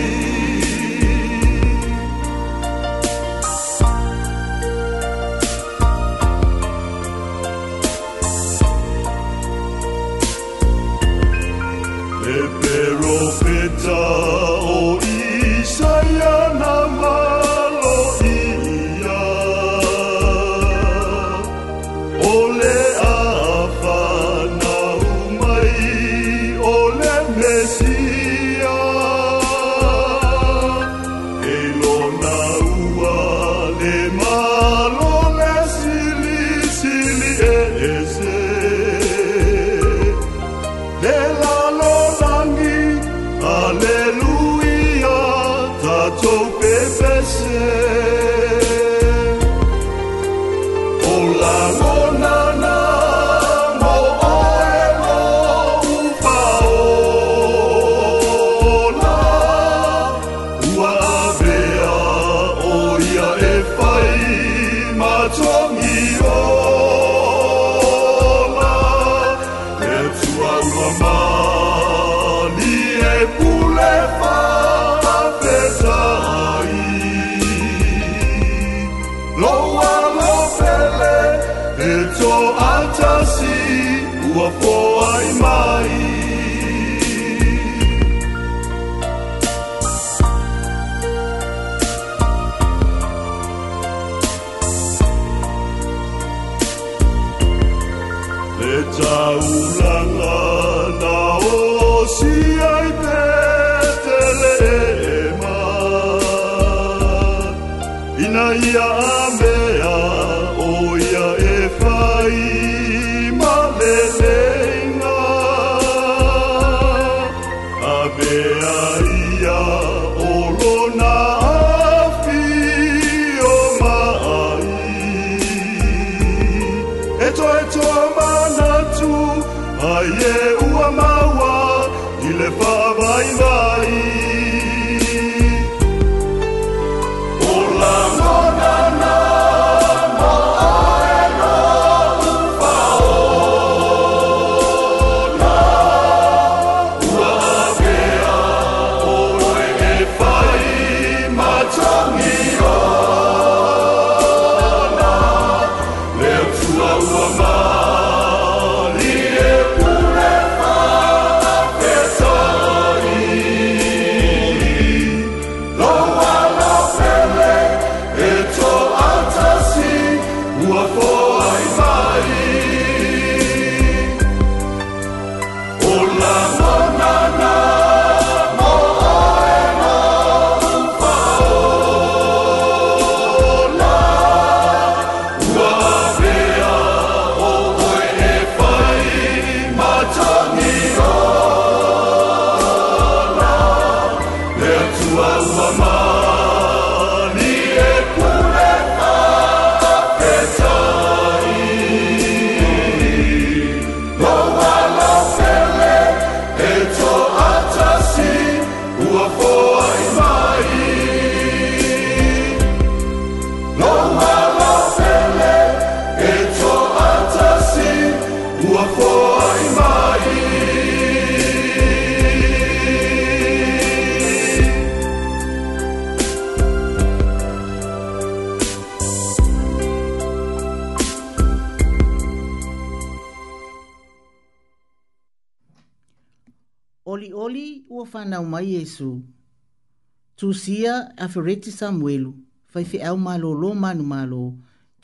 afereti 241.28 241.70
samuelu 241.78 242.30
faifeʻau 242.74 243.16
malōlō 243.26 243.68
manumālō 243.82 244.40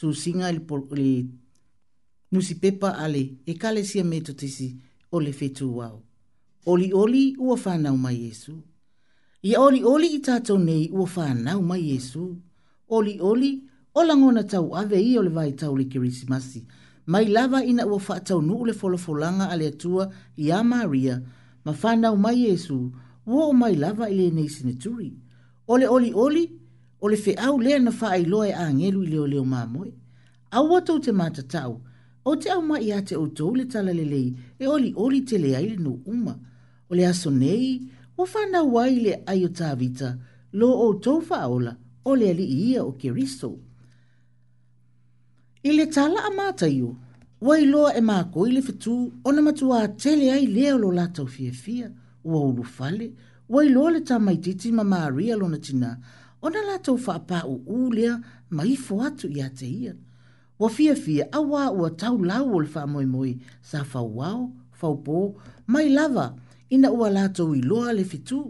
tusiga 0.01 0.49
i 0.55 0.57
le 1.01 1.13
nusipepa 2.33 2.91
a 3.05 3.09
le 3.15 3.23
ekalesia 3.47 4.05
metotisi 4.05 4.69
o 5.13 5.21
le 5.21 5.33
Oli 6.67 6.89
oli 6.95 7.37
ua 7.39 7.57
fanau 7.57 7.97
mai 7.97 8.17
Yesu. 8.25 8.55
ia 9.43 9.61
oli 9.61 9.85
oli 9.85 10.19
tatou 10.21 10.57
nei 10.59 10.89
ua 10.93 11.05
fanau 11.07 11.61
mai 11.63 11.99
oli, 11.99 12.33
olioli 12.89 13.51
o 13.95 14.03
lagona 14.03 14.43
tauave 14.45 14.97
ia 15.03 15.21
o 15.21 15.23
le 15.23 15.29
vaitau 15.31 15.77
le 15.77 15.85
kerisimasi 15.85 16.65
mai 17.07 17.25
lava 17.27 17.61
ina 17.65 17.85
ua 17.87 18.01
faataunuu 18.01 18.65
le 18.67 18.73
folafolaga 18.73 19.45
a 19.49 19.51
ale 19.53 19.67
atua 19.69 20.09
iā 20.39 20.65
maria 20.65 21.21
ma 21.65 21.73
fanau 21.73 22.17
mai 22.17 22.45
Yesu, 22.49 22.93
ua 23.27 23.45
o 23.47 23.53
mai 23.53 23.75
lava 23.77 24.09
i 24.11 24.15
lenei 24.17 24.49
sinituri 24.49 25.13
ole 25.69 25.89
oli 25.89 26.13
oli 26.15 26.53
ole 27.01 27.17
fe 27.17 27.35
au 27.47 27.59
le 27.63 27.73
na 27.85 27.91
fa 27.99 28.07
ai 28.15 28.25
loe 28.33 28.51
angelu 28.65 29.01
le 29.11 29.19
ole 29.25 29.37
o 29.39 29.45
mamoi 29.53 29.91
au 30.57 30.67
ato 30.79 30.95
te 31.05 31.13
mata 31.21 31.43
tau 31.53 31.73
o 32.29 32.37
te 32.41 32.49
au 32.57 32.63
mai 32.69 32.83
ia 32.89 32.99
te 33.09 33.15
o 33.23 33.27
le 33.57 33.65
tala 33.73 33.93
e 33.93 34.65
oli 34.75 34.91
oli 35.05 35.21
te 35.29 35.37
le 35.45 35.51
ai 35.59 35.69
no 35.85 35.93
uma 36.13 36.35
ole 36.91 37.05
aso 37.13 37.31
nei 37.43 37.69
o 38.21 38.27
fa 38.33 38.41
na 38.53 38.61
wai 38.75 38.93
le 39.05 39.13
ai 39.31 39.41
o 39.45 39.49
tavita 39.59 40.09
lo 40.59 40.69
o 40.85 40.89
tou 41.05 41.19
fa 41.29 41.39
ola 41.57 41.73
ole 42.11 42.25
ali 42.33 42.45
ia 42.69 42.81
o 42.89 42.93
keristo 43.01 43.49
i 45.63 45.71
le 45.77 45.85
tala 45.95 46.21
a 46.29 46.31
mata 46.41 46.69
iu 46.81 46.91
Wai 47.49 47.65
loa 47.73 47.91
e 47.93 48.01
mā 48.09 48.19
koile 48.35 48.61
fitu, 48.69 48.95
ona 49.29 49.41
matua 49.47 49.79
a 49.85 49.89
tele 50.01 50.27
ai 50.37 50.45
leo 50.57 50.77
lo 50.85 50.89
lata 50.99 51.21
o 51.23 51.27
fia 51.35 51.53
fia, 51.63 51.87
ua 52.31 52.39
ulu 52.49 52.65
fale, 52.77 53.07
wai 53.49 53.69
loa 53.69 53.91
le 53.95 54.01
tā 54.09 54.19
mai 54.21 54.39
titi 54.41 54.71
ma 54.73 54.85
maria 54.87 55.37
lona 55.37 55.59
tina, 55.67 55.91
ona 56.47 56.61
la 56.69 56.77
tau 56.85 56.97
wha 57.05 57.15
apā 57.19 57.39
u 57.49 57.57
ulea 57.87 58.15
mai 58.57 58.77
fo 58.77 59.01
atu 59.05 59.29
i 59.29 59.43
ate 59.45 59.67
ia. 59.69 59.95
Wa 60.61 60.69
fia 60.71 60.95
fia 60.95 61.27
awa 61.35 61.71
ua 61.75 61.91
tau 61.91 62.19
lau 62.25 62.55
o 62.55 62.61
le 62.63 62.69
wha 62.75 62.87
moi 62.87 63.07
moi 63.07 63.33
sa 63.61 63.85
fau 63.85 64.09
wao, 64.19 64.51
fau 64.73 64.95
pō, 65.05 65.35
mai 65.67 65.89
lava 65.89 66.33
ina 66.71 66.93
ua 66.93 67.09
la 67.11 67.29
tau 67.29 67.55
i 67.57 67.61
loa 67.63 67.93
le 67.93 68.05
fitu. 68.05 68.43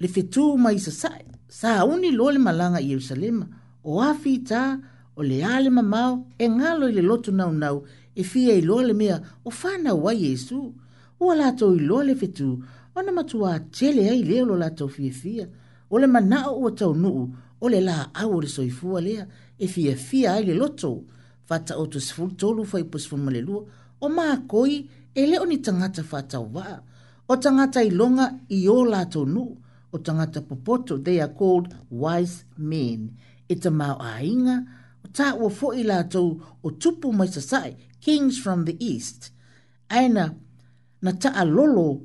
Le 0.00 0.08
fitu 0.08 0.56
mai 0.56 0.78
sa 0.80 0.90
sae, 0.90 1.22
sa 1.48 1.84
uni 1.84 2.10
loa 2.10 2.32
le 2.34 2.40
malanga 2.40 2.80
i 2.80 2.88
Yerusalema, 2.90 3.46
o 3.84 4.00
afi 4.00 4.38
ta, 4.42 4.78
o 5.16 5.22
le 5.22 5.42
ale 5.44 5.68
mamau, 5.70 6.24
e 6.38 6.46
ngalo 6.48 6.88
i 6.88 6.92
le 6.96 7.02
lotu 7.04 7.32
nau 7.36 7.52
nau, 7.52 7.84
e 8.20 8.22
fia 8.24 8.54
i 8.60 8.60
loa 8.62 8.94
mea 8.94 9.16
o 9.44 9.50
whana 9.50 9.94
wa 9.94 10.12
Yesu. 10.12 10.74
O 11.20 11.30
a 11.30 11.36
i 11.52 11.80
loa 11.88 12.14
fetu, 12.20 12.62
o 12.94 13.02
na 13.02 13.12
matua 13.12 13.58
tele 13.70 14.08
ai 14.10 14.22
leo 14.22 14.44
lo 14.44 14.56
lato 14.56 14.88
fia 14.88 15.12
fia. 15.12 15.46
O 15.90 15.98
le 15.98 16.06
mana 16.06 16.48
o 16.50 16.62
o 16.66 16.70
tau 16.70 16.94
nuu, 16.94 17.32
o 17.60 17.68
le 17.68 17.80
la 17.80 18.10
au 18.14 18.40
le 18.40 18.48
soifua 18.48 19.00
lea, 19.00 19.26
e 19.58 19.66
fia 19.66 19.96
fia 19.96 20.34
ai 20.34 20.44
le 20.44 20.54
loto. 20.54 21.04
Fata 21.48 21.76
o 21.78 21.86
tusifu 21.86 22.28
tolu 22.36 22.64
fai 22.64 22.84
pusifu 22.84 23.16
malelua, 23.16 23.64
o 24.04 24.08
maa 24.08 24.36
koi, 24.52 24.88
e 25.14 25.26
leo 25.26 25.44
ni 25.46 25.58
tangata 25.58 26.02
fata 26.02 26.40
waa. 26.40 26.80
O 27.28 27.36
tangata 27.36 27.82
ilonga 27.82 28.26
i 28.48 28.68
o 28.68 28.84
lato 28.84 29.24
nuu, 29.24 29.50
o 29.94 29.98
tangata 29.98 30.40
popoto, 30.40 30.94
they 31.04 31.20
are 31.20 31.32
called 31.32 31.68
wise 31.90 32.36
men. 32.70 33.00
E 33.48 33.54
ta 33.62 33.70
a 33.70 34.12
inga, 34.32 34.56
ta 35.16 35.34
ua 35.40 35.48
fo 35.50 35.66
i 35.74 35.82
lātou 35.82 36.28
o 36.62 36.68
tupu 36.80 37.06
mai 37.18 37.28
sasai 37.28 37.70
kings 38.00 38.38
from 38.40 38.64
the 38.64 38.74
east 38.80 39.30
aina 39.92 40.34
na 41.04 41.12
taa 41.12 41.44
lolo 41.44 42.00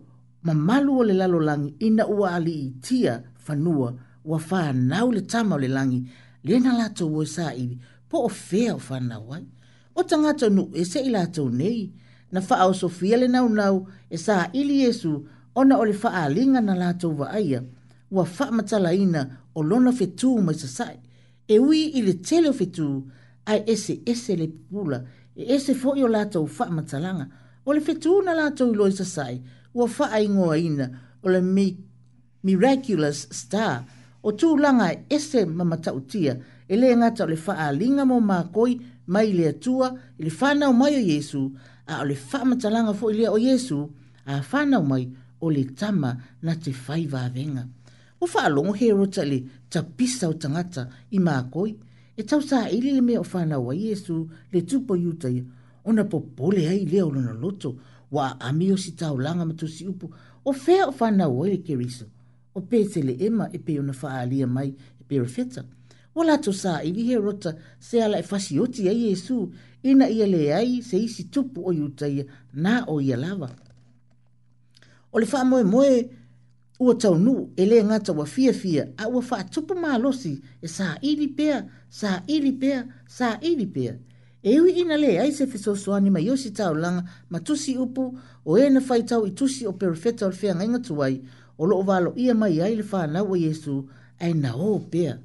ma 0.46 0.54
malu 0.54 0.92
o 1.00 1.04
le 1.08 1.16
lalo 1.20 1.40
langi 1.48 1.72
ina 1.88 2.04
ua 2.16 2.28
ali 2.38 2.56
i 2.68 2.70
tia 2.86 3.14
whanua 3.48 3.88
ua 4.30 4.38
whaa 4.48 4.70
nau 4.92 5.08
le 5.16 5.22
tama 5.32 5.54
o 5.56 5.60
le 5.64 5.68
langi 5.78 6.00
le 6.48 6.56
na 6.64 6.72
lato 6.80 7.06
ua 7.16 7.24
sa 7.36 7.46
i 7.64 7.78
po 8.10 8.18
o 8.28 8.30
fea 8.48 8.72
o 8.76 8.80
whaa 8.90 9.00
nau 9.10 9.26
ai. 9.38 9.46
O 9.96 10.02
tangata 10.10 10.48
nu 10.56 10.64
e 10.76 10.84
se 10.92 11.00
i 11.00 11.10
lato 11.16 11.44
nei 11.60 11.80
na 12.34 12.40
faa 12.48 12.64
o 12.68 12.74
sofia 12.82 13.16
le 13.22 13.28
nau 13.36 13.48
nau 13.60 13.76
e 14.12 14.18
sa 14.26 14.36
ili 14.60 14.78
esu 14.90 15.12
ona 15.60 15.76
o 15.82 15.86
le 15.90 15.96
faa 16.02 16.28
linga 16.36 16.62
na 16.68 16.74
lato 16.82 17.08
ua 17.18 17.28
aia 17.40 17.60
ua 18.16 18.24
faa 18.36 18.52
matala 18.58 18.90
ina 19.04 19.22
o 19.58 19.64
lona 19.70 19.92
fetu 20.00 20.30
mai 20.46 20.56
sasai 20.64 20.98
e 21.48 21.56
ui 21.66 21.80
i 21.98 22.02
le 22.08 22.14
tele 22.28 22.48
o 22.52 22.54
fetu 22.60 22.88
ai 23.52 23.60
ese 23.74 23.94
ese 24.12 24.34
le 24.42 24.48
pula 24.70 25.00
e 25.00 25.06
e 25.36 25.44
ese 25.54 25.74
foʻi 25.76 26.04
o 26.04 26.08
latou 26.08 26.48
faamatalaga 26.48 27.28
o 27.66 27.74
le 27.74 27.80
fetuuna 27.82 28.34
latou 28.34 28.72
iloi 28.74 28.92
sasai 28.92 29.42
ua 29.74 29.88
faaigoaina 29.88 30.88
o 31.24 31.28
le 31.30 31.42
miraculous 32.44 33.28
star 33.32 33.84
o 34.24 34.32
tulaga 34.32 34.64
langa 34.64 34.88
ese 35.16 35.40
ma 35.58 35.64
matautia 35.72 36.34
e 36.72 36.76
lē 36.82 36.88
gata 37.02 37.24
o 37.26 37.28
le 37.28 37.36
faaaliga 37.46 38.04
mo 38.10 38.18
mākoi 38.32 38.74
mai 39.14 39.28
le 39.38 39.46
atua 39.54 39.88
i 40.20 40.24
le 40.24 40.32
fanau 40.40 40.72
mai 40.74 40.94
o 41.00 41.04
yesu 41.12 41.42
a 41.88 42.02
o 42.02 42.06
le 42.10 42.16
faamatalaga 42.30 42.92
foʻi 43.00 43.14
lea 43.20 43.30
o 43.30 43.38
iesu 43.46 43.80
a 44.32 44.42
fanau 44.50 44.84
mai 44.92 45.04
o 45.44 45.48
le 45.56 45.64
tama 45.80 46.12
na 46.46 46.54
te 46.64 46.72
faiva 46.72 47.22
vavega 47.28 47.64
ua 48.22 48.28
faalogo 48.34 48.74
herota 48.82 49.22
i 49.26 49.30
le 49.32 49.40
tapisa 49.72 50.26
o 50.30 50.34
tagata 50.42 50.84
i 51.16 51.20
mākoi 51.28 51.72
e 52.18 52.24
tau 52.24 52.42
sa 52.42 52.70
ili 52.70 52.92
le 52.92 53.02
mea 53.02 53.20
o 53.20 53.24
whana 53.34 53.60
wa 53.60 53.76
Iesu 53.76 54.30
le 54.52 54.62
tupo 54.62 54.96
yutai 54.98 55.44
o 55.84 55.92
na 55.92 56.04
po 56.04 56.20
pole 56.20 56.68
ai 56.70 56.86
leo 56.86 57.10
luna 57.12 57.34
loto 57.34 57.76
wa 58.12 58.36
ami 58.40 58.72
o 58.72 58.78
si 58.78 58.92
tau 58.92 59.18
langa 59.18 59.46
matusi 59.46 59.88
upu 59.88 60.12
o 60.46 60.54
fea 60.54 60.86
o 60.88 60.94
whana 61.00 61.28
wa 61.28 61.48
ili 61.48 61.58
keriso 61.58 62.06
o 62.56 62.62
pe 62.62 62.84
se 62.86 63.02
le 63.02 63.18
ema 63.26 63.50
e 63.52 63.58
pe 63.60 63.80
una 63.80 63.94
wha 64.02 64.14
alia 64.20 64.48
mai 64.48 64.74
e 65.00 65.04
pe 65.08 65.20
rafeta. 65.20 65.64
O 66.16 66.24
la 66.24 66.38
to 66.38 66.54
sa 66.54 66.82
ili 66.84 67.04
he 67.10 67.18
rota 67.18 67.52
se 67.80 68.00
ala 68.04 68.18
e 68.20 68.24
fasi 68.24 68.60
oti 68.60 68.88
ai 68.90 68.96
Iesu 69.10 69.52
ina 69.84 70.08
ia 70.10 70.26
le 70.28 70.54
ai 70.56 70.82
se 70.82 70.98
isi 70.98 71.24
tupu 71.24 71.68
o 71.68 71.72
yutai 71.74 72.26
na 72.54 72.86
o 72.88 73.02
ia 73.02 73.18
lava. 73.18 73.50
O 75.12 75.20
le 75.20 75.28
wha 75.34 75.44
moe 75.46 75.64
moe 75.64 75.88
moe 75.90 76.10
ua 76.86 76.94
tau 76.96 77.18
nu 77.18 77.50
e 77.56 77.66
le 77.66 77.84
ngata 77.84 78.14
wa 78.14 78.26
fia 78.26 78.54
fia 78.54 78.88
a 78.98 79.08
ua 79.08 79.22
faa 79.22 79.44
tupu 79.44 79.74
maa 79.84 79.98
losi 79.98 80.34
e 80.62 80.68
sa 80.68 80.88
ili 81.02 81.28
pea, 81.28 81.58
sa 81.90 82.22
ili 82.28 82.52
pea, 82.62 82.80
sa 83.18 83.40
ili 83.42 83.66
pea. 83.66 83.94
E 84.44 84.60
ui 84.62 84.72
ina 84.72 84.98
le 84.98 85.20
aise 85.20 85.48
fisoswani 85.48 86.10
ma 86.10 86.20
yosi 86.20 86.52
tau 86.52 86.76
langa 86.76 87.04
ma 87.30 87.40
tusi 87.40 87.78
upu 87.78 88.20
o 88.46 88.58
e 88.58 88.70
na 88.70 88.80
fai 88.82 89.04
tau 89.04 89.26
i 89.26 89.32
tusi 89.32 89.68
o 89.68 89.74
perifeta 89.74 90.28
o 90.28 90.32
fea 90.32 90.56
ngai 90.56 90.68
ngatu 90.70 90.98
wai 90.98 91.22
o 91.58 91.66
loo 91.66 91.82
valo 91.82 92.14
ia 92.16 92.36
mai 92.36 92.62
aile 92.62 92.84
faa 92.84 93.08
na 93.08 93.24
wa 93.24 93.38
yesu 93.38 93.90
ai 94.20 94.34
na 94.34 94.54
o 94.56 94.80
pea. 94.80 95.18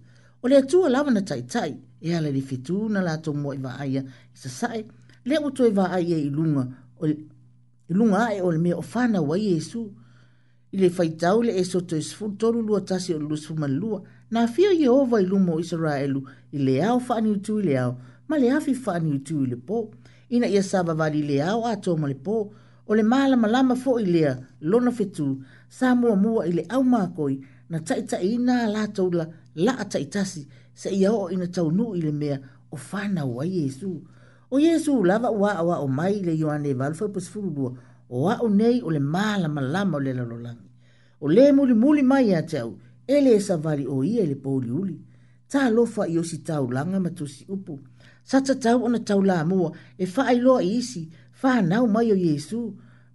O 0.42 0.48
le 0.48 0.56
atua 0.56 0.88
lawa 0.88 1.11
na 1.11 1.20
tai 1.20 1.42
tai 1.42 1.76
e 2.00 2.14
ala 2.14 2.30
li 2.30 2.40
fitu 2.40 2.88
na 2.88 3.00
la 3.00 3.18
tomo 3.18 3.52
i 3.54 3.58
wa 3.58 3.76
aia 3.78 4.00
i 4.00 4.08
sasai 4.36 4.84
le 5.24 5.38
utu 5.44 5.64
i 5.66 5.70
wa 5.76 5.90
aia 5.92 6.16
i 6.18 6.30
lunga 6.30 6.64
o 7.02 7.06
lunga 7.88 8.26
ae 8.32 8.40
o 8.40 8.52
le 8.52 8.58
mea 8.58 8.76
o 8.76 8.82
fana 8.82 9.20
wa 9.20 9.38
yesu. 9.38 9.78
Yesu 9.78 9.99
i 10.73 10.77
le 10.79 10.89
faitau 10.89 11.43
le 11.43 11.53
eso 11.61 11.81
to 11.81 11.97
esfu 11.97 12.25
tolu 12.39 12.61
lua 12.68 12.81
tasi 12.89 13.14
o 13.14 13.18
lusfu 13.18 13.55
malua 13.61 14.03
na 14.31 14.47
fio 14.47 14.73
Jehova 14.81 15.18
i 15.21 15.27
lumo 15.27 15.59
Israelu 15.61 16.21
i 16.53 16.59
le 16.59 16.75
ao 16.85 17.01
faani 17.01 17.31
utu 17.31 17.59
i 17.59 17.62
le 17.62 17.79
ao 17.79 17.97
ma 18.29 18.39
le 18.39 18.51
afi 18.57 18.75
faani 18.75 19.11
utu 19.16 19.43
i 19.45 19.47
le 19.47 19.57
po 19.57 19.91
ina 20.29 20.47
ia 20.49 20.62
saba 20.62 20.95
vali 20.95 21.23
le 21.23 21.43
ao 21.43 21.66
ato 21.66 21.97
ma 21.97 22.09
le 22.09 22.14
po 22.14 22.53
o 22.87 22.95
le 22.95 23.03
maala 23.03 23.37
malama 23.37 23.75
fo 23.83 23.99
i 23.99 24.07
lea 24.07 24.33
lona 24.61 24.91
fetu 24.93 25.43
sa 25.68 25.95
mua 25.95 26.16
mua 26.16 26.47
i 26.49 26.53
le 26.53 26.62
au 26.68 26.83
makoi 26.85 27.35
na 27.71 27.79
taitai 27.87 28.29
ina 28.35 28.55
la 28.75 28.87
taula 28.89 29.25
la 29.64 29.75
taitasi 29.85 30.43
se 30.81 30.89
ia 30.91 31.11
o 31.12 31.31
ina 31.35 31.47
taunu 31.55 31.87
i 31.99 32.01
le 32.03 32.12
mea 32.12 32.37
o 32.71 32.77
fana 32.77 33.25
wa 33.25 33.45
Jesu 33.47 34.03
o 34.51 34.61
Jesu 34.61 35.05
lava 35.05 35.31
wa 35.31 35.62
wa 35.62 35.77
o 35.79 35.89
mai 35.89 36.14
le 36.23 36.33
yoane 36.43 36.73
valfa 36.75 37.09
pusfu 37.09 37.41
lua 37.43 37.71
o 38.11 38.28
au 38.30 38.48
nei 38.48 38.80
o 38.84 38.90
le 38.90 38.98
māla 38.98 39.48
malama 39.48 39.96
o 39.96 40.00
le 40.00 40.12
lalolangi. 40.14 40.68
O 41.20 41.28
le 41.28 41.52
muli 41.52 41.74
muli 41.74 42.02
mai 42.02 42.34
a 42.34 42.42
tau, 42.42 42.72
ele 43.06 43.30
e, 43.32 43.36
e 43.36 43.40
savali 43.40 43.86
o 43.86 44.02
ia 44.04 44.22
e 44.24 44.30
le 44.30 44.36
pouli 44.36 44.70
uli. 44.70 44.96
Tā 45.50 45.68
lofa 45.74 46.06
i 46.11 46.18
osi 46.18 46.40
tau 46.46 46.68
langa 46.70 47.00
matusi 47.00 47.44
upu. 47.48 47.78
Sata 48.24 48.54
tau 48.54 48.82
ona 48.86 48.98
tau 49.00 49.22
la 49.22 49.42
mua, 49.44 49.70
e 49.98 50.06
faa 50.06 50.32
loa 50.34 50.62
i 50.62 50.76
isi, 50.78 51.04
faa 51.32 51.61
nau 51.62 51.86
mai 51.86 52.11
o 52.12 52.16
Yesu. 52.16 52.61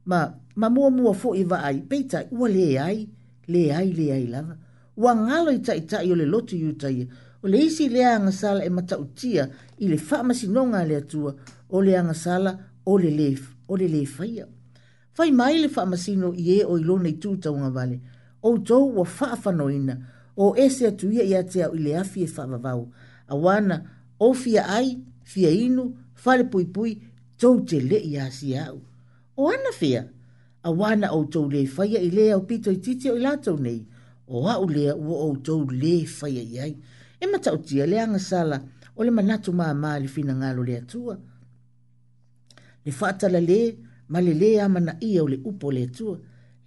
Ma, 0.06 0.20
ma 0.56 0.70
mua 0.70 0.90
mua 0.92 1.14
fo 1.14 1.34
i 1.36 1.44
va 1.44 1.58
ai, 1.66 1.80
peita, 1.90 2.24
ua 2.32 2.48
le 2.50 2.66
ai, 2.80 3.06
le 3.48 3.64
ai, 3.74 3.92
le 3.98 4.10
ai 4.16 4.28
lava. 4.28 4.56
Ua 4.96 5.12
ngalo 5.16 5.52
i 5.56 5.60
tai 5.66 5.82
tai 5.90 6.12
o 6.12 6.16
le 6.16 6.26
loto 6.28 6.56
yutai, 6.56 7.08
o 7.44 7.48
le 7.48 7.58
isi 7.68 7.90
lea 7.90 8.16
angasala 8.16 8.62
e 8.66 8.70
matautia 8.70 9.48
i 9.84 9.90
le 9.92 9.98
faa 9.98 10.24
masinonga 10.24 10.84
le 10.90 10.96
atua, 11.00 11.34
o 11.74 11.82
le 11.82 11.96
sala 12.14 12.52
o 12.86 12.98
le 12.98 13.12
lef, 13.12 13.52
Ole 13.68 13.88
le 13.88 14.02
lefaya 14.02 14.46
fai 15.16 15.32
mai 15.32 15.58
le 15.58 15.68
masino 15.86 16.34
i 16.36 16.60
e 16.60 16.64
o 16.66 16.78
ilo 16.78 16.98
nei 17.00 17.16
tūtaunga 17.24 17.70
vale, 17.72 18.00
o 18.44 18.58
tau 18.58 18.90
wa 18.98 19.06
whaafanoina, 19.08 19.96
o 20.36 20.50
ese 20.60 20.88
atu 20.90 21.08
ia 21.16 21.24
ia 21.24 21.40
te 21.44 21.64
au 21.64 21.72
i 21.76 21.80
le 21.80 21.94
afi 21.98 22.24
e 22.24 22.28
whaavavau, 22.28 22.82
a 23.30 23.36
wana, 23.36 23.78
o 24.20 24.34
fia 24.34 24.66
ai, 24.68 24.90
fia 25.24 25.50
inu, 25.50 25.86
fale 26.14 26.44
pui 26.44 26.66
pui, 26.66 26.98
tau 27.40 27.54
te 27.64 27.80
le 27.80 27.96
i 27.96 28.18
asi 28.20 28.58
au. 28.60 28.82
O 29.38 29.50
ana 29.54 29.72
fia, 29.74 30.04
a 30.64 30.72
wana 30.72 31.14
o 31.16 31.24
tau 31.26 31.48
le 31.50 31.66
faya 31.66 32.02
i 32.02 32.10
lea 32.10 32.36
o 32.38 32.42
pito 32.44 32.72
i 32.72 32.78
titi 32.78 33.10
o 33.10 33.16
i 33.16 33.24
latau 33.24 33.56
nei, 33.58 33.86
o 34.28 34.48
au 34.50 34.68
lea 34.68 34.94
o 34.96 35.32
o 35.32 35.36
tau 35.38 35.64
le 35.72 36.06
fai 36.06 36.38
i 36.44 36.60
ai. 36.60 36.76
E 37.20 37.26
matautia 37.28 37.86
le 37.88 38.02
anga 38.02 38.20
sala, 38.20 38.60
o 38.96 39.04
le 39.04 39.12
manatu 39.12 39.54
maa 39.54 39.74
maa 39.74 40.00
le 40.00 40.08
fina 40.08 40.36
ngalo 40.36 40.64
le 40.64 40.78
atua. 40.78 41.18
Le 42.86 42.92
fata 42.92 43.30
la 43.30 43.40
lea, 43.40 43.72
malilea 44.12 44.68
le 44.68 44.80
lē 45.02 45.20
ule 45.20 45.20
o 45.24 45.28
le 45.28 45.38
upo 45.50 45.68
o 45.68 45.72
le 45.72 45.84
atua 45.84 46.18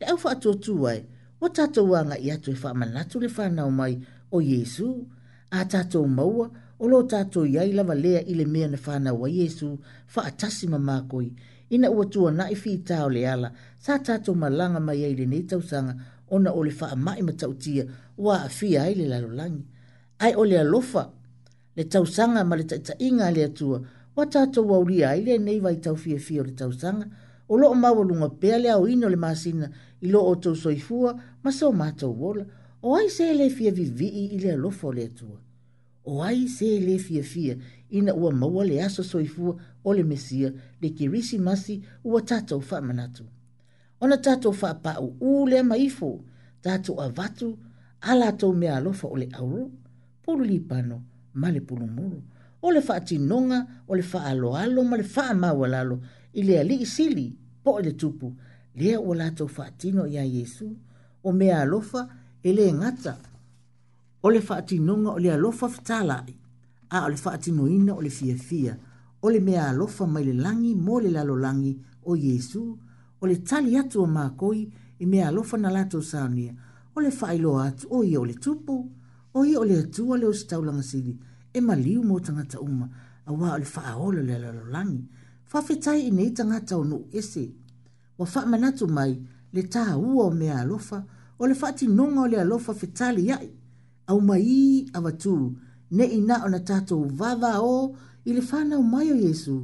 le 0.01 0.07
ʻau 0.07 0.17
faatuatū 0.23 0.75
ai 0.91 1.01
ua 1.41 1.49
tatou 1.51 1.91
agaʻi 1.99 2.29
atu 2.35 2.51
e 2.53 2.57
faamanatu 2.63 3.21
le 3.21 3.29
fanao 3.29 3.71
mai 3.71 3.95
o 4.31 4.39
Yesu. 4.41 5.07
a 5.51 5.65
tatou 5.65 6.07
maua 6.07 6.47
o 6.79 6.87
lo 6.89 7.03
tatou 7.03 7.45
i 7.47 7.59
ai 7.59 7.73
lava 7.73 7.95
lea 7.95 8.21
i 8.31 8.35
le 8.35 8.45
mea 8.45 8.69
na 8.69 8.77
fanau 8.77 9.27
Yesu, 9.27 9.67
iesu 9.67 10.27
atasi 10.29 10.67
ma 10.67 10.79
makoi 10.79 11.33
ina 11.71 11.91
ua 11.91 12.05
i 12.55 12.55
fi 12.55 12.83
o 13.05 13.09
le 13.09 13.23
ala 13.33 13.53
sa 13.81 13.99
tatou 13.99 14.35
malaga 14.35 14.81
mai 14.81 15.05
ai 15.05 15.15
lenei 15.15 15.43
tausaga 15.43 15.95
ona 16.31 16.51
o 16.53 16.63
le 16.63 16.73
mai 16.97 17.23
ma 17.23 17.33
tautia 17.33 17.85
ua 18.19 18.49
fi 18.49 18.77
ai 18.79 18.95
le 18.95 19.07
lalolagi 19.09 19.63
ae 20.19 20.35
o 20.35 20.45
le 20.45 20.59
alofa 20.59 21.11
le 21.77 21.85
tausaga 21.85 22.45
ma 22.45 22.57
le 22.57 22.65
taʻitaʻiga 22.71 23.25
a 23.29 23.35
le 23.37 23.43
atua 23.45 23.79
ua 24.17 24.27
tatou 24.27 24.75
aulia 24.75 25.11
ai 25.11 25.23
lenei 25.25 25.61
vaitaufiafia 25.61 26.43
o 26.43 26.45
le 26.45 26.53
tausaga 26.53 27.07
o 27.49 27.57
loo 27.57 27.75
mawalunga 27.75 28.29
pea 28.29 28.59
le 28.59 28.71
au 28.71 28.87
ino 28.89 29.09
le 29.09 29.17
masina 29.17 29.69
i 30.01 30.07
lo 30.13 30.21
o 30.25 30.35
tau 30.37 30.55
soifua 30.57 31.11
ma 31.43 31.51
sa 31.53 31.67
o 31.69 31.73
mātou 31.73 32.13
wola. 32.21 32.45
O 32.83 32.95
ai 32.95 33.09
se 33.11 33.33
le 33.35 33.49
fia 33.51 33.73
vivi 33.73 34.07
i 34.35 34.39
le 34.39 34.53
alofo 34.53 34.93
le 34.93 35.05
atua. 35.05 35.41
O 36.05 36.23
ai 36.23 36.47
se 36.49 36.79
le 36.81 36.99
fia 36.99 37.23
fia 37.23 37.57
ina 37.91 38.13
ua 38.15 38.31
maua 38.31 38.65
le 38.65 38.83
aso 38.83 39.03
soifua 39.03 39.57
o 39.85 39.93
le 39.95 40.03
mesia 40.05 40.53
le 40.81 40.91
kirisi 40.91 41.39
masi 41.39 41.83
ua 42.05 42.21
tatou 42.23 42.63
wha 42.71 42.81
manatu. 42.81 43.25
O 44.01 44.07
na 44.07 44.17
tatou 44.17 44.55
wha 44.63 44.75
pau 44.75 45.17
u 45.21 45.47
le 45.49 45.63
maifo 45.63 46.21
tatou 46.63 47.01
a 47.01 47.09
vatu 47.09 47.57
ala 48.01 48.33
tau 48.33 48.53
mea 48.53 48.77
alofo 48.77 49.09
o 49.09 49.17
le 49.17 49.29
auro. 49.33 49.71
Pulu 50.23 50.45
li 50.45 50.61
pano 50.61 51.03
male 51.35 51.61
pulu 51.61 51.87
muru. 51.87 52.23
O 52.63 52.71
le 52.71 52.81
wha 52.87 52.95
atinonga, 52.97 53.67
o 53.89 53.95
le 53.97 54.05
wha 54.13 54.25
aloalo, 54.27 54.83
ma 54.85 54.97
le 54.97 55.05
wha 55.17 55.35
mawalalo, 55.35 55.97
ma 55.97 56.03
le 56.03 56.03
wha 56.07 56.18
i 56.33 56.43
le 56.43 56.59
ali 56.61 56.87
sili 56.87 57.37
po 57.63 57.79
le 57.81 57.93
tupu 57.97 58.35
le 58.75 58.97
o 58.97 59.15
la 59.15 59.31
to 59.31 59.49
fatino 59.49 60.07
ya 60.07 60.25
yesu 60.25 60.77
o 61.25 61.33
me 61.33 61.53
alofa 61.53 62.09
ele 62.43 62.73
ngata 62.73 63.19
o 64.23 64.31
le 64.31 64.41
fatino 64.41 64.97
nga 64.99 65.11
o 65.11 65.19
le 65.19 65.33
alofa 65.33 65.69
fatala 65.69 66.27
a 66.91 67.05
o 67.05 67.09
le 67.09 67.17
fatino 67.17 67.69
ina 67.69 67.95
o 67.95 68.03
le 68.03 68.11
fia 68.11 68.37
fia 68.37 68.77
o 69.23 69.31
le 69.31 69.41
mea 69.41 69.69
alofa 69.69 70.07
mai 70.07 70.25
le 70.25 70.33
langi 70.33 70.75
mo 70.75 71.01
le 71.01 71.11
lalo 71.11 71.37
langi 71.37 71.79
o 72.05 72.17
yesu 72.17 72.79
o 73.21 73.27
le 73.27 73.37
tali 73.37 73.77
atu 73.77 74.03
o 74.03 74.07
makoi 74.07 74.61
i 74.61 74.71
e 75.01 75.07
mea 75.07 75.29
alofa 75.29 75.57
na 75.57 75.71
lato 75.71 76.03
saunia 76.03 76.55
o 76.97 77.01
le 77.01 77.11
failo 77.11 77.59
atu 77.61 77.87
o 77.91 78.05
i 78.05 78.17
o 78.17 78.25
le 78.25 78.35
tupu 78.35 78.91
o 79.35 79.45
i 79.45 79.57
o 79.57 79.65
le 79.65 79.79
atua 79.79 80.19
le 80.19 80.27
o 80.27 80.33
sitau 80.33 80.63
langasili 80.65 81.17
e 81.53 81.61
maliu 81.61 82.03
mo 82.05 82.21
tangata 82.21 82.61
uma 82.61 82.89
a 83.27 83.31
wā 83.33 83.53
o 83.55 83.59
le 83.59 83.65
faaolo 83.65 84.23
le 84.23 84.39
lalo 84.39 84.65
langi 84.71 85.05
whawhetai 85.53 86.01
i 86.07 86.11
nei 86.11 86.31
tanga 86.37 86.61
tau 86.69 86.85
no 86.85 86.99
ese. 87.13 87.45
Wa 88.19 88.27
whaamanatu 88.35 88.87
mai 88.97 89.13
le 89.55 89.63
tā 89.75 89.85
ua 90.09 90.25
o 90.27 90.31
mea 90.41 90.59
alofa 90.61 90.99
o 91.39 91.45
le 91.51 91.55
whaati 91.61 91.87
nonga 91.97 92.21
o 92.21 92.27
le 92.33 92.39
alofa 92.41 92.73
whetali 92.81 93.23
iai. 93.29 93.51
Au 94.07 94.21
mai 94.29 94.43
i 94.61 94.89
awatū 94.97 95.33
ne 95.97 96.05
i 96.19 96.21
na 96.29 96.37
o 96.45 96.49
na 96.55 96.59
tātou 96.69 97.03
vava 97.19 97.53
o 97.61 97.75
i 98.29 98.33
le 98.37 98.41
whanau 98.49 98.83
mai 98.93 99.09
o 99.15 99.17
Yesu 99.27 99.57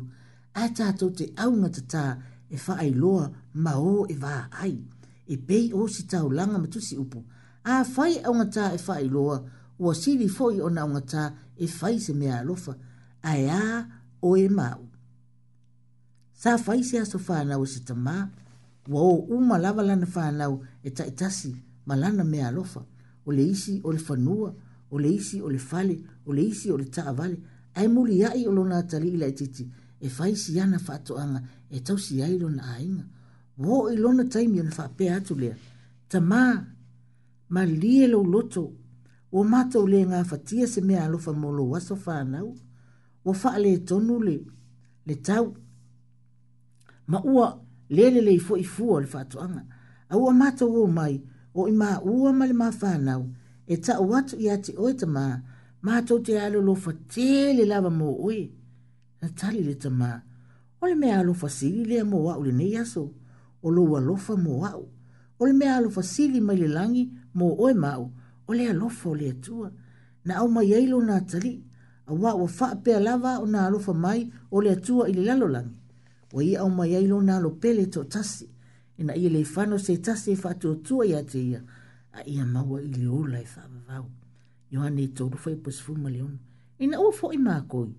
a 0.62 0.68
tātou 0.78 1.10
te 1.18 1.26
aunga 1.42 1.68
te 1.76 2.04
e 2.54 2.56
whaai 2.64 2.90
loa 3.02 3.24
ma 3.64 3.72
o 3.78 4.06
e 4.14 4.16
vā 4.22 4.34
ai. 4.64 4.74
E 5.34 5.36
pei 5.48 5.66
o 5.80 5.88
si 5.94 6.02
tau 6.12 6.28
langa 6.38 6.58
si 6.88 6.94
upo. 7.04 7.20
A 7.72 7.74
whai 7.94 8.14
aunga 8.26 8.44
tā 8.54 8.64
e 8.76 8.78
fai 8.86 9.08
loa 9.14 9.36
ua 9.82 9.94
siri 9.94 10.28
foi 10.28 10.60
o 10.60 10.68
na 10.68 10.86
ngata 10.88 11.24
e 11.56 11.66
fai 11.66 11.96
se 12.00 12.12
mea 12.12 12.38
alofa. 12.40 12.72
Ai 13.22 13.48
a 13.48 13.62
o 14.22 14.36
e 14.36 14.48
mau 14.48 14.88
sa 16.44 16.58
fai 16.60 16.82
se 16.84 16.98
aso 17.00 17.16
whanau 17.26 17.64
e 17.64 17.68
se 17.72 17.80
tamā. 17.88 18.28
Wa 18.92 19.00
o 19.00 19.12
uma 19.36 19.56
lava 19.58 19.82
lana 19.82 20.04
whanau 20.14 20.60
e 20.84 20.90
ta 20.92 21.02
itasi 21.08 21.50
ma 21.86 21.94
lana 21.96 22.22
mea 22.24 22.48
alofa. 22.52 22.82
O 23.24 23.32
le 23.32 23.42
isi 23.48 23.78
o 23.84 23.90
le 23.96 24.00
whanua, 24.08 24.50
o 24.90 24.98
le 25.00 25.08
isi 25.08 25.40
o 25.40 25.48
le 25.48 25.56
fale, 25.58 25.96
o 26.26 26.32
le 26.36 26.42
isi 26.44 26.70
o 26.70 26.76
le 26.76 26.84
taa 26.84 27.12
vale. 27.16 27.38
Ai 27.74 27.88
muli 27.88 28.20
ai 28.28 28.44
o 28.46 28.52
lona 28.52 28.76
atali 28.84 29.14
ila 29.16 29.32
titi 29.32 29.64
e 30.00 30.08
fai 30.10 30.36
si 30.36 30.60
ana 30.60 30.76
whatoanga 30.86 31.40
e 31.70 31.80
tau 31.80 31.96
si 31.98 32.20
ai 32.22 32.36
lona 32.38 32.62
ainga. 32.76 33.04
Wo 33.56 33.88
i 33.88 33.96
lona 33.96 34.24
taimi 34.28 34.60
ona 34.60 34.70
whapea 34.76 35.16
atu 35.16 35.34
lea. 35.38 35.56
Tamā, 36.10 36.44
ma 37.48 37.64
lie 37.64 38.06
lo 38.06 38.22
loto 38.22 38.66
o 39.32 39.44
mata 39.44 39.78
o 39.80 39.86
le 39.88 40.04
ngā 40.04 40.20
fatia 40.28 40.68
se 40.68 40.82
mea 40.84 41.06
alofa 41.08 41.32
molo 41.32 41.70
waso 41.72 41.96
whanau 42.06 42.52
o 43.24 43.32
wha 43.32 43.58
le 43.64 43.78
tonu 43.88 44.20
le 44.22 44.36
le 45.08 45.14
tau 45.22 45.54
ma 47.06 47.20
ua 47.24 47.58
lele 47.88 48.20
le 48.20 48.38
fo 48.38 48.56
i 48.56 48.64
fu 48.64 48.86
le 49.00 49.06
fatu 49.12 49.36
anga 49.44 49.62
a 50.08 50.14
ua 50.22 50.30
mata 50.40 50.64
ua 50.66 50.88
mai 50.98 51.14
o 51.58 51.68
i 51.68 51.72
ma 51.80 51.88
ua 52.02 52.30
ma 52.38 52.44
le 52.48 52.54
mafanau 52.62 53.22
e 53.66 53.74
ta 53.84 53.92
o 54.02 54.08
watu 54.12 54.34
i 54.40 54.46
ati 54.54 54.72
o 54.76 54.86
ma 55.16 55.24
ma 55.84 55.92
tau 56.06 56.18
te 56.26 56.32
alo 56.44 56.58
lo 56.68 56.74
fa 56.82 56.92
te 57.12 57.28
le 57.56 57.64
lava 57.72 57.90
mo 58.00 58.08
oe 58.26 58.40
na 59.20 59.28
tali 59.38 59.60
le 59.68 59.74
ta 59.82 59.90
ma 60.00 60.10
o 60.80 60.84
le 60.90 60.94
mea 61.02 61.14
alo 61.22 61.32
fa 61.40 61.48
sili 61.56 61.82
le 61.90 61.96
mo 62.10 62.18
wau 62.26 62.40
le 62.46 62.52
ne 62.58 62.66
yaso 62.76 63.02
o 63.62 63.68
lo 63.76 63.82
wa 63.92 63.98
lo 64.08 64.14
fa 64.24 64.34
mo 64.44 64.52
wau 64.62 64.82
o 65.40 65.42
le 65.48 65.54
mea 65.60 65.72
alo 65.78 65.88
fa 65.96 66.02
sili 66.12 66.38
mai 66.46 66.56
le 66.62 66.68
langi 66.76 67.02
mo 67.38 67.46
oe 67.64 67.72
mau 67.84 68.02
o 68.48 68.50
le 68.58 68.64
alo 68.72 68.86
fa 68.98 69.06
o 69.12 69.16
le 69.20 69.26
atua 69.34 69.68
na 70.26 70.32
au 70.40 70.46
mai 70.56 70.68
eilo 70.78 70.98
na 71.08 71.16
tali 71.30 71.52
a 72.10 72.12
wau 72.22 72.36
wa 72.42 72.48
fa 72.58 72.66
pe 72.84 72.90
lava 73.06 73.32
o 73.44 73.46
na 73.52 73.58
alo 73.68 73.78
fa 73.86 73.92
mai 74.04 74.20
o 74.54 74.56
le 74.64 74.70
atua 74.76 75.02
i 75.10 75.12
le 75.18 75.22
lalo 75.28 75.46
langi 75.56 75.76
Wa 76.34 76.42
ia 76.44 76.60
au 76.66 76.70
mai 76.70 76.96
ailo 76.98 77.20
nā 77.22 77.36
lo 77.38 77.50
pele 77.62 77.84
tō 77.94 78.02
tasi. 78.10 78.48
Ina 78.98 79.14
ia 79.16 79.28
le 79.30 79.44
whano 79.56 79.78
se 79.78 79.94
tasi 80.02 80.32
e 80.32 80.36
whātua 80.42 81.06
ia 81.06 81.20
te 81.22 81.38
ia. 81.38 81.60
A 82.12 82.22
ia 82.28 82.42
maua 82.44 82.80
i 82.82 82.88
le 82.90 83.06
ola 83.08 83.38
e 83.40 83.46
whāwawau. 83.46 84.08
Johane 84.72 85.04
i 85.04 85.04
e 85.06 85.12
tōru 85.14 85.38
fai 85.38 85.54
pas 85.62 85.76
fuma 85.84 86.10
le 86.10 86.22
ono. 86.24 86.38
Ina 86.82 86.98
ua 87.00 87.12
fōi 87.20 87.38
mā 87.38 87.54
koi. 87.70 87.92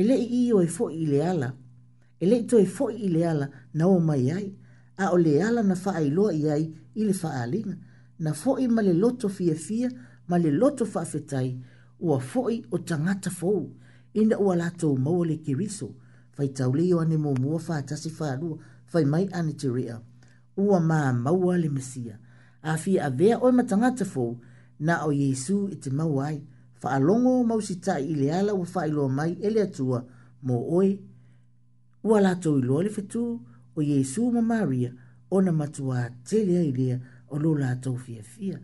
E 0.00 0.04
le 0.08 0.16
i 0.16 0.46
o 0.56 0.62
e 0.64 0.68
fōi 0.78 0.96
i 0.96 1.04
le 1.12 1.20
ala. 1.28 1.50
E 2.18 2.24
le 2.26 2.38
i 2.40 2.46
tō 2.48 2.62
e 2.62 2.64
fōi 2.64 2.96
i 3.04 3.10
le 3.12 3.26
ala 3.28 3.50
na 3.74 3.88
o 3.92 3.98
mai 4.00 4.30
ai. 4.32 4.46
A 4.96 5.10
o 5.12 5.18
le 5.20 5.34
ala 5.44 5.62
na 5.62 5.76
wha 5.84 5.94
ai 6.00 6.08
loa 6.08 6.32
i 6.32 6.42
ai 6.56 6.64
i 6.94 7.04
le 7.04 7.12
wha 7.20 7.34
alinga. 7.42 7.76
Na 8.18 8.32
fōi 8.32 8.64
ma 8.70 8.80
le 8.82 8.94
loto 8.94 9.28
fia 9.28 9.54
fia 9.54 9.90
ma 10.26 10.38
le 10.40 10.50
loto 10.54 10.88
wha 10.94 11.04
fetai. 11.04 11.50
Ua 12.00 12.16
fōi 12.32 12.62
o 12.70 12.78
tangata 12.78 13.28
fōu. 13.30 13.66
Ina 14.14 14.40
ua 14.40 14.56
lātou 14.56 14.96
maua 14.96 15.04
le 15.04 15.04
kiriso. 15.04 15.04
Ina 15.04 15.04
ua 15.04 15.04
lātou 15.04 15.04
maua 15.04 15.26
le 15.26 15.36
kiriso 15.50 15.90
fai 16.36 16.48
tau 16.48 16.74
leo 16.74 16.98
ane 17.00 17.16
mō 17.16 17.38
mua 17.40 17.60
wha 17.68 17.76
atasi 17.78 18.10
wha 18.20 18.32
alua, 18.32 18.58
fai 18.86 19.04
mai 19.04 19.28
ane 19.32 19.52
te 19.52 19.68
rea. 19.70 20.00
Ua 20.56 20.80
maa 20.80 21.12
maua 21.12 21.58
le 21.58 21.68
mesia. 21.68 22.18
A 22.62 22.76
fi 22.76 22.98
a 22.98 23.10
vea 23.10 23.38
oi 23.44 23.52
matanga 23.52 23.90
te 23.98 24.04
fō, 24.04 24.34
na 24.80 24.94
o 25.04 25.10
Yesu 25.12 25.68
i 25.74 25.76
te 25.76 25.90
maua 25.90 26.26
ai, 26.28 26.38
wha 26.82 26.92
alongo 26.96 27.34
mau 27.48 27.60
si 27.60 27.74
ta 27.80 27.98
i 28.00 28.14
le 28.18 28.32
ala 28.32 28.54
wa 28.54 28.66
wha 28.74 28.86
iloa 28.86 29.08
mai 29.08 29.32
ele 29.40 29.62
atua 29.62 30.04
mō 30.46 30.56
oe. 30.76 30.90
Ua 32.04 32.20
la 32.20 32.34
tau 32.36 32.58
iloa 32.58 32.82
le 32.82 32.90
fetu 32.90 33.24
o 33.76 33.82
Yesu 33.82 34.30
ma 34.32 34.40
Maria, 34.42 34.90
o 35.30 35.40
na 35.40 35.52
matua 35.52 36.08
te 36.28 36.44
lea 36.46 36.62
i 36.62 36.72
lea 36.72 36.98
o 37.30 37.38
lo 37.38 37.54
la 37.54 37.76
tau 37.76 37.96
fia 37.96 38.22
fia. 38.22 38.58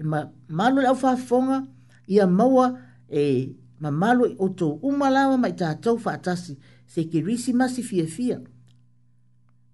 E 0.00 0.02
ma 0.04 0.24
malo 0.48 0.80
lau 0.82 0.94
fafonga, 0.96 1.66
ia 2.06 2.26
maua 2.26 2.78
e 3.08 3.22
ma 3.80 3.90
malo 3.90 4.24
o 4.38 4.48
tō 4.48 4.68
umalawa 4.82 5.36
mai 5.38 5.52
tātou 5.52 5.98
fa 6.00 6.12
atasi, 6.16 6.56
se 6.92 7.04
ke 7.10 7.20
risi 7.26 7.52
masi 7.54 7.82
fia 7.86 8.04
fia. 8.10 8.38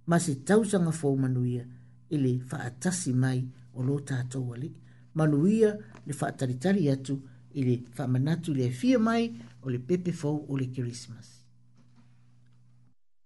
Ma 0.07 0.19
se 0.21 0.35
tausanga 0.47 0.93
fau 0.93 1.15
manuia 1.17 1.65
e 2.13 2.17
le 2.21 2.33
whaatasi 2.51 3.13
mai 3.23 3.41
o 3.77 3.81
lo 3.83 3.97
tātou 4.11 4.53
ali. 4.55 4.71
Manuia 5.17 5.71
le 6.07 6.13
whaataritari 6.21 6.91
atu 6.93 7.17
e 7.59 7.65
le 7.65 7.77
whamanatu 7.97 8.53
le 8.55 8.69
fia 8.81 8.99
mai 9.09 9.33
o 9.63 9.71
le 9.73 9.79
pepe 9.89 10.13
fau 10.13 10.45
o 10.49 10.55
le 10.57 10.67
Christmas. 10.71 11.33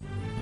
Thank 0.02 0.34
you. 0.34 0.39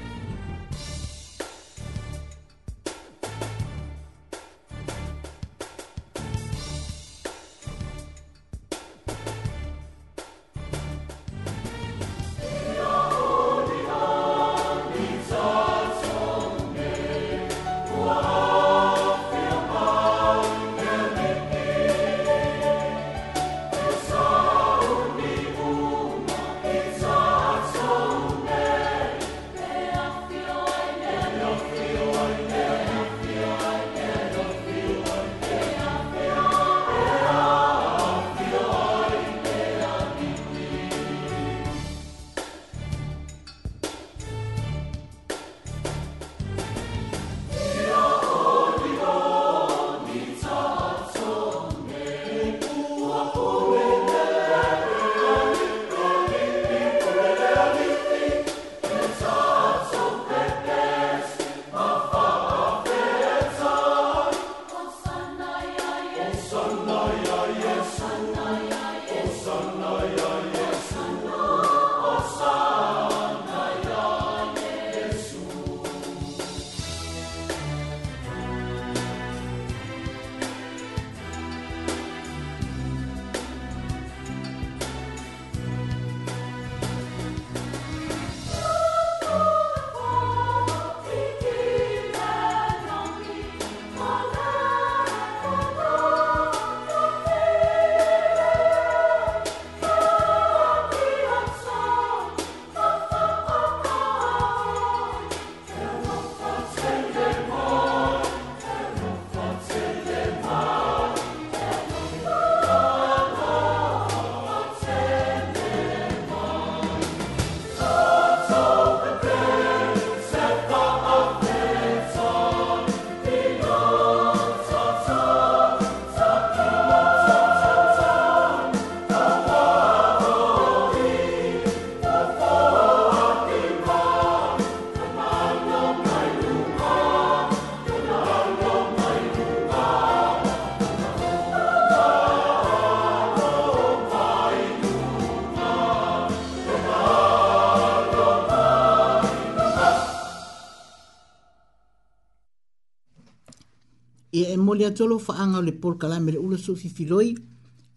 le 154.78 154.86
atolo 154.86 155.18
faaga 155.18 155.58
o 155.58 155.62
le 155.62 155.72
polokalame 155.72 156.30
le 156.32 156.38
ula 156.38 156.56
suʻufifiloi 156.56 157.28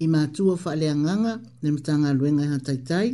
i 0.03 0.07
matua 0.09 0.57
faaleaganga 0.57 1.33
le 1.61 1.69
mataga 1.75 2.09
aluega 2.09 2.49
ha 2.51 2.57
taitai 2.67 3.09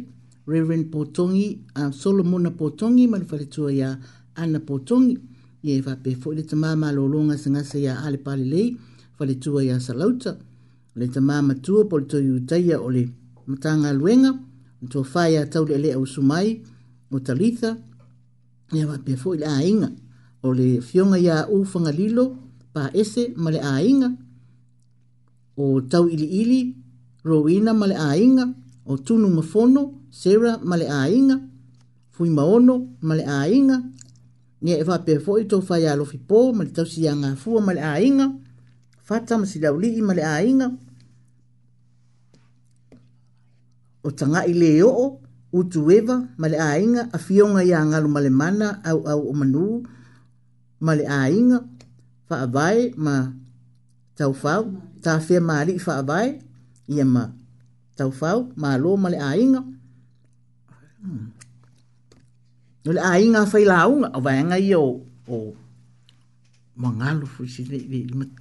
reverend 0.47 0.87
potogi 0.93 1.47
a 1.75 1.87
uh, 1.87 1.91
solomona 1.91 2.49
potogi 2.51 3.05
ma 3.11 3.17
e 3.17 3.19
le 3.21 3.25
faletua 3.31 3.69
iā 3.79 3.89
ana 4.35 4.59
potogi 4.69 5.13
ia 5.63 5.75
e 5.77 5.81
faapea 5.85 6.15
foʻi 6.21 6.35
le 6.37 6.43
tamā 6.49 6.69
malōlō 6.83 7.19
gasegase 7.29 7.77
iā 7.85 7.93
ale 8.07 8.17
palelei 8.17 8.75
faletua 9.19 9.61
iā 9.67 9.77
salauta 9.87 10.31
le 10.95 11.05
tamā 11.07 11.37
matua 11.43 11.83
po 11.89 11.99
le 11.99 12.05
toiutaia 12.07 12.79
o 12.81 12.87
le 12.89 13.03
mataga 13.51 13.89
aluega 13.89 14.31
na 14.81 14.85
tuafā 14.89 15.27
iā 15.33 15.43
tauleʻaleʻa 15.51 15.97
usu 15.99 16.21
mai 16.21 16.55
o 17.11 17.19
talitha 17.19 17.75
ia 18.71 18.87
faapea 18.87 19.17
foʻi 19.23 19.37
le 19.43 19.47
aiga 19.59 19.89
o 20.43 20.53
le 20.53 20.79
fioga 20.81 21.17
iā 21.19 21.47
ufagalilo 21.51 22.46
pa 22.73 22.89
ese 22.95 23.31
male 23.35 23.61
ainga 23.63 24.11
o 25.57 25.81
tau 25.81 26.07
ili 26.09 26.25
ili 26.41 26.61
rowina 27.25 27.71
male 27.73 27.95
ainga 27.95 28.47
o 28.85 28.97
tunu 28.97 29.27
mafono 29.31 29.93
sera 30.11 30.57
male 30.63 30.87
ainga 30.89 31.39
fui 32.11 32.29
maono 32.29 32.87
male 33.01 33.23
ainga 33.25 33.77
ni 34.61 34.71
e 34.73 34.83
fape 34.89 35.13
fo 35.23 35.31
i 35.41 35.45
tau 35.49 35.61
fai 35.67 35.83
alo 35.91 36.05
fi 36.11 36.17
po 36.29 36.39
male 36.57 36.71
tau 36.75 36.85
si 36.91 36.99
anga 37.13 37.29
fua 37.41 37.59
male 37.67 37.81
ainga 37.97 38.25
fata 39.07 39.33
masi 39.41 39.57
lauli 39.63 39.89
i 39.99 40.01
male 40.07 40.23
ainga 40.39 40.67
o 44.03 44.09
tanga 44.19 44.39
i 44.51 44.53
le 44.61 44.71
o 44.83 45.05
utu 45.57 45.79
eva 45.97 46.15
male 46.41 46.57
ainga 46.73 47.01
a 47.17 47.17
fionga 47.25 47.61
i 47.63 47.71
angalo 47.79 48.07
male 48.15 48.31
mana 48.41 48.67
au 48.89 48.99
au 49.11 49.21
o 49.31 49.33
manu 49.39 49.65
male 50.87 51.05
ainga 51.23 51.57
fa 52.27 52.45
vai 52.45 52.91
ma 52.95 53.25
tau 54.17 54.33
fau 54.41 54.63
ta 55.03 55.19
fia 55.27 55.39
ma 55.47 55.57
li 55.67 55.73
fa 55.85 55.93
vai 56.09 56.27
ia 56.93 57.05
ma 57.15 57.23
tau 57.97 58.11
fau 58.19 58.37
ma 58.61 58.71
lo 58.83 58.91
ma 59.03 59.07
le 59.13 59.19
ainga 59.33 59.61
no 62.83 62.89
le 62.97 63.01
ainga 63.15 63.41
fai 63.51 63.63
launga 63.71 64.07
o 64.17 64.19
vanga 64.27 64.57
i 64.67 64.69
o 64.73 64.85
o 65.35 65.37
mangalo 66.81 67.25
fu 67.33 67.41
si 67.53 67.61
le 67.71 67.77
le 67.91 67.97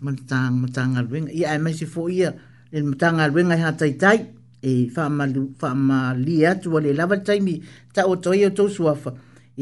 matang 0.06 0.54
matang 0.62 0.92
alwenga 1.00 1.32
ia 1.40 1.46
ai 1.52 1.60
mai 1.64 1.74
si 1.78 1.86
fo 1.94 2.00
ia 2.18 2.30
le 2.72 2.78
matang 2.90 3.18
alwenga 3.24 3.56
ha 3.62 3.68
tai 3.80 3.92
tai 4.02 4.18
e 4.68 4.70
fa 4.94 5.02
ma 5.18 5.24
fa 5.60 5.70
ma 5.88 5.98
li 6.24 6.36
atu 6.50 6.68
le 6.86 6.90
lava 6.98 7.16
taimi 7.26 7.54
ta 7.94 8.00
o 8.12 8.14
toi 8.24 8.40
o 8.48 8.50
to 8.58 8.64
suafa 8.76 9.10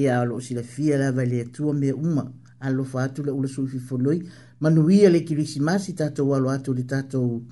ia 0.01 0.14
lo 0.28 0.34
si 0.44 0.52
le 0.59 0.62
fia 0.72 0.94
lava 1.02 1.22
le 1.32 1.40
tua 1.55 1.72
me 1.80 1.90
uma 2.06 2.24
alofa 2.66 3.04
atu 3.04 3.22
le 3.26 3.30
ula 3.38 3.48
sui 3.54 3.66
fifonoi 3.68 4.18
manuia 4.60 5.08
le 5.14 5.20
kirisimasi 5.28 5.92
tatou 6.02 6.34
alo 6.36 6.48
atu 6.56 6.70
le 6.78 6.82
tatou 6.94 7.42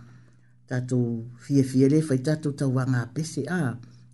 tatou 0.70 1.04
fiafia 1.44 1.86
le 1.92 1.98
fai 2.08 2.18
tatou 2.28 2.52
tauaga 2.60 3.02
pese 3.14 3.42
a 3.58 3.60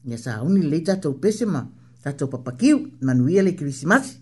ia 0.09 0.19
sauni 0.25 0.61
lelei 0.63 0.83
tatou 0.91 1.15
pese 1.23 1.45
ma 1.55 1.61
tatou 2.05 2.27
papakiu 2.33 2.79
manuia 3.07 3.43
le 3.47 3.53
kirisimasi 3.59 4.15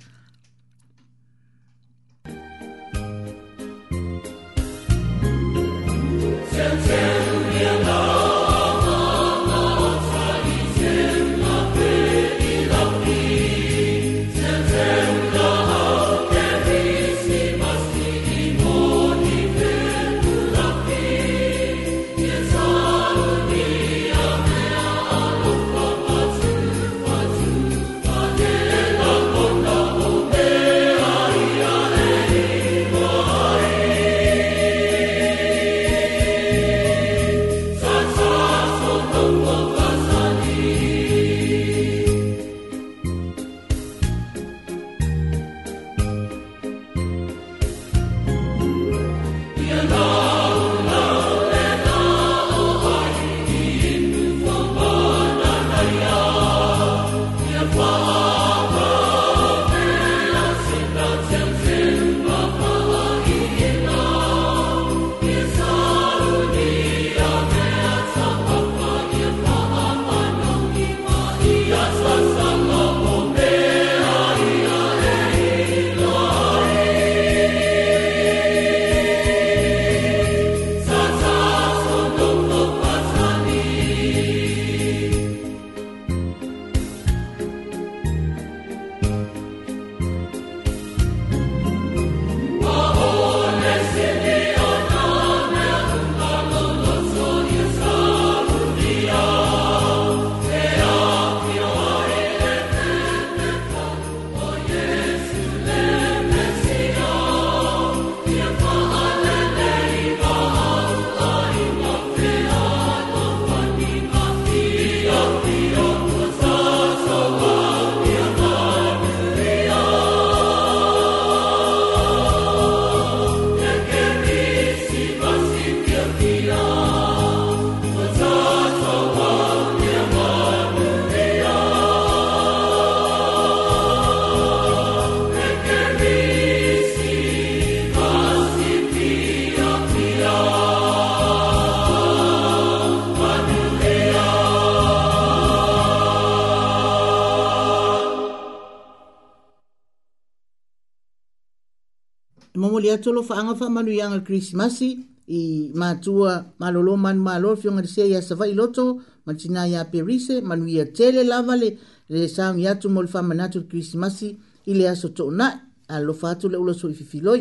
le 152.86 152.92
atolo 152.92 153.22
faaga 153.22 153.54
faamanuiaga 153.54 154.20
krismasi 154.20 154.90
i 155.26 155.70
matua 155.74 156.32
malolo 156.60 156.96
manu 156.96 157.22
malo 157.28 157.56
fioga 157.56 157.80
lesea 157.82 158.06
ia 158.06 158.22
savai 158.22 158.52
loto 158.54 158.84
ma 159.26 159.32
tinā 159.40 159.62
iā 159.70 159.82
perise 159.92 160.34
manuia 160.48 160.84
tele 160.96 161.22
lava 161.24 161.56
le 161.62 161.68
le 162.12 162.28
saugi 162.28 162.66
atu 162.72 162.86
mo 162.88 163.02
le 163.02 163.08
faamanatu 163.08 163.58
le 163.62 163.66
krismasi 163.70 164.28
i 164.70 164.72
le 164.78 164.84
aso 164.88 165.08
toonaʻi 165.18 165.56
alofa 165.94 166.30
atu 166.30 166.46
le 166.52 166.56
ula 166.62 166.74
soififiloi 166.80 167.40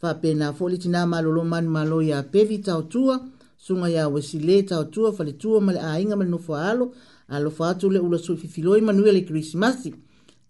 faapena 0.00 0.46
foʻi 0.56 0.70
le 0.72 0.76
tinā 0.84 1.00
malolo 1.12 1.42
manu 1.52 1.70
malo 1.76 1.98
iā 2.06 2.18
pevi 2.32 2.58
taotua 2.66 3.16
suga 3.64 3.86
iā 3.94 4.04
uesilē 4.14 4.56
taotua 4.70 5.10
faletua 5.16 5.58
ma 5.66 5.72
le 5.76 5.80
aiga 5.92 6.14
ma 6.16 6.24
le 6.24 6.30
nofoaalo 6.34 6.84
alofa 7.34 7.64
atu 7.70 7.90
le 7.94 7.98
ula 8.06 8.18
soififiloi 8.26 8.80
manuia 8.86 9.12
le 9.16 9.22
krismasi 9.28 9.90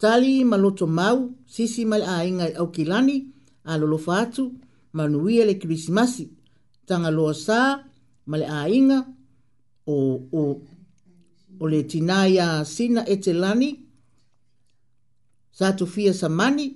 tali 0.03 0.45
ma 0.51 0.57
loto 0.65 0.87
mau 0.99 1.19
sisi 1.55 1.83
ma 1.91 1.97
le 2.03 2.07
aiga 2.19 2.45
i 2.51 2.53
au 2.61 2.69
kilani 2.77 3.17
a 3.65 3.79
lolofa 3.79 4.19
atu 4.19 4.53
manuia 4.93 5.45
le 5.45 5.55
krisimasi 5.59 6.29
tagaloa 6.87 7.33
sā 7.35 7.59
ma 8.27 8.37
le 8.37 8.47
aiga 8.47 8.99
o, 9.87 9.97
o, 10.33 10.41
o 11.61 11.69
le 11.69 11.81
tinā 11.89 12.25
iā 12.31 12.49
sina 12.65 13.05
e 13.07 13.17
te 13.17 13.33
lani 13.33 13.71
sa 15.55 15.73
tofia 15.77 16.13
samani 16.15 16.69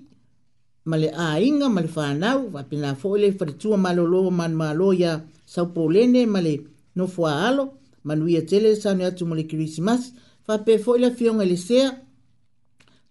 ma 0.85 0.97
le 0.97 1.11
aiga 1.13 1.69
ma 1.69 1.81
le 1.81 1.89
fanau 1.89 2.49
faapena 2.53 2.95
foʻi 3.03 3.17
e 3.17 3.21
le 3.25 3.33
faletua 3.39 3.77
malolo 3.77 4.31
manumālo 4.31 4.91
iā 4.97 5.13
saupolene 5.47 6.23
ma 6.27 6.41
le 6.41 6.55
nofo 6.97 7.27
aalo 7.29 7.65
manuia 8.05 8.43
tele 8.47 8.73
sa 8.81 8.91
one 8.97 9.05
atu 9.07 9.23
mo 9.27 9.35
le 9.37 9.45
krisimasi 9.51 10.13
faapea 10.47 10.79
foʻi 10.85 10.97
e 10.97 11.01
le 11.01 11.07
afioga 11.13 11.43
i 11.43 11.47
e 11.47 11.51
le 11.51 11.57
sea 11.57 11.87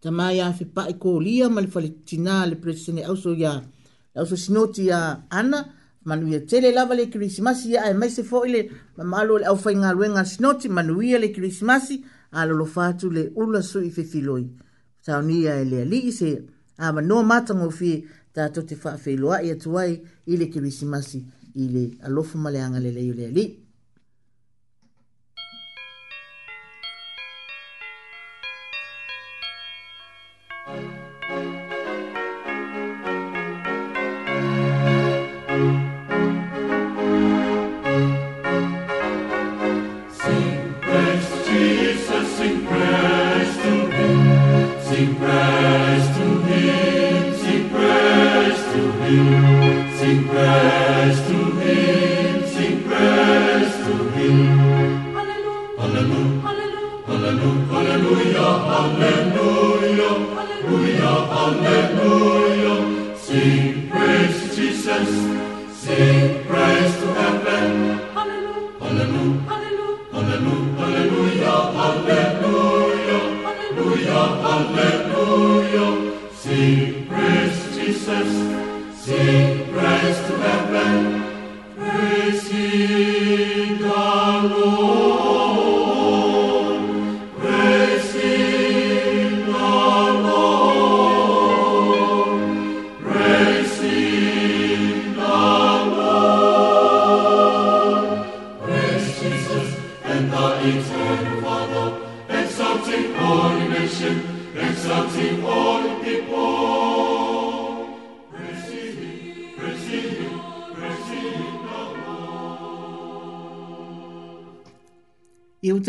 tamai 0.01 0.41
afe 0.41 0.65
pae 0.65 0.93
kolia 0.93 1.49
ma 1.49 1.61
le 1.61 1.67
faletina 1.67 2.45
le 2.45 2.55
presene 2.55 3.03
auso 3.05 3.33
ia 3.33 3.61
auso 4.15 4.35
sinoti 4.37 4.83
ia 4.85 5.21
ana 5.29 5.65
manuia 6.05 6.39
tele 6.45 6.71
lava 6.71 6.95
le 6.95 7.07
krismasi 7.09 7.69
ia 7.71 7.89
e 7.89 7.93
maise 7.93 8.23
foʻi 8.23 8.49
le 8.51 8.61
mamalo 8.97 9.35
o 9.35 9.37
le 9.39 9.45
ʻaufaigaluega 9.45 10.25
sinoti 10.25 10.69
manuia 10.69 11.17
le 11.19 11.29
krismasi 11.31 12.03
alolofa 12.31 12.85
atu 12.87 13.09
le 13.11 13.31
ula 13.35 13.61
sui 13.61 13.89
fefiloi 13.89 14.45
taonia 15.05 15.55
e 15.61 15.65
le 15.65 15.81
alii 15.81 16.11
se 16.11 16.29
amanoa 16.77 17.23
matagofie 17.23 18.05
tatou 18.33 18.63
te 18.69 18.75
faafeiloaʻi 18.75 19.51
atu 19.55 19.77
ai 19.79 20.01
i 20.27 20.37
le 20.37 20.47
krismasi 20.49 21.25
i 21.55 21.69
le 21.73 21.83
alofo 22.05 22.37
ma 22.37 22.49
le 22.51 22.61
agalelei 22.61 23.09
o 23.11 23.15
le 23.15 23.25
alii 23.25 23.66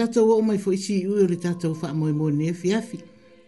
tātou 0.08 0.34
o 0.38 0.42
mai 0.42 0.58
fo 0.58 0.72
isi 0.72 1.02
ui 1.06 1.22
o 1.24 1.28
le 1.28 1.36
tātou 1.40 1.74
wha 1.76 1.90
amoe 1.92 2.12
mō 2.16 2.30
ne 2.32 2.46
efi 2.52 2.72
afi. 2.74 2.98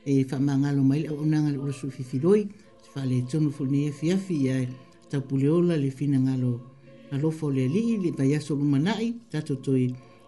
E, 0.05 0.21
e 0.21 0.25
wha 0.29 0.39
mā 0.43 0.57
ngalo 0.61 0.83
mai 0.85 1.03
lau 1.07 1.21
unanga 1.23 1.53
le 1.55 1.59
urasu 1.59 1.91
fifi 1.93 2.21
roi. 2.21 2.43
Te 2.85 2.93
wha 2.97 3.05
le 3.09 3.21
tonu 3.31 3.51
fo 3.55 3.65
ne 3.69 3.87
efi 3.89 4.13
afi 4.13 4.37
ia 4.45 4.59
e 4.63 4.67
tau 5.11 5.23
puleola 5.25 5.79
le 5.81 5.91
fina 5.91 6.19
ngalo 6.21 6.51
alofa 7.15 7.47
o 7.47 7.51
le 7.55 7.65
alii 7.69 7.97
le 8.05 8.13
mai 8.19 8.35
aso 8.37 8.55
lumanai. 8.57 9.13
Tātou 9.33 9.57
toi 9.65 9.87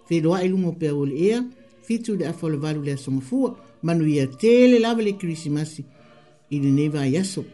whero 0.08 0.34
ai 0.38 0.48
lumo 0.48 0.72
pēr 0.80 0.96
o 0.96 1.04
le 1.08 1.18
ea. 1.34 1.42
Fitu 1.82 2.16
le 2.16 2.26
afo 2.30 2.48
le 2.48 2.56
valu 2.62 2.82
le 2.86 2.96
asonga 2.96 3.20
fua. 3.24 3.52
Manu 3.82 4.06
ia 4.08 4.26
tele 4.26 4.80
lava 4.80 5.02
le 5.02 5.16
krisimasi 5.18 5.84
i 6.52 6.60
le 6.62 6.70
neva 6.72 7.02
ai 7.04 7.16
aso. 7.20 7.44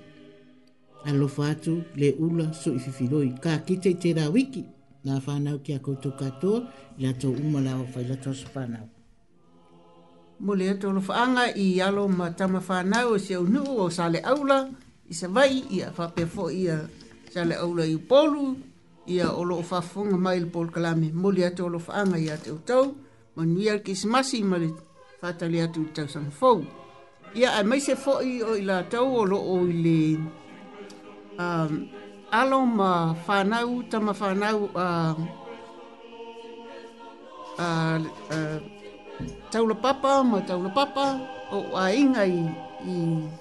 Alofa 1.08 1.50
atu 1.54 1.80
le 1.96 2.14
ula 2.18 2.52
so 2.54 2.74
i 2.76 2.82
fifi 2.82 3.08
roi. 3.10 3.30
Ka 3.42 3.58
kitei 3.66 3.98
te 3.98 4.12
rā 4.12 4.12
wiki. 4.12 4.12
Ka 4.12 4.12
kitei 4.12 4.12
te 4.12 4.18
rā 4.20 4.32
wiki 4.32 4.66
na 5.06 5.20
whanau 5.26 5.58
kia 5.62 5.76
a 5.78 5.84
koutou 5.84 6.12
katoa, 6.18 6.66
i 6.98 7.06
ato 7.06 7.30
umalawa 7.30 7.84
whai 7.86 8.04
lato 8.08 8.34
sa 8.34 8.46
whanau. 8.54 8.86
Mo 10.40 10.54
le 10.54 10.64
ato 10.74 10.90
lo 10.92 11.00
whaanga 11.02 11.50
i 11.56 11.80
alo 11.82 12.06
ma 12.08 12.30
tama 12.34 12.58
whanau 12.60 13.14
e 13.14 13.18
se 13.18 13.34
au 13.34 13.44
nuu 13.46 13.78
o 13.84 13.86
sale 13.90 14.18
aula, 14.22 14.58
i 15.10 15.14
sa 15.14 15.28
vai 15.30 15.62
i 15.76 15.82
a 15.82 15.88
whape 15.96 16.26
i 16.54 16.66
a 16.70 16.76
sale 17.32 17.54
aula 17.54 17.84
i 17.86 17.96
polu, 18.08 18.44
i 19.14 19.20
a 19.22 19.28
olo 19.40 19.56
o 19.58 19.62
whafunga 19.70 20.16
mai 20.18 20.38
le 20.40 20.46
polu 20.50 20.70
kalame. 20.70 21.12
Mo 21.14 21.28
le 21.30 21.44
ato 21.46 21.68
lo 21.68 21.78
whaanga 21.78 22.18
i 22.18 22.30
ato 22.30 22.54
utau, 22.58 22.84
ma 23.36 23.42
nui 23.44 23.68
al 23.70 23.80
kis 23.82 24.02
masi 24.12 24.38
ma 24.44 24.56
le 24.58 24.68
whatali 25.22 25.60
atu 25.60 25.80
utau 25.86 26.08
sang 26.08 26.30
fau. 26.38 26.58
Ia 27.34 27.50
a 27.60 27.62
mai 27.62 27.80
se 27.80 27.94
fo 27.94 28.18
i 28.32 28.40
o 28.42 28.54
i 28.56 28.62
la 28.64 28.82
tau 28.92 29.06
o 29.22 29.24
lo 29.26 29.38
o 29.38 29.56
i 29.68 29.72
le... 29.84 30.02
Um, 31.38 31.86
alo 32.30 32.60
ma 32.64 33.12
whanau, 33.14 33.82
tama 33.90 34.12
whanau 34.12 34.68
a... 34.76 34.88
Uh, 37.58 37.60
a... 37.60 37.66
Uh, 37.66 37.98
uh, 38.30 38.58
taula 39.50 39.74
papa 39.74 40.22
ma 40.22 40.38
taula 40.44 40.68
papa 40.70 41.18
o 41.52 41.74
a 41.76 41.90
inga 41.90 42.22
i, 42.28 42.40
i 42.86 42.96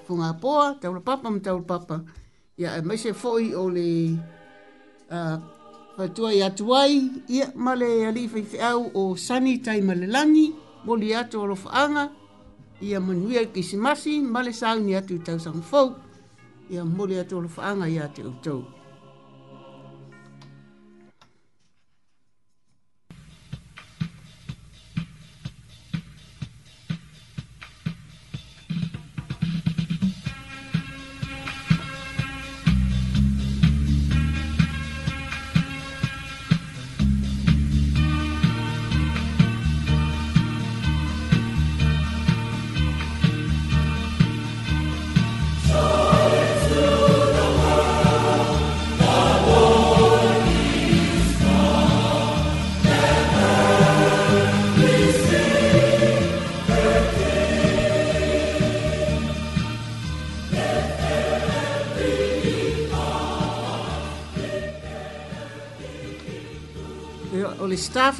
Whungapoa, 0.08 0.80
taula 0.80 1.00
papa 1.04 1.28
ma 1.30 1.38
taula 1.44 1.62
papa. 1.64 1.96
Ia 2.58 2.76
e 2.80 2.82
meise 2.82 3.12
fōi 3.12 3.54
o 3.54 3.68
le... 3.70 4.16
Uh, 5.10 5.38
Fatua 5.98 6.30
i 6.32 6.38
atuai, 6.46 7.22
ia 7.26 7.50
male 7.58 8.06
ali 8.06 8.28
fai 8.30 8.46
au 8.70 8.86
o 8.94 9.02
sani 9.18 9.58
tai 9.58 9.80
malelangi, 9.82 10.52
moli 10.86 11.10
atu 11.12 11.42
alo 11.42 11.54
whaanga, 11.58 12.06
ia 12.80 13.00
manuia 13.02 13.40
i 13.42 13.46
kisimasi, 13.50 14.20
male 14.22 14.52
sauni 14.54 14.94
atu 14.94 15.18
tausang 15.18 15.58
fōu, 15.70 15.90
ia 16.70 16.84
moli 16.86 17.18
atu 17.18 17.38
alo 17.42 17.48
whaanga 17.50 17.88
ia 17.90 18.06
te 18.14 18.22
utou. 18.22 18.62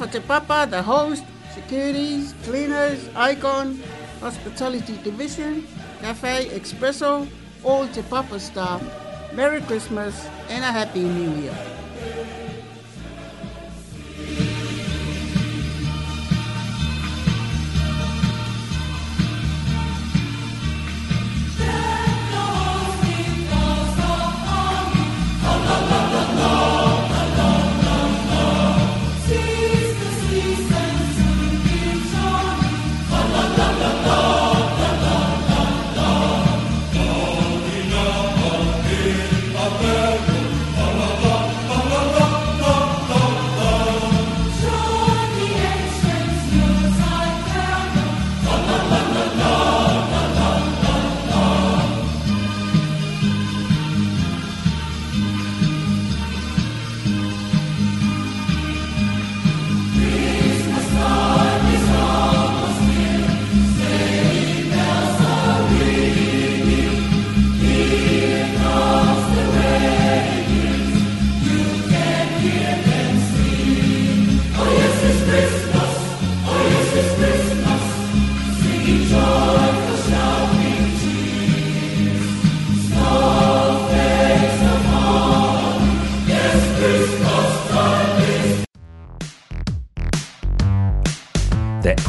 Dr. 0.09 0.25
Papa, 0.25 0.65
the 0.67 0.81
host, 0.81 1.21
securities, 1.53 2.33
cleaners, 2.41 2.97
icon, 3.15 3.77
hospitality 4.19 4.97
division, 5.05 5.61
cafe, 6.01 6.49
espresso, 6.49 7.29
all 7.63 7.85
Te 7.93 8.01
Papa 8.01 8.39
staff. 8.39 8.81
Merry 9.37 9.61
Christmas 9.69 10.25
and 10.49 10.63
a 10.65 10.71
Happy 10.73 11.03
New 11.05 11.29
Year. 11.43 11.53